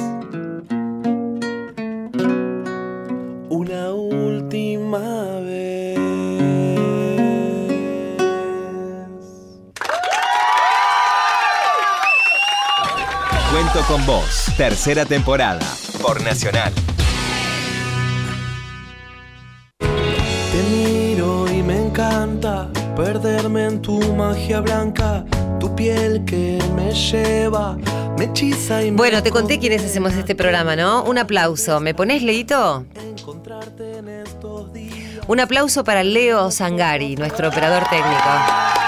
Cuento 13.62 13.88
con 13.88 14.04
vos, 14.08 14.46
tercera 14.58 15.06
temporada, 15.06 15.60
por 16.02 16.20
Nacional. 16.24 16.74
Te 19.78 20.64
miro 20.72 21.48
y 21.48 21.62
me 21.62 21.78
encanta 21.78 22.70
perderme 22.96 23.66
en 23.66 23.80
tu 23.80 24.00
magia 24.16 24.62
blanca, 24.62 25.24
tu 25.60 25.76
piel 25.76 26.26
que 26.26 26.58
me 26.74 26.92
lleva, 26.92 27.78
me 28.18 28.26
hechiza 28.26 28.82
y 28.82 28.90
me 28.90 28.98
Bueno, 28.98 29.22
te 29.22 29.30
conté 29.30 29.60
quiénes 29.60 29.86
hacemos 29.86 30.14
este 30.14 30.34
programa, 30.34 30.76
¿no? 30.76 31.04
Un 31.04 31.20
aplauso. 31.20 31.80
¿Me 31.80 31.94
pones, 31.94 32.24
Leito? 32.24 32.86
Un 35.28 35.40
aplauso 35.40 35.84
para 35.84 36.04
Leo 36.04 36.50
Zangari, 36.50 37.16
nuestro 37.16 37.50
operador 37.50 37.84
técnico. 37.92 38.81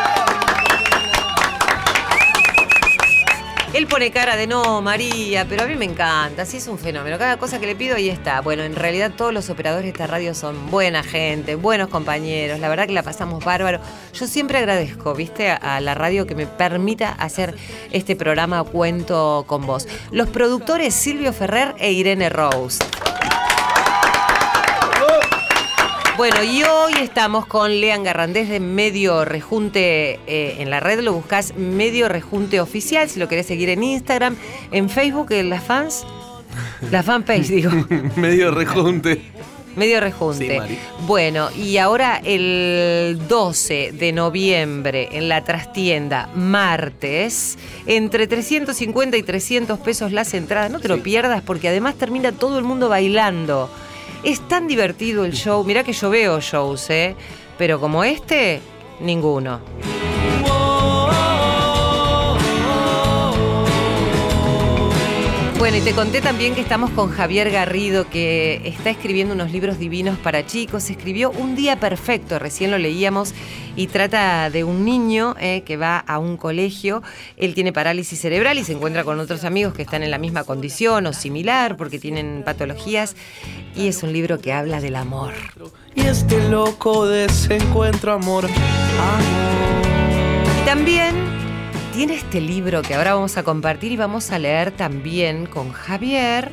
Él 3.73 3.87
pone 3.87 4.11
cara 4.11 4.35
de 4.35 4.45
no, 4.45 4.83
María, 4.83 5.47
pero 5.49 5.63
a 5.63 5.65
mí 5.65 5.75
me 5.75 5.85
encanta, 5.85 6.45
sí 6.45 6.57
es 6.57 6.67
un 6.67 6.77
fenómeno. 6.77 7.17
Cada 7.17 7.37
cosa 7.37 7.59
que 7.59 7.65
le 7.65 7.75
pido 7.75 7.95
ahí 7.95 8.07
está. 8.07 8.39
Bueno, 8.41 8.61
en 8.61 8.75
realidad 8.75 9.13
todos 9.17 9.33
los 9.33 9.49
operadores 9.49 9.85
de 9.85 9.89
esta 9.89 10.05
radio 10.05 10.35
son 10.35 10.69
buena 10.69 11.01
gente, 11.01 11.55
buenos 11.55 11.89
compañeros, 11.89 12.59
la 12.59 12.69
verdad 12.69 12.85
que 12.85 12.93
la 12.93 13.01
pasamos 13.01 13.43
bárbaro. 13.43 13.79
Yo 14.13 14.27
siempre 14.27 14.59
agradezco, 14.59 15.15
viste, 15.15 15.49
a 15.49 15.81
la 15.81 15.95
radio 15.95 16.27
que 16.27 16.35
me 16.35 16.45
permita 16.45 17.09
hacer 17.13 17.55
este 17.91 18.15
programa 18.15 18.63
Cuento 18.63 19.43
con 19.47 19.65
vos. 19.65 19.87
Los 20.11 20.29
productores 20.29 20.93
Silvio 20.93 21.33
Ferrer 21.33 21.73
e 21.79 21.93
Irene 21.93 22.29
Rose. 22.29 22.77
Bueno, 26.15 26.43
y 26.43 26.61
hoy 26.61 26.93
estamos 27.01 27.47
con 27.47 27.81
Lean 27.81 28.03
Garrandés 28.03 28.47
de 28.47 28.59
Medio 28.59 29.25
Rejunte 29.25 30.19
eh, 30.27 30.57
en 30.59 30.69
la 30.69 30.79
red, 30.79 30.99
lo 30.99 31.11
buscas 31.11 31.55
Medio 31.55 32.07
Rejunte 32.07 32.61
Oficial, 32.61 33.09
si 33.09 33.19
lo 33.19 33.27
querés 33.27 33.47
seguir 33.47 33.69
en 33.69 33.81
Instagram, 33.81 34.35
en 34.71 34.91
Facebook, 34.91 35.31
en 35.31 35.49
las 35.49 35.63
fans, 35.63 36.05
la 36.91 37.01
fanpage, 37.01 37.47
digo, 37.47 37.71
Medio 38.15 38.51
rejunte. 38.51 39.21
Medio 39.75 39.99
Rejunte. 39.99 40.61
Sí, 40.67 40.77
bueno, 41.07 41.49
y 41.51 41.77
ahora 41.77 42.21
el 42.23 43.19
12 43.27 43.93
de 43.93 44.11
noviembre 44.11 45.09
en 45.13 45.29
la 45.29 45.43
trastienda, 45.43 46.29
martes, 46.35 47.57
entre 47.87 48.27
350 48.27 49.17
y 49.17 49.23
300 49.23 49.79
pesos 49.79 50.11
las 50.11 50.35
entradas, 50.35 50.69
no 50.69 50.79
te 50.79 50.89
lo 50.89 51.01
pierdas 51.01 51.41
porque 51.41 51.69
además 51.69 51.95
termina 51.95 52.31
todo 52.31 52.59
el 52.59 52.65
mundo 52.65 52.87
bailando. 52.87 53.67
Es 54.23 54.39
tan 54.47 54.67
divertido 54.67 55.25
el 55.25 55.33
show. 55.33 55.63
Mirá 55.63 55.83
que 55.83 55.93
yo 55.93 56.09
veo 56.09 56.39
shows, 56.39 56.89
¿eh? 56.89 57.15
Pero 57.57 57.79
como 57.79 58.03
este, 58.03 58.61
ninguno. 58.99 59.59
Bueno, 65.63 65.77
y 65.77 65.79
te 65.79 65.93
conté 65.93 66.19
también 66.19 66.55
que 66.55 66.59
estamos 66.59 66.89
con 66.89 67.09
Javier 67.09 67.49
Garrido, 67.49 68.09
que 68.09 68.61
está 68.65 68.89
escribiendo 68.89 69.33
unos 69.33 69.53
libros 69.53 69.79
divinos 69.79 70.17
para 70.17 70.45
chicos. 70.45 70.89
Escribió 70.89 71.31
Un 71.31 71.55
Día 71.55 71.79
Perfecto, 71.79 72.37
recién 72.37 72.69
lo 72.69 72.77
leíamos, 72.77 73.33
y 73.77 73.87
trata 73.87 74.49
de 74.49 74.65
un 74.65 74.83
niño 74.83 75.35
eh, 75.39 75.63
que 75.65 75.77
va 75.77 75.99
a 75.99 76.19
un 76.19 76.35
colegio. 76.35 77.01
Él 77.37 77.53
tiene 77.53 77.71
parálisis 77.71 78.19
cerebral 78.19 78.57
y 78.57 78.65
se 78.65 78.73
encuentra 78.73 79.05
con 79.05 79.21
otros 79.21 79.45
amigos 79.45 79.73
que 79.73 79.83
están 79.83 80.03
en 80.03 80.11
la 80.11 80.17
misma 80.17 80.43
condición 80.43 81.05
o 81.05 81.13
similar 81.13 81.77
porque 81.77 81.97
tienen 81.97 82.43
patologías. 82.43 83.15
Y 83.73 83.87
es 83.87 84.03
un 84.03 84.11
libro 84.11 84.39
que 84.39 84.51
habla 84.51 84.81
del 84.81 84.97
amor. 84.97 85.31
Y 85.95 86.01
este 86.01 86.49
loco 86.49 87.07
desencuentro, 87.07 88.11
amor, 88.11 88.47
amor. 88.47 89.23
Y 90.61 90.65
también 90.65 91.22
tiene 91.93 92.15
este 92.15 92.41
libro 92.41 92.81
que 92.81 92.95
ahora 92.95 93.13
vamos 93.13 93.37
a 93.37 93.43
compartir 93.43 93.91
y 93.91 93.97
vamos 93.97 94.31
a 94.31 94.39
leer 94.39 94.71
también 94.71 95.45
con 95.45 95.71
Javier, 95.71 96.49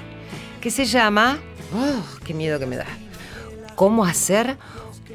que 0.61 0.71
se 0.71 0.85
llama, 0.85 1.39
¡oh, 1.75 2.03
qué 2.27 2.35
miedo 2.35 2.59
que 2.59 2.67
me 2.67 2.77
da! 2.77 2.85
¿Cómo 3.75 4.05
hacer 4.05 4.59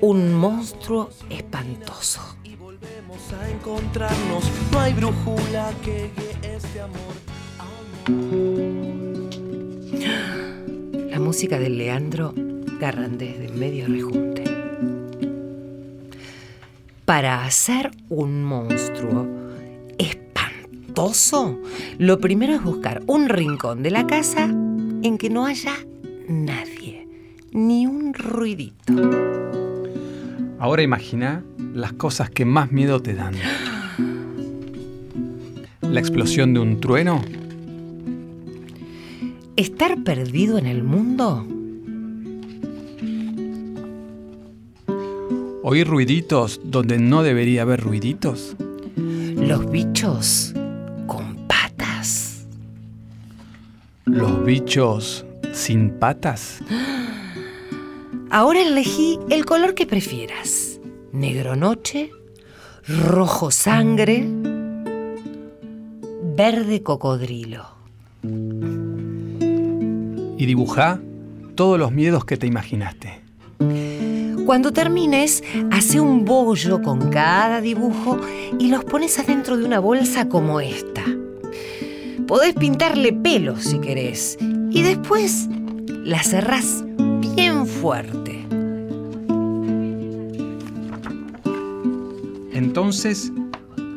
un 0.01 0.33
monstruo 0.33 1.11
espantoso? 1.29 2.21
Volvemos 2.57 3.19
a 3.39 3.49
encontrarnos, 3.51 4.43
no 4.71 4.79
hay 4.79 4.93
brújula 4.93 5.71
que 5.83 6.09
guíe 6.17 6.55
este 6.55 6.81
amor. 6.81 7.13
La 11.11 11.19
música 11.19 11.59
de 11.59 11.69
Leandro 11.69 12.33
Garrandés 12.79 13.37
de 13.37 13.49
Medio 13.49 13.85
Rejunte. 13.87 14.43
Para 17.05 17.45
hacer 17.45 17.91
un 18.09 18.43
monstruo 18.43 19.44
espantoso, 19.97 21.59
lo 21.97 22.19
primero 22.19 22.53
es 22.53 22.63
buscar 22.63 23.03
un 23.07 23.29
rincón 23.29 23.83
de 23.83 23.91
la 23.91 24.07
casa 24.07 24.45
en 24.45 25.17
que 25.17 25.29
no 25.29 25.45
haya 25.45 25.75
nadie, 26.27 27.07
ni 27.51 27.87
un 27.87 28.13
ruidito. 28.13 28.93
Ahora 30.59 30.81
imagina 30.81 31.43
las 31.73 31.93
cosas 31.93 32.29
que 32.29 32.45
más 32.45 32.71
miedo 32.71 33.01
te 33.01 33.13
dan. 33.13 33.35
La 35.81 35.99
explosión 35.99 36.53
de 36.53 36.59
un 36.59 36.79
trueno, 36.79 37.21
Estar 39.55 40.03
perdido 40.03 40.57
en 40.57 40.65
el 40.65 40.83
mundo, 40.83 41.47
oír 45.63 45.87
ruiditos 45.87 46.59
donde 46.61 46.99
no 46.99 47.23
debería 47.23 47.61
haber 47.61 47.79
ruiditos, 47.79 48.57
los 49.45 49.69
bichos 49.69 50.53
con 51.05 51.35
patas, 51.47 52.47
los 54.05 54.43
bichos 54.43 55.25
sin 55.53 55.91
patas, 55.91 56.61
Ahora 58.31 58.61
elegí 58.61 59.17
el 59.29 59.45
color 59.45 59.75
que 59.75 59.85
prefieras. 59.85 60.81
Negro 61.13 61.55
noche, 61.55 62.11
rojo 62.85 63.49
sangre, 63.49 64.27
verde 66.35 66.81
cocodrilo. 66.83 67.65
y 70.37 70.45
dibujá 70.45 70.99
todos 71.55 71.79
los 71.79 71.93
miedos 71.93 72.25
que 72.25 72.35
te 72.35 72.45
imaginaste. 72.47 73.21
Cuando 74.45 74.71
termines, 74.71 75.43
hace 75.71 75.99
un 75.99 76.23
bollo 76.23 76.83
con 76.83 77.09
cada 77.09 77.61
dibujo 77.61 78.19
y 78.59 78.67
los 78.67 78.83
pones 78.83 79.17
adentro 79.17 79.57
de 79.57 79.65
una 79.65 79.79
bolsa 79.79 80.29
como 80.29 80.61
esta. 80.61 81.01
Podés 82.27 82.53
pintarle 82.53 83.11
pelos 83.11 83.63
si 83.63 83.79
querés 83.79 84.37
y 84.69 84.83
después 84.83 85.49
la 85.87 86.21
cerrás 86.21 86.83
bien 87.35 87.65
fuerte. 87.65 88.45
Entonces, 92.53 93.31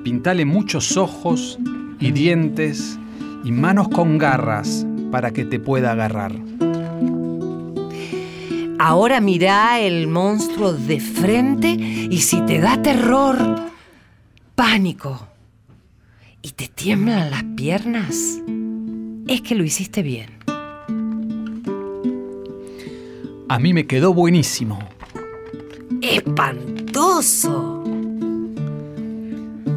pintale 0.02 0.46
muchos 0.46 0.96
ojos 0.96 1.58
y 2.00 2.10
dientes 2.12 2.98
y 3.44 3.52
manos 3.52 3.88
con 3.88 4.16
garras 4.16 4.86
para 5.10 5.30
que 5.30 5.44
te 5.44 5.60
pueda 5.60 5.92
agarrar. 5.92 6.32
Ahora 8.78 9.20
mirá 9.20 9.80
el 9.80 10.06
monstruo 10.06 10.72
de 10.72 11.00
frente 11.00 11.68
y 11.68 12.18
si 12.18 12.40
te 12.42 12.60
da 12.60 12.80
terror, 12.80 13.36
pánico, 14.54 15.26
y 16.42 16.50
te 16.50 16.68
tiemblan 16.68 17.30
las 17.30 17.42
piernas, 17.56 18.40
es 19.26 19.40
que 19.40 19.56
lo 19.56 19.64
hiciste 19.64 20.02
bien. 20.02 20.30
A 23.48 23.58
mí 23.58 23.74
me 23.74 23.86
quedó 23.86 24.14
buenísimo. 24.14 24.78
¡Espantoso! 26.00 27.82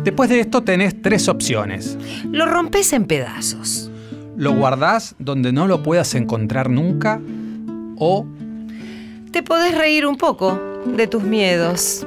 Después 0.04 0.30
de 0.30 0.42
esto 0.42 0.62
tenés 0.62 1.02
tres 1.02 1.28
opciones. 1.28 1.98
Lo 2.26 2.46
rompes 2.46 2.94
en 2.94 3.06
pedazos. 3.06 3.90
Lo 4.38 4.54
guardás 4.54 5.16
donde 5.18 5.52
no 5.52 5.68
lo 5.68 5.82
puedas 5.82 6.14
encontrar 6.14 6.70
nunca 6.70 7.20
o 7.98 8.26
Te 9.32 9.44
podés 9.44 9.78
reír 9.78 10.06
un 10.06 10.18
poco 10.18 10.60
de 10.86 11.08
tus 11.08 11.24
miedos. 11.24 12.06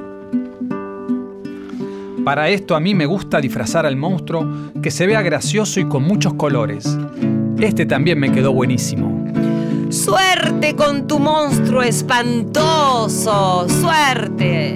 para 2.25 2.49
esto 2.49 2.75
a 2.75 2.79
mí 2.79 2.95
me 2.95 3.05
gusta 3.05 3.39
disfrazar 3.39 3.85
al 3.85 3.95
monstruo 3.95 4.71
que 4.81 4.89
se 4.89 5.05
vea 5.05 5.21
gracioso 5.21 5.79
y 5.79 5.85
con 5.85 6.03
muchos 6.03 6.33
colores. 6.33 6.97
Este 7.59 7.85
también 7.85 8.19
me 8.19 8.31
quedó 8.31 8.51
buenísimo. 8.51 9.25
¡Suerte 9.89 10.75
con 10.75 11.07
tu 11.07 11.19
monstruo 11.19 11.83
espantoso! 11.83 13.67
¡Suerte! 13.69 14.75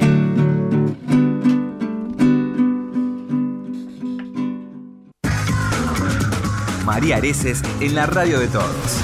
María 6.86 7.18
Areces 7.18 7.64
en 7.80 7.96
la 7.96 8.06
radio 8.06 8.40
de 8.40 8.48
todos. 8.48 9.02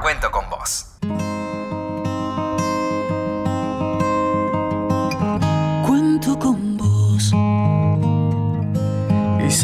Cuento 0.00 0.30
con 0.30 0.48
vos. 0.48 0.86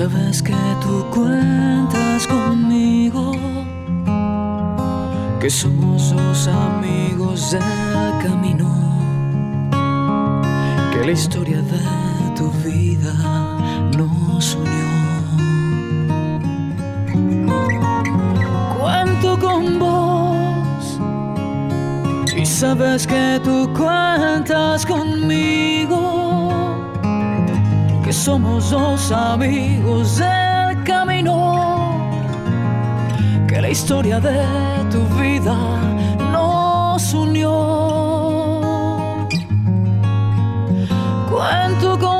Sabes 0.01 0.42
que 0.42 0.57
tú 0.80 1.05
cuentas 1.11 2.26
conmigo, 2.26 3.32
que 5.38 5.51
somos 5.51 6.12
los 6.12 6.48
amigos 6.48 7.51
del 7.51 7.61
camino, 8.22 8.66
que 10.90 11.05
la 11.05 11.12
historia 11.12 11.61
de 11.61 11.82
tu 12.34 12.51
vida 12.64 13.12
nos 13.98 14.55
unió. 14.55 14.88
Cuento 18.78 19.38
con 19.38 19.78
vos 19.78 20.98
y 22.34 22.46
sabes 22.46 23.07
que 23.07 23.38
tú 23.44 23.68
cuentas 23.74 24.86
conmigo 24.86 26.09
que 28.11 28.14
somos 28.14 28.70
dos 28.70 29.12
amigos 29.12 30.18
del 30.18 30.82
camino, 30.82 32.11
que 33.46 33.61
la 33.61 33.68
historia 33.70 34.18
de 34.18 34.42
tu 34.90 35.00
vida 35.14 35.56
nos 36.32 37.14
unió. 37.14 37.54
Cuento 41.30 41.96
con 42.00 42.19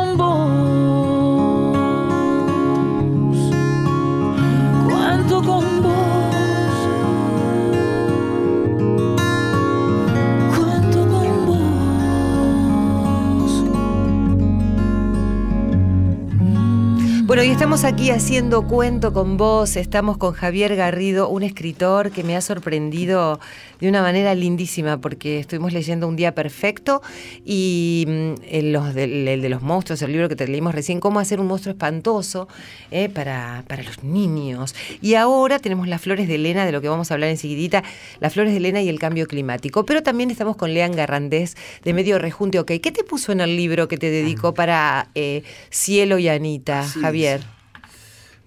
Bueno, 17.41 17.53
y 17.53 17.55
estamos 17.55 17.85
aquí 17.85 18.11
haciendo 18.11 18.69
cuento 18.69 19.15
con 19.15 19.39
vos. 19.39 19.77
Estamos 19.77 20.19
con 20.19 20.35
Javier 20.35 20.77
Garrido, 20.77 21.31
un 21.31 21.43
escritor 21.43 22.11
que 22.11 22.23
me 22.23 22.37
ha 22.37 22.43
sorprendido 22.43 23.41
de 23.81 23.89
una 23.89 24.03
manera 24.03 24.35
lindísima 24.35 25.01
porque 25.01 25.39
estuvimos 25.39 25.73
leyendo 25.73 26.07
Un 26.07 26.17
Día 26.17 26.35
Perfecto 26.35 27.01
y 27.43 28.05
mm, 28.07 28.33
el, 28.47 28.73
los 28.75 28.93
del- 28.93 29.27
el 29.27 29.41
de 29.41 29.49
los 29.49 29.63
monstruos, 29.63 30.03
el 30.03 30.13
libro 30.13 30.29
que 30.29 30.37
te 30.37 30.47
leímos 30.47 30.75
recién, 30.75 31.01
cómo 31.01 31.19
hacer 31.19 31.41
un 31.41 31.47
monstruo 31.47 31.73
espantoso 31.73 32.47
eh, 32.91 33.09
para, 33.09 33.65
para 33.67 33.85
los 33.85 34.05
niños. 34.05 34.75
Y 35.01 35.15
ahora 35.15 35.59
tenemos 35.61 35.89
las 35.89 36.03
flores 36.03 36.29
de 36.29 36.35
Elena, 36.35 36.67
de 36.67 36.73
lo 36.73 36.83
que 36.83 36.91
vamos 36.91 37.11
a 37.11 37.15
hablar 37.15 37.31
enseguidita, 37.31 37.83
las 38.21 38.35
flores 38.35 38.53
de 38.53 38.59
Elena 38.59 38.83
y 38.83 38.91
el 38.91 38.99
cambio 38.99 39.27
climático. 39.27 39.87
Pero 39.87 40.03
también 40.03 40.31
estamos 40.31 40.57
con 40.57 40.75
Lean 40.75 40.93
Garrandés 40.93 41.57
de 41.85 41.95
Medio 41.95 42.19
Rejunte. 42.19 42.59
Ok, 42.59 42.73
¿qué 42.83 42.93
te 42.93 43.03
puso 43.03 43.33
en 43.33 43.41
el 43.41 43.57
libro 43.57 43.89
que 43.89 43.97
te 43.97 44.11
dedicó 44.11 44.53
para 44.53 45.09
eh, 45.15 45.43
Cielo 45.71 46.19
y 46.19 46.29
Anita, 46.29 46.85
Javier? 46.87 47.30
Es. 47.35 47.43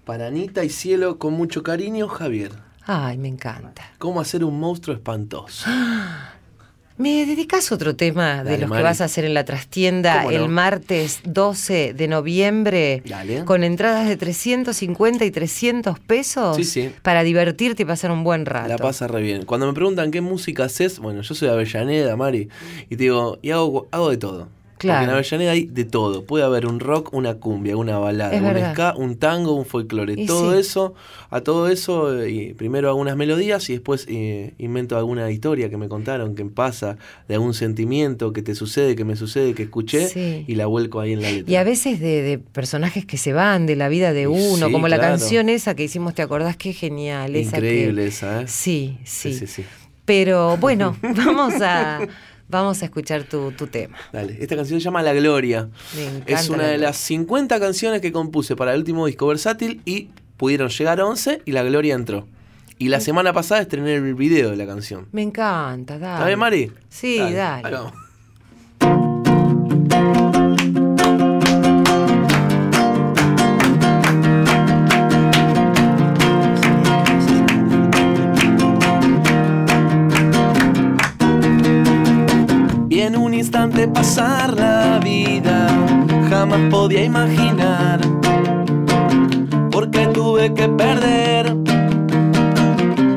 Para 0.04 0.26
Anita 0.26 0.64
y 0.64 0.70
Cielo, 0.70 1.18
con 1.18 1.34
mucho 1.34 1.62
cariño, 1.62 2.08
Javier. 2.08 2.52
Ay, 2.86 3.16
me 3.16 3.28
encanta. 3.28 3.82
¿Cómo 3.98 4.20
hacer 4.20 4.44
un 4.44 4.60
monstruo 4.60 4.94
espantoso? 4.94 5.68
¿Me 6.96 7.26
dedicas 7.26 7.72
otro 7.72 7.96
tema 7.96 8.44
de 8.44 8.56
los 8.56 8.68
Mari. 8.68 8.78
que 8.78 8.84
vas 8.84 9.00
a 9.00 9.06
hacer 9.06 9.24
en 9.24 9.34
la 9.34 9.44
trastienda 9.44 10.26
el 10.26 10.48
martes 10.48 11.22
12 11.24 11.92
de 11.92 12.06
noviembre? 12.06 13.02
Dale. 13.04 13.44
Con 13.44 13.64
entradas 13.64 14.06
de 14.06 14.16
350 14.16 15.24
y 15.24 15.30
300 15.32 15.98
pesos. 15.98 16.56
Sí, 16.56 16.62
sí. 16.62 16.92
Para 17.02 17.24
divertirte 17.24 17.82
y 17.82 17.86
pasar 17.86 18.12
un 18.12 18.22
buen 18.22 18.46
rato. 18.46 18.68
La 18.68 18.78
pasa 18.78 19.08
re 19.08 19.22
bien. 19.22 19.44
Cuando 19.44 19.66
me 19.66 19.72
preguntan 19.72 20.12
qué 20.12 20.20
música 20.20 20.64
haces, 20.64 21.00
bueno, 21.00 21.22
yo 21.22 21.34
soy 21.34 21.48
de 21.48 21.54
Avellaneda, 21.54 22.14
Mari, 22.14 22.48
y 22.88 22.96
te 22.96 23.04
digo, 23.04 23.40
y 23.42 23.50
hago, 23.50 23.88
hago 23.90 24.10
de 24.10 24.16
todo. 24.16 24.48
Claro. 24.76 24.98
Porque 25.00 25.04
en 25.04 25.14
Avellaneda 25.14 25.52
hay 25.52 25.64
de 25.66 25.84
todo. 25.84 26.24
Puede 26.24 26.44
haber 26.44 26.66
un 26.66 26.80
rock, 26.80 27.12
una 27.14 27.34
cumbia, 27.34 27.76
una 27.76 27.98
balada, 27.98 28.34
Es 28.34 28.40
un 28.40 28.46
verdad. 28.48 28.72
ska, 28.72 28.94
un 28.96 29.16
tango, 29.16 29.52
un 29.54 29.64
folclore. 29.64 30.14
Y 30.16 30.26
todo 30.26 30.52
sí. 30.52 30.58
eso, 30.58 30.94
a 31.30 31.40
todo 31.42 31.68
eso, 31.68 32.20
eh, 32.22 32.54
primero 32.58 32.88
hago 32.88 32.98
unas 32.98 33.16
melodías 33.16 33.70
y 33.70 33.74
después 33.74 34.06
eh, 34.08 34.52
invento 34.58 34.98
alguna 34.98 35.30
historia 35.30 35.70
que 35.70 35.76
me 35.76 35.88
contaron, 35.88 36.34
que 36.34 36.44
pasa, 36.44 36.98
de 37.28 37.34
algún 37.34 37.54
sentimiento 37.54 38.32
que 38.32 38.42
te 38.42 38.54
sucede, 38.54 38.96
que 38.96 39.04
me 39.04 39.16
sucede, 39.16 39.54
que 39.54 39.62
escuché, 39.62 40.08
Sí. 40.08 40.44
y 40.46 40.54
la 40.56 40.66
vuelco 40.66 41.00
ahí 41.00 41.12
en 41.12 41.22
la 41.22 41.30
letra. 41.30 41.52
Y 41.52 41.56
a 41.56 41.64
veces 41.64 42.00
de, 42.00 42.22
de 42.22 42.38
personajes 42.38 43.06
que 43.06 43.16
se 43.16 43.32
van 43.32 43.66
de 43.66 43.76
la 43.76 43.88
vida 43.88 44.12
de 44.12 44.26
uno, 44.26 44.66
sí, 44.66 44.72
como 44.72 44.88
la 44.88 44.98
canción 44.98 45.48
esa 45.48 45.74
que 45.76 45.84
hicimos, 45.84 46.14
¿te 46.14 46.22
acordás? 46.22 46.56
Qué 46.56 46.72
genial. 46.72 47.36
esa 47.36 47.52
que- 47.52 47.56
Increíble 47.58 48.06
esa, 48.06 48.42
¿eh? 48.42 48.48
Sí, 48.48 48.98
sí, 49.04 49.32
Sí, 49.32 49.38
sí, 49.38 49.46
sí. 49.46 49.64
Pero 50.04 50.56
bueno, 50.58 50.96
vamos 51.16 51.54
a, 51.62 52.00
vamos 52.54 52.82
a 52.82 52.84
escuchar 52.86 53.24
tu, 53.24 53.52
tu 53.52 53.66
tema. 53.66 53.96
Dale, 54.12 54.36
esta 54.40 54.56
canción 54.56 54.80
se 54.80 54.84
llama 54.84 55.02
La 55.02 55.12
Gloria. 55.12 55.68
Me 55.96 56.06
encanta 56.06 56.32
Es 56.32 56.48
una 56.48 56.64
La 56.64 56.68
de 56.68 56.78
las 56.78 56.96
50 56.96 57.60
canciones 57.60 58.00
que 58.00 58.12
compuse 58.12 58.56
para 58.56 58.72
el 58.72 58.78
último 58.80 59.06
disco 59.06 59.26
versátil 59.26 59.80
y 59.84 60.08
pudieron 60.36 60.68
llegar 60.68 61.00
a 61.00 61.06
11 61.06 61.42
y 61.44 61.52
La 61.52 61.62
Gloria 61.62 61.94
entró. 61.94 62.26
Y 62.78 62.88
la 62.88 63.00
semana 63.00 63.32
pasada 63.32 63.60
estrené 63.60 63.94
el 63.94 64.14
video 64.14 64.50
de 64.50 64.56
la 64.56 64.66
canción. 64.66 65.06
Me 65.12 65.22
encanta, 65.22 65.98
dale. 65.98 66.14
¿Está 66.14 66.26
bien, 66.26 66.38
Mari? 66.38 66.72
Sí, 66.88 67.18
dale. 67.18 67.90
Instante 83.44 83.86
pasar 83.86 84.58
la 84.58 84.98
vida, 85.00 85.66
jamás 86.30 86.60
podía 86.70 87.04
imaginar. 87.04 88.00
Porque 89.70 90.06
tuve 90.06 90.54
que 90.54 90.66
perder 90.66 91.54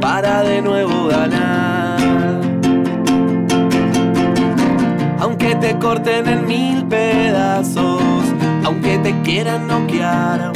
para 0.02 0.44
de 0.44 0.62
nuevo 0.62 1.08
ganar. 1.08 1.98
Aunque 5.22 5.56
te 5.56 5.80
corten 5.80 6.28
en 6.28 6.46
mil 6.46 6.86
pedazos, 6.88 8.24
aunque 8.66 8.98
te 8.98 9.22
quieran 9.22 9.66
noquear. 9.66 10.52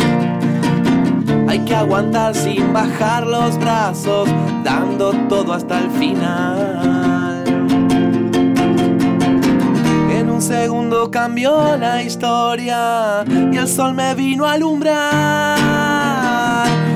Hay 1.48 1.60
que 1.60 1.76
aguantar 1.76 2.36
sin 2.36 2.74
bajar 2.74 3.26
los 3.26 3.58
brazos, 3.58 4.28
dando 4.66 5.14
todo 5.30 5.54
hasta 5.54 5.80
el 5.80 5.90
final. 5.92 7.31
Un 10.42 10.48
segundo 10.48 11.12
cambió 11.12 11.78
la 11.78 12.02
historia 12.02 13.24
y 13.28 13.58
el 13.58 13.68
sol 13.68 13.94
me 13.94 14.16
vino 14.16 14.48
a 14.48 14.54
alumbrar. 14.54 15.60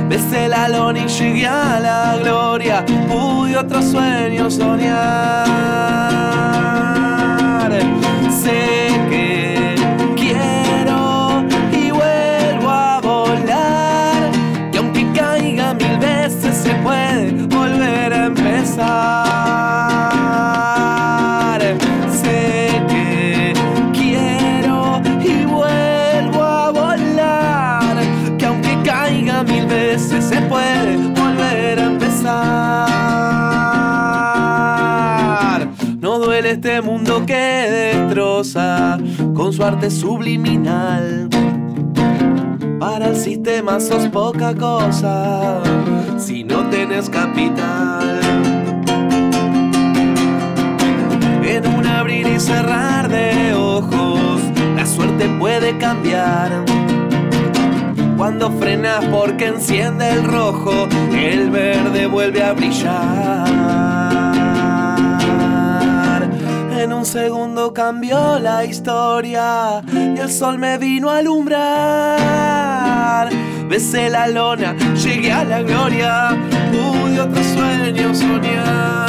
Besé 0.09 0.47
la 0.47 0.67
lona 0.67 0.97
y 1.01 1.07
llegué 1.07 1.45
a 1.45 1.79
la 1.79 2.17
gloria, 2.23 2.83
pude 3.07 3.55
otro 3.55 3.83
sueño 3.83 4.49
soñar. 4.49 5.45
Sé 8.31 8.89
que 9.11 9.75
quiero 10.15 11.43
y 11.71 11.91
vuelvo 11.91 12.69
a 12.69 12.99
volar, 12.99 14.31
que 14.71 14.79
aunque 14.79 15.05
caiga 15.13 15.75
mil 15.75 15.99
veces 15.99 16.55
se 16.55 16.73
puede 16.75 17.31
volver 17.45 18.11
a 18.11 18.25
empezar. 18.25 19.44
Este 36.65 36.81
mundo 36.81 37.23
que 37.27 37.35
destroza 37.35 38.97
con 39.35 39.53
su 39.53 39.63
arte 39.63 39.91
subliminal. 39.91 41.29
Para 42.79 43.09
el 43.09 43.15
sistema 43.15 43.79
sos 43.79 44.07
poca 44.07 44.55
cosa 44.55 45.61
si 46.17 46.43
no 46.43 46.67
tenés 46.71 47.07
capital. 47.07 48.19
En 51.43 51.67
un 51.67 51.85
abrir 51.85 52.27
y 52.27 52.39
cerrar 52.39 53.09
de 53.09 53.53
ojos, 53.53 54.41
la 54.75 54.87
suerte 54.87 55.29
puede 55.37 55.77
cambiar. 55.77 56.65
Cuando 58.17 58.49
frenas 58.49 59.05
porque 59.11 59.49
enciende 59.49 60.09
el 60.09 60.23
rojo, 60.23 60.87
el 61.13 61.51
verde 61.51 62.07
vuelve 62.07 62.41
a 62.43 62.53
brillar. 62.53 64.34
En 66.85 66.93
un 66.93 67.03
segundo 67.03 67.73
cambió 67.73 68.37
la 68.37 68.63
historia 68.63 69.81
y 69.91 70.19
el 70.19 70.29
sol 70.29 70.59
me 70.59 70.77
vino 70.77 71.09
a 71.09 71.17
alumbrar. 71.17 71.57
Besé 73.67 74.07
la 74.11 74.27
lona, 74.27 74.75
llegué 74.93 75.31
a 75.31 75.43
la 75.45 75.63
gloria, 75.63 76.37
pude 76.71 77.21
otro 77.21 77.43
sueño 77.43 78.13
soñar. 78.13 79.04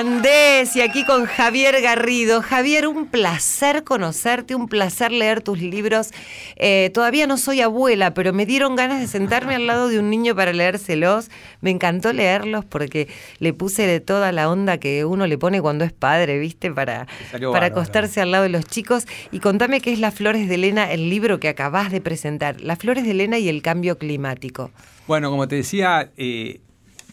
Y 0.00 0.80
aquí 0.80 1.04
con 1.04 1.24
Javier 1.24 1.80
Garrido. 1.82 2.40
Javier, 2.40 2.86
un 2.86 3.06
placer 3.06 3.82
conocerte, 3.82 4.54
un 4.54 4.68
placer 4.68 5.10
leer 5.10 5.42
tus 5.42 5.60
libros. 5.60 6.10
Eh, 6.54 6.92
todavía 6.94 7.26
no 7.26 7.36
soy 7.36 7.62
abuela, 7.62 8.14
pero 8.14 8.32
me 8.32 8.46
dieron 8.46 8.76
ganas 8.76 9.00
de 9.00 9.08
sentarme 9.08 9.56
al 9.56 9.66
lado 9.66 9.88
de 9.88 9.98
un 9.98 10.08
niño 10.08 10.36
para 10.36 10.52
leérselos. 10.52 11.30
Me 11.62 11.70
encantó 11.70 12.12
leerlos 12.12 12.64
porque 12.64 13.08
le 13.40 13.52
puse 13.52 13.88
de 13.88 13.98
toda 13.98 14.30
la 14.30 14.48
onda 14.48 14.78
que 14.78 15.04
uno 15.04 15.26
le 15.26 15.36
pone 15.36 15.60
cuando 15.60 15.84
es 15.84 15.92
padre, 15.92 16.38
¿viste? 16.38 16.70
Para, 16.70 17.08
para 17.50 17.66
acostarse 17.66 18.20
al 18.20 18.30
lado 18.30 18.44
de 18.44 18.50
los 18.50 18.66
chicos. 18.66 19.04
Y 19.32 19.40
contame 19.40 19.80
qué 19.80 19.92
es 19.92 19.98
Las 19.98 20.14
Flores 20.14 20.48
de 20.48 20.54
Elena, 20.54 20.92
el 20.92 21.10
libro 21.10 21.40
que 21.40 21.48
acabas 21.48 21.90
de 21.90 22.00
presentar. 22.00 22.60
Las 22.60 22.78
Flores 22.78 23.02
de 23.02 23.10
Elena 23.10 23.38
y 23.38 23.48
el 23.48 23.62
cambio 23.62 23.98
climático. 23.98 24.70
Bueno, 25.08 25.28
como 25.30 25.48
te 25.48 25.56
decía, 25.56 26.12
eh, 26.16 26.60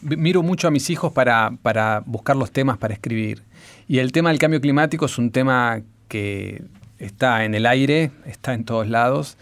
miro 0.02 0.42
mucho 0.42 0.68
a 0.68 0.70
mis 0.70 0.90
hijos 0.90 1.12
para, 1.12 1.52
para 1.62 2.02
buscar 2.06 2.36
los 2.36 2.50
temas 2.50 2.78
para 2.78 2.94
escribir. 2.94 3.42
Y 3.88 3.98
el 3.98 4.12
tema 4.12 4.30
del 4.30 4.38
cambio 4.38 4.60
climático 4.60 5.06
es 5.06 5.18
un 5.18 5.30
tema 5.30 5.82
que 6.08 6.62
está 6.98 7.44
en 7.44 7.54
el 7.54 7.66
aire, 7.66 8.10
está 8.24 8.54
en 8.54 8.64
todos 8.64 8.88
lados. 8.88 9.36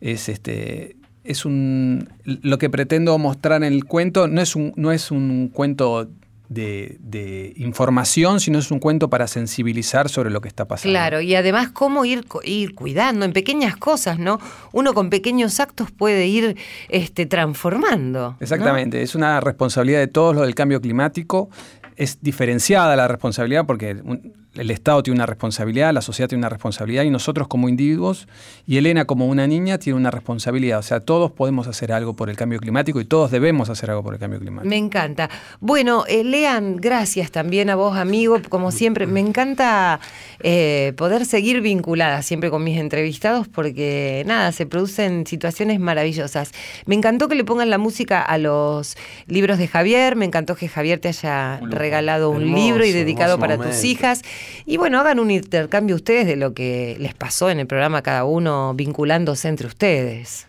Es 0.00 0.28
este. 0.28 0.96
Es 1.24 1.44
un. 1.44 2.08
Lo 2.24 2.58
que 2.58 2.70
pretendo 2.70 3.16
mostrar 3.18 3.62
en 3.62 3.72
el 3.72 3.84
cuento 3.84 4.26
no 4.26 4.40
es 4.40 4.56
un, 4.56 4.72
no 4.76 4.92
es 4.92 5.10
un 5.10 5.48
cuento 5.48 6.08
de, 6.50 6.96
de 6.98 7.52
información, 7.56 8.40
sino 8.40 8.58
es 8.58 8.70
un 8.72 8.80
cuento 8.80 9.08
para 9.08 9.28
sensibilizar 9.28 10.08
sobre 10.08 10.30
lo 10.30 10.40
que 10.40 10.48
está 10.48 10.66
pasando. 10.66 10.92
Claro, 10.92 11.20
y 11.20 11.36
además 11.36 11.70
cómo 11.70 12.04
ir, 12.04 12.24
ir 12.42 12.74
cuidando 12.74 13.24
en 13.24 13.32
pequeñas 13.32 13.76
cosas, 13.76 14.18
¿no? 14.18 14.40
Uno 14.72 14.92
con 14.92 15.10
pequeños 15.10 15.60
actos 15.60 15.92
puede 15.92 16.26
ir 16.26 16.56
este, 16.88 17.24
transformando. 17.26 18.30
¿no? 18.32 18.36
Exactamente, 18.40 19.00
es 19.00 19.14
una 19.14 19.40
responsabilidad 19.40 20.00
de 20.00 20.08
todos 20.08 20.34
lo 20.34 20.42
del 20.42 20.54
cambio 20.56 20.80
climático. 20.80 21.48
Es 21.96 22.18
diferenciada 22.20 22.96
la 22.96 23.06
responsabilidad 23.06 23.64
porque 23.64 23.92
un- 24.02 24.32
el 24.54 24.70
Estado 24.70 25.02
tiene 25.02 25.18
una 25.18 25.26
responsabilidad, 25.26 25.92
la 25.92 26.02
sociedad 26.02 26.28
tiene 26.28 26.40
una 26.40 26.48
responsabilidad 26.48 27.04
y 27.04 27.10
nosotros 27.10 27.46
como 27.46 27.68
individuos 27.68 28.26
y 28.66 28.78
Elena 28.78 29.04
como 29.04 29.26
una 29.26 29.46
niña 29.46 29.78
tiene 29.78 29.96
una 29.96 30.10
responsabilidad. 30.10 30.80
O 30.80 30.82
sea, 30.82 31.00
todos 31.00 31.30
podemos 31.30 31.68
hacer 31.68 31.92
algo 31.92 32.14
por 32.14 32.30
el 32.30 32.36
cambio 32.36 32.58
climático 32.58 33.00
y 33.00 33.04
todos 33.04 33.30
debemos 33.30 33.70
hacer 33.70 33.90
algo 33.90 34.02
por 34.02 34.14
el 34.14 34.20
cambio 34.20 34.40
climático. 34.40 34.68
Me 34.68 34.76
encanta. 34.76 35.30
Bueno, 35.60 36.04
eh, 36.08 36.24
Lean, 36.24 36.76
gracias 36.76 37.30
también 37.30 37.70
a 37.70 37.76
vos, 37.76 37.96
amigo, 37.96 38.38
como 38.48 38.72
siempre. 38.72 39.06
Me 39.06 39.20
encanta 39.20 40.00
eh, 40.40 40.94
poder 40.96 41.26
seguir 41.26 41.60
vinculada 41.60 42.22
siempre 42.22 42.50
con 42.50 42.64
mis 42.64 42.78
entrevistados 42.78 43.46
porque, 43.46 44.24
nada, 44.26 44.50
se 44.50 44.66
producen 44.66 45.26
situaciones 45.26 45.78
maravillosas. 45.78 46.50
Me 46.86 46.96
encantó 46.96 47.28
que 47.28 47.36
le 47.36 47.44
pongan 47.44 47.70
la 47.70 47.78
música 47.78 48.20
a 48.20 48.36
los 48.36 48.96
libros 49.26 49.58
de 49.58 49.68
Javier, 49.68 50.16
me 50.16 50.24
encantó 50.24 50.56
que 50.56 50.68
Javier 50.68 50.98
te 50.98 51.08
haya 51.08 51.60
regalado 51.60 52.30
un 52.30 52.42
Hermoso, 52.42 52.64
libro 52.64 52.84
y 52.84 52.92
dedicado 52.92 53.38
para 53.38 53.56
tus 53.56 53.84
hijas. 53.84 54.22
Y 54.66 54.76
bueno, 54.76 55.00
hagan 55.00 55.18
un 55.20 55.30
intercambio 55.30 55.96
ustedes 55.96 56.26
de 56.26 56.36
lo 56.36 56.54
que 56.54 56.96
les 56.98 57.14
pasó 57.14 57.50
en 57.50 57.60
el 57.60 57.66
programa 57.66 58.02
cada 58.02 58.24
uno, 58.24 58.74
vinculándose 58.74 59.48
entre 59.48 59.66
ustedes. 59.66 60.46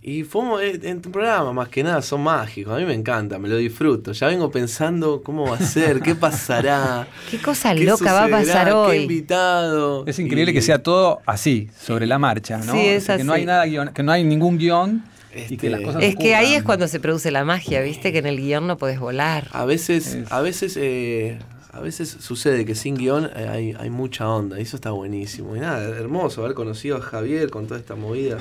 Y 0.00 0.22
fuimos 0.22 0.62
eh, 0.62 0.78
en 0.84 1.02
tu 1.02 1.10
programa, 1.10 1.52
más 1.52 1.68
que 1.68 1.82
nada, 1.82 2.00
son 2.00 2.22
mágicos. 2.22 2.72
A 2.72 2.78
mí 2.78 2.84
me 2.86 2.94
encanta, 2.94 3.38
me 3.38 3.48
lo 3.48 3.56
disfruto. 3.56 4.12
Ya 4.12 4.28
vengo 4.28 4.50
pensando 4.50 5.22
cómo 5.22 5.50
va 5.50 5.56
a 5.56 5.60
ser, 5.60 6.00
qué 6.00 6.14
pasará. 6.14 7.06
Qué 7.30 7.38
cosa 7.38 7.74
qué 7.74 7.84
loca 7.84 8.12
va 8.14 8.24
a 8.24 8.28
pasar 8.28 8.68
Qué 8.68 8.72
hoy. 8.72 8.96
invitado. 9.02 10.06
Es 10.06 10.18
increíble 10.18 10.52
Y- 10.52 10.54
que 10.54 10.62
sea 10.62 10.82
todo 10.82 11.20
así, 11.26 11.68
sobre 11.78 12.06
la 12.06 12.18
marcha, 12.18 12.58
¿no? 12.58 12.72
Sí, 12.72 12.86
es 12.86 13.02
O 13.02 13.06
sea, 13.06 13.16
que 13.18 13.24
no 13.24 13.32
así. 13.32 13.40
hay 13.40 13.46
nada 13.46 13.66
guion- 13.66 13.92
que 13.92 14.02
no 14.02 14.12
hay 14.12 14.24
ningún 14.24 14.56
guion 14.56 15.04
y 15.34 15.40
Este, 15.40 15.56
que 15.58 15.68
las 15.68 15.80
cosas 15.82 16.02
Es 16.02 16.16
que 16.16 16.34
ahí 16.34 16.54
es 16.54 16.62
cuando 16.62 16.88
se 16.88 17.00
produce 17.00 17.30
la 17.30 17.44
magia, 17.44 17.82
¿viste? 17.82 18.10
Que 18.12 18.18
en 18.18 18.26
el 18.26 18.38
guion 18.38 18.66
no 18.66 18.78
podés 18.78 18.98
volar. 19.00 19.48
A 19.52 19.66
veces, 19.66 20.14
Es- 20.14 20.32
a 20.32 20.40
veces, 20.40 20.78
eh, 20.80 21.38
a 21.70 21.80
veces 21.80 22.16
sucede 22.20 22.64
que 22.64 22.74
sin 22.74 22.96
guion 22.96 23.30
eh, 23.36 23.48
hay, 23.48 23.76
hay 23.78 23.90
mucha 23.90 24.28
onda 24.28 24.58
y 24.58 24.62
eso 24.62 24.76
está 24.76 24.90
buenísimo. 24.90 25.54
Y 25.54 25.60
nada, 25.60 25.82
hermoso 25.96 26.42
haber 26.42 26.54
conocido 26.54 26.96
a 26.96 27.00
Javier 27.00 27.50
con 27.50 27.66
toda 27.66 27.78
esta 27.78 27.94
movida 27.94 28.38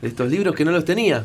de 0.00 0.08
estos 0.08 0.30
libros 0.30 0.54
que 0.54 0.64
no 0.64 0.70
los 0.70 0.84
tenía. 0.84 1.24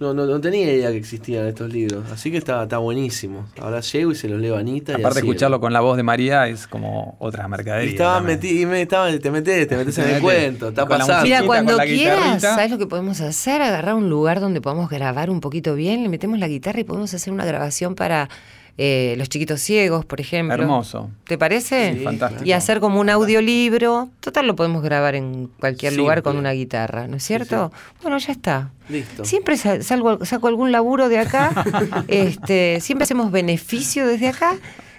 No, 0.00 0.12
no, 0.12 0.26
no 0.26 0.40
tenía 0.40 0.72
idea 0.72 0.90
que 0.90 0.96
existían 0.96 1.46
estos 1.46 1.72
libros. 1.72 2.10
Así 2.10 2.32
que 2.32 2.36
está, 2.36 2.64
está 2.64 2.78
buenísimo. 2.78 3.46
Ahora 3.60 3.78
llego 3.80 4.10
y 4.10 4.16
se 4.16 4.28
los 4.28 4.40
leo 4.40 4.56
a 4.56 4.58
Anita. 4.58 4.92
y 4.92 4.94
Aparte 4.96 5.20
así, 5.20 5.28
escucharlo 5.28 5.60
con 5.60 5.72
la 5.72 5.80
voz 5.80 5.96
de 5.96 6.02
María 6.02 6.48
es 6.48 6.66
como 6.66 7.16
otra 7.20 7.46
mercadería. 7.46 7.90
Y 7.90 7.92
estaba 7.92 8.20
metido, 8.20 8.60
y 8.60 8.66
me 8.66 8.82
estaba, 8.82 9.16
te 9.16 9.30
metes, 9.30 9.68
te 9.68 9.76
metes 9.76 9.96
en 9.98 10.16
el 10.16 10.20
cuento, 10.20 10.70
está 10.70 10.86
pasando. 10.86 11.22
Mira, 11.22 11.44
cuando 11.44 11.78
quieras. 11.78 12.42
¿sabes 12.42 12.72
lo 12.72 12.78
que 12.78 12.88
podemos 12.88 13.20
hacer? 13.20 13.62
Agarrar 13.62 13.94
un 13.94 14.10
lugar 14.10 14.40
donde 14.40 14.60
podamos 14.60 14.90
grabar 14.90 15.30
un 15.30 15.40
poquito 15.40 15.76
bien, 15.76 16.02
le 16.02 16.08
metemos 16.08 16.40
la 16.40 16.48
guitarra 16.48 16.80
y 16.80 16.84
podemos 16.84 17.14
hacer 17.14 17.32
una 17.32 17.44
grabación 17.44 17.94
para 17.94 18.28
eh, 18.76 19.14
los 19.18 19.28
chiquitos 19.28 19.60
ciegos, 19.60 20.04
por 20.04 20.20
ejemplo. 20.20 20.54
Hermoso. 20.54 21.10
¿Te 21.24 21.38
parece? 21.38 21.94
Sí, 21.94 22.00
fantástico. 22.04 22.44
Y 22.44 22.52
hacer 22.52 22.80
como 22.80 23.00
un 23.00 23.08
audiolibro. 23.08 24.08
Total, 24.20 24.46
lo 24.46 24.56
podemos 24.56 24.82
grabar 24.82 25.14
en 25.14 25.48
cualquier 25.60 25.94
lugar 25.94 26.22
con 26.22 26.36
una 26.36 26.52
guitarra, 26.52 27.06
¿no 27.06 27.16
es 27.16 27.22
cierto? 27.24 27.72
Bueno, 28.02 28.18
ya 28.18 28.32
está. 28.32 28.70
Listo. 28.88 29.24
Siempre 29.24 29.56
salgo, 29.56 30.24
saco 30.24 30.48
algún 30.48 30.72
laburo 30.72 31.08
de 31.08 31.18
acá, 31.18 31.64
este, 32.08 32.80
siempre 32.80 33.04
hacemos 33.04 33.30
beneficio 33.30 34.06
desde 34.06 34.28
acá, 34.28 34.56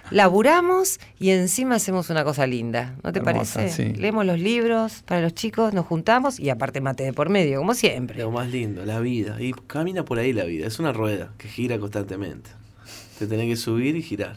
laburamos 0.10 1.00
y 1.20 1.32
encima 1.32 1.76
hacemos 1.76 2.10
una 2.10 2.24
cosa 2.24 2.48
linda, 2.48 2.96
¿no 3.04 3.12
te 3.12 3.20
Hermosa, 3.20 3.56
parece? 3.60 3.94
sí. 3.94 4.00
Leemos 4.00 4.26
los 4.26 4.40
libros 4.40 5.04
para 5.06 5.22
los 5.22 5.34
chicos, 5.34 5.74
nos 5.74 5.86
juntamos 5.86 6.40
y 6.40 6.50
aparte 6.50 6.82
mate 6.82 7.04
de 7.04 7.14
por 7.14 7.30
medio, 7.30 7.60
como 7.60 7.74
siempre. 7.74 8.18
Lo 8.20 8.32
más 8.32 8.50
lindo, 8.50 8.86
la 8.86 9.00
vida. 9.00 9.40
Y 9.40 9.54
camina 9.68 10.06
por 10.06 10.18
ahí 10.20 10.34
la 10.34 10.46
vida. 10.46 10.66
Es 10.68 10.80
una 10.80 10.94
rueda 10.94 11.34
que 11.38 11.48
gira 11.48 11.78
constantemente. 11.80 12.50
Te 13.20 13.28
tenés 13.28 13.48
que 13.48 13.56
subir 13.56 13.96
y 13.96 14.02
girar. 14.02 14.36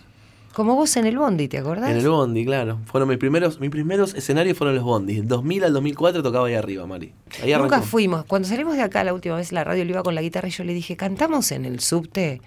Como 0.53 0.75
vos 0.75 0.97
en 0.97 1.07
el 1.07 1.17
bondi, 1.17 1.47
¿te 1.47 1.59
acordás? 1.59 1.91
En 1.91 1.99
el 1.99 2.09
bondi, 2.09 2.45
claro. 2.45 2.79
Fueron 2.87 3.09
mis 3.09 3.19
primeros, 3.19 3.61
mis 3.61 3.71
primeros 3.71 4.15
escenarios 4.15 4.57
fueron 4.59 4.75
los 4.75 4.83
bondis. 4.85 5.19
Del 5.19 5.29
2000 5.29 5.65
al 5.65 5.73
2004 5.73 6.23
tocaba 6.23 6.49
ahí 6.49 6.55
arriba, 6.55 6.87
Mari. 6.87 7.13
Ahí 7.43 7.53
Nunca 7.53 7.77
arrancó. 7.77 7.87
fuimos. 7.87 8.25
Cuando 8.25 8.49
salimos 8.49 8.75
de 8.77 8.83
acá 8.83 9.05
la 9.05 9.15
última 9.15 9.37
vez 9.37 9.53
la 9.53 9.63
radio, 9.63 9.85
le 9.85 9.91
iba 9.91 10.03
con 10.03 10.15
la 10.15 10.23
guitarra 10.23 10.49
y 10.49 10.51
yo 10.51 10.65
le 10.65 10.75
dije, 10.75 10.97
¿cantamos 10.97 11.53
en 11.53 11.65
el 11.65 11.81
subte? 11.81 12.41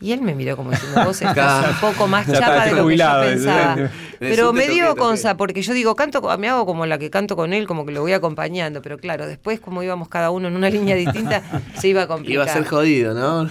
Y 0.00 0.12
él 0.12 0.22
me 0.22 0.36
miró 0.36 0.56
como 0.56 0.70
diciendo, 0.70 1.02
vos 1.04 1.20
estás 1.20 1.70
un 1.70 1.80
poco 1.80 2.06
más 2.06 2.30
chapa 2.30 2.66
de 2.66 2.72
lo 2.74 2.86
que 2.86 2.96
yo 2.96 3.20
pensaba. 3.24 3.90
Pero 4.20 4.52
me 4.52 4.68
dio 4.68 4.94
consa, 4.94 5.36
porque 5.36 5.62
yo 5.62 5.72
digo, 5.72 5.96
canto, 5.96 6.22
me 6.38 6.48
hago 6.48 6.64
como 6.64 6.86
la 6.86 6.98
que 6.98 7.10
canto 7.10 7.34
con 7.34 7.52
él, 7.52 7.66
como 7.66 7.84
que 7.84 7.90
lo 7.90 8.02
voy 8.02 8.12
acompañando. 8.12 8.82
Pero 8.82 8.98
claro, 8.98 9.26
después 9.26 9.58
como 9.58 9.82
íbamos 9.82 10.08
cada 10.08 10.30
uno 10.30 10.46
en 10.46 10.54
una 10.54 10.70
línea 10.70 10.94
distinta, 10.94 11.42
se 11.76 11.88
iba 11.88 12.02
a 12.02 12.06
complicar. 12.06 12.34
Iba 12.34 12.44
a 12.44 12.48
ser 12.48 12.66
jodido, 12.66 13.14
¿no? 13.14 13.50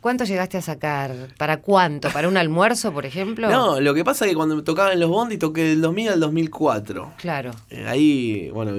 ¿Cuánto 0.00 0.24
llegaste 0.24 0.56
a 0.56 0.62
sacar? 0.62 1.12
¿Para 1.38 1.58
cuánto? 1.58 2.08
¿Para 2.10 2.28
un 2.28 2.36
almuerzo, 2.36 2.92
por 2.92 3.04
ejemplo? 3.04 3.50
No, 3.50 3.80
lo 3.80 3.94
que 3.94 4.04
pasa 4.04 4.24
es 4.24 4.30
que 4.30 4.36
cuando 4.36 4.54
me 4.56 4.62
tocaba 4.62 4.92
en 4.92 5.00
los 5.00 5.10
bondis 5.10 5.38
toqué 5.38 5.62
del 5.64 5.80
2000 5.80 6.08
al 6.10 6.20
2004. 6.20 7.12
Claro. 7.18 7.50
Eh, 7.70 7.84
ahí, 7.86 8.50
bueno, 8.50 8.72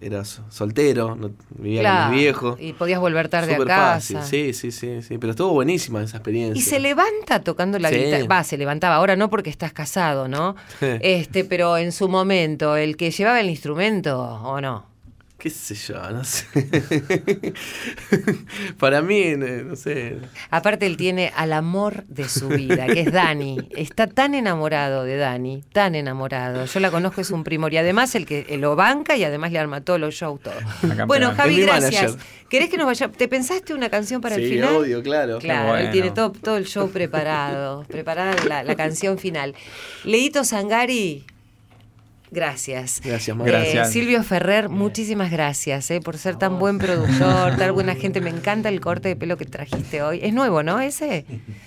era 0.00 0.24
so- 0.24 0.44
soltero, 0.50 1.16
no, 1.16 1.30
vivía 1.50 1.80
claro. 1.80 2.02
con 2.06 2.10
mis 2.14 2.20
viejos. 2.22 2.60
Y 2.60 2.72
podías 2.72 3.00
volver 3.00 3.28
tarde 3.28 3.52
Súper 3.56 3.72
a 3.72 3.76
casa. 3.76 4.18
fácil, 4.20 4.52
sí, 4.52 4.52
sí, 4.52 4.72
sí, 4.72 5.02
sí. 5.02 5.18
Pero 5.18 5.30
estuvo 5.30 5.52
buenísima 5.52 6.02
esa 6.02 6.16
experiencia. 6.18 6.58
Y 6.58 6.62
se 6.62 6.78
levanta 6.80 7.40
tocando 7.40 7.78
la 7.78 7.88
Sí. 7.90 7.96
guitarra. 7.96 8.26
Va, 8.26 8.44
se 8.44 8.56
levantaba 8.58 8.96
ahora 8.96 9.16
no 9.16 9.30
porque 9.30 9.50
estás 9.50 9.72
casado, 9.72 10.28
¿no? 10.28 10.56
este, 10.80 11.44
pero 11.44 11.76
en 11.78 11.92
su 11.92 12.08
momento, 12.08 12.76
el 12.76 12.96
que 12.96 13.10
llevaba 13.10 13.40
el 13.40 13.50
instrumento, 13.50 14.20
¿o 14.20 14.60
no? 14.60 14.86
¿Qué 15.38 15.50
sé 15.50 15.76
yo? 15.76 15.94
No 16.10 16.24
sé. 16.24 16.46
Para 18.78 19.02
mí, 19.02 19.18
eh, 19.20 19.36
no 19.64 19.76
sé. 19.76 20.16
Aparte, 20.50 20.86
él 20.86 20.96
tiene 20.96 21.32
al 21.36 21.52
amor 21.52 22.04
de 22.08 22.28
su 22.28 22.48
vida, 22.48 22.86
que 22.86 23.00
es 23.02 23.12
Dani. 23.12 23.56
Está 23.76 24.08
tan 24.08 24.34
enamorado 24.34 25.04
de 25.04 25.16
Dani, 25.16 25.62
tan 25.72 25.94
enamorado. 25.94 26.64
Yo 26.64 26.80
la 26.80 26.90
conozco, 26.90 27.20
es 27.20 27.30
un 27.30 27.44
primor. 27.44 27.72
Y 27.72 27.76
además, 27.76 28.14
el 28.16 28.26
que 28.26 28.44
lo 28.58 28.74
banca 28.74 29.16
y 29.16 29.22
además 29.22 29.52
le 29.52 29.60
arma 29.60 29.80
todos 29.80 30.00
los 30.00 30.14
shows, 30.14 30.40
todo. 30.42 30.54
Bueno, 31.06 31.32
Javi, 31.36 31.60
gracias. 31.62 32.02
manager. 32.14 32.20
¿Querés 32.48 32.70
que 32.70 32.76
nos 32.78 32.86
vaya? 32.86 33.08
¿Te 33.08 33.28
pensaste 33.28 33.74
una 33.74 33.90
canción 33.90 34.20
para 34.20 34.36
el 34.36 34.42
Sí, 34.42 34.54
final? 34.54 34.74
obvio, 34.74 35.02
claro. 35.02 35.38
Claro, 35.38 35.76
él 35.76 35.90
tiene 35.92 36.10
todo, 36.10 36.32
todo 36.32 36.56
el 36.56 36.66
show 36.66 36.90
preparado, 36.90 37.84
preparada 37.84 38.34
la, 38.46 38.62
la 38.64 38.74
canción 38.74 39.18
final. 39.18 39.54
Leito 40.04 40.42
Sangari, 40.44 41.24
gracias. 42.30 43.00
Gracias. 43.04 43.36
Gracias. 43.36 43.88
Eh, 43.88 43.92
Silvio 43.92 44.22
Ferrer, 44.22 44.68
muchísimas 44.68 45.30
gracias 45.30 45.90
eh, 45.90 46.00
por 46.00 46.18
ser 46.18 46.36
tan 46.36 46.58
buen 46.58 46.78
productor, 46.78 47.56
tan 47.56 47.74
buena 47.74 47.94
gente. 47.96 48.20
Me 48.20 48.30
encanta 48.30 48.68
el 48.68 48.80
corte 48.80 49.08
de 49.08 49.16
pelo 49.16 49.36
que 49.36 49.44
trajiste 49.44 50.02
hoy. 50.02 50.20
Es 50.22 50.32
nuevo, 50.32 50.62
¿no? 50.62 50.80
Ese. 50.80 51.24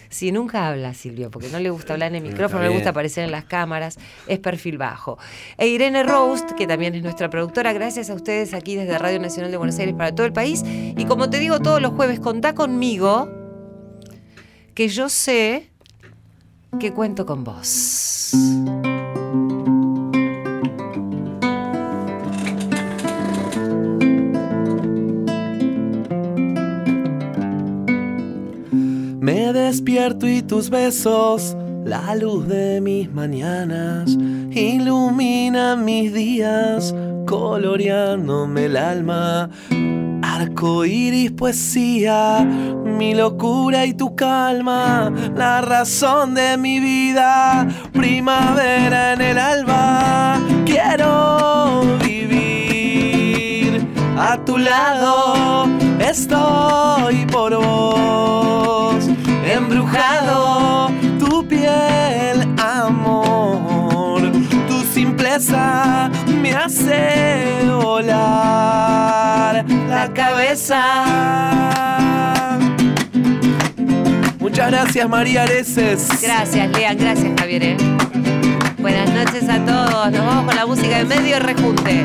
Sí, 0.10 0.32
nunca 0.32 0.68
habla 0.68 0.94
Silvio, 0.94 1.32
porque 1.32 1.48
no 1.50 1.60
le 1.60 1.70
gusta 1.70 1.94
hablar 1.94 2.10
en 2.10 2.24
el 2.24 2.32
micrófono, 2.32 2.62
no 2.64 2.70
le 2.70 2.74
gusta 2.74 2.90
aparecer 2.90 3.24
en 3.24 3.32
las 3.32 3.46
cámaras, 3.46 3.98
es 4.28 4.40
perfil 4.40 4.78
bajo. 4.78 5.18
E 5.58 5.68
Irene 5.68 6.04
Roast, 6.04 6.52
que 6.52 6.68
también 6.68 6.96
es 6.96 7.04
nuestra 7.04 7.30
productora, 7.30 7.74
gracias 7.74 8.10
a 8.10 8.14
ustedes 8.14 8.54
aquí 8.54 8.76
desde 8.76 8.98
Radio 8.98 9.20
Nacional 9.20 9.52
de 9.52 9.58
Buenos 9.58 9.80
Aires 9.80 9.96
para 9.96 10.14
todo 10.14 10.26
el 10.26 10.34
país. 10.34 10.64
Y 10.66 11.06
como 11.06 11.30
te 11.30 11.40
digo 11.40 11.60
todos 11.60 11.82
los 11.82 11.94
jueves, 11.94 12.20
contá 12.20 12.54
conmigo, 12.54 13.30
que 14.74 14.88
yo 14.88 15.10
sé 15.10 15.70
que 16.80 16.94
cuento 16.94 17.26
con 17.26 17.44
vos. 17.44 18.32
Despierto 29.72 30.28
y 30.28 30.42
tus 30.42 30.70
besos, 30.70 31.56
la 31.86 32.14
luz 32.16 32.46
de 32.46 32.82
mis 32.82 33.10
mañanas, 33.10 34.18
iluminan 34.52 35.86
mis 35.86 36.14
días, 36.14 36.94
coloreándome 37.26 38.66
el 38.66 38.76
alma. 38.76 39.50
Arco 40.24 40.84
iris, 40.84 41.32
poesía, 41.32 42.42
mi 42.84 43.16
locura 43.16 43.86
y 43.86 43.94
tu 43.94 44.14
calma, 44.14 45.10
la 45.38 45.62
razón 45.62 46.34
de 46.34 46.58
mi 46.58 46.82
vida, 46.82 47.66
primavera 47.94 49.14
en 49.14 49.22
el 49.22 49.40
alba. 49.40 50.38
Quiero 50.66 51.82
vivir 52.04 53.88
a 54.18 54.38
tu 54.44 54.58
lado, 54.58 55.66
estoy 55.98 57.26
por 57.28 57.56
vos, 57.56 58.91
embrujado, 59.62 60.92
tu 61.20 61.48
piel, 61.48 62.48
amor, 62.58 64.22
tu 64.68 64.82
simpleza 64.94 66.10
me 66.42 66.52
hace 66.54 67.62
volar 67.82 69.66
la 69.88 70.12
cabeza. 70.14 70.82
Muchas 74.40 74.72
gracias 74.72 75.10
María 75.10 75.44
Areces. 75.44 76.08
Gracias, 76.22 76.72
Lean, 76.72 76.98
gracias, 76.98 77.32
Javier. 77.40 77.64
¿eh? 77.64 77.78
Buenas 78.80 79.10
noches 79.14 79.48
a 79.48 79.64
todos. 79.64 80.12
Nos 80.12 80.26
vamos 80.26 80.46
con 80.46 80.56
la 80.56 80.66
música 80.66 80.98
de 80.98 81.06
medio 81.06 81.40
rejunte. 81.40 82.04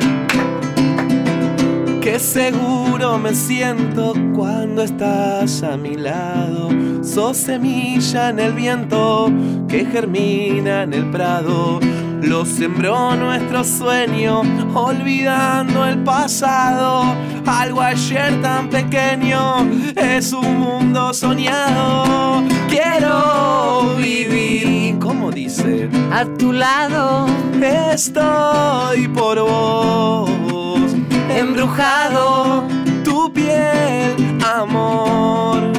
Qué 2.03 2.19
seguro 2.21 3.19
me 3.19 3.35
siento 3.35 4.15
cuando 4.35 4.83
estás 4.85 5.63
a 5.63 5.77
mi 5.77 5.97
lado. 5.97 6.69
Sos 7.07 7.37
semilla 7.37 8.31
en 8.31 8.41
el 8.41 8.53
viento 8.53 9.31
que 9.69 9.87
germina 9.87 10.83
en 10.83 10.93
el 10.93 11.11
prado. 11.11 11.81
Lo 12.21 12.45
sembró 12.45 13.15
nuestro 13.17 13.65
sueño, 13.65 14.43
olvidando 14.75 15.87
el 15.87 16.03
pasado. 16.03 17.15
Algo 17.47 17.81
ayer 17.81 18.43
tan 18.43 18.69
pequeño 18.69 19.67
es 19.95 20.33
un 20.33 20.59
mundo 20.59 21.15
soñado. 21.15 22.43
Quiero 22.69 23.95
vivir, 23.97 24.99
¿cómo 24.99 25.31
dice? 25.31 25.89
A 26.13 26.25
tu 26.25 26.53
lado, 26.53 27.27
Estoy 27.97 29.09
por 29.09 29.41
vos, 29.41 30.93
embrujado, 31.31 32.65
tu 33.03 33.33
piel, 33.33 34.15
amor, 34.45 35.73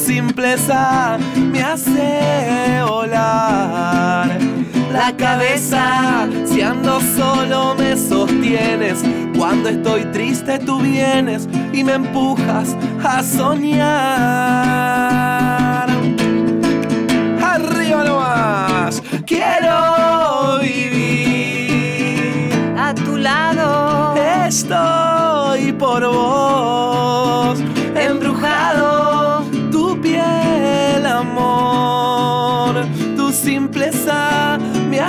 simpleza 0.00 1.18
me 1.36 1.62
hace 1.62 2.82
volar. 2.88 4.38
La 4.92 5.16
cabeza, 5.16 6.28
si 6.44 6.62
ando 6.62 7.00
solo 7.16 7.74
me 7.76 7.96
sostienes, 7.96 9.04
cuando 9.38 9.68
estoy 9.68 10.04
triste 10.06 10.58
tú 10.58 10.80
vienes 10.80 11.48
y 11.72 11.84
me 11.84 11.94
empujas 11.94 12.76
a 13.04 13.22
soñar. 13.22 13.90
Arriba 17.42 18.04
nomás, 18.04 19.02
quiero 19.26 20.58
vivir. 20.60 22.10
a 22.76 22.94
tu 22.94 23.16
lado. 23.16 24.14
Estoy 24.48 25.72
por 25.74 26.04
vos, 26.06 26.69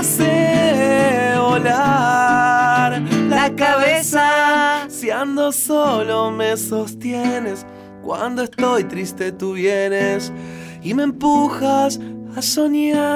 hace 0.02 1.38
volar 1.38 3.02
la 3.30 3.56
cabeza. 3.56 4.88
Si 4.90 5.12
ando 5.12 5.52
solo 5.52 6.32
me 6.32 6.58
sostienes, 6.58 7.68
cuando 8.02 8.42
estoy 8.44 8.84
triste 8.86 9.32
tú 9.32 9.54
vienes 9.54 10.34
y 10.82 10.96
me 10.96 11.04
empujas 11.04 12.00
a 12.36 12.42
soñar. 12.42 13.12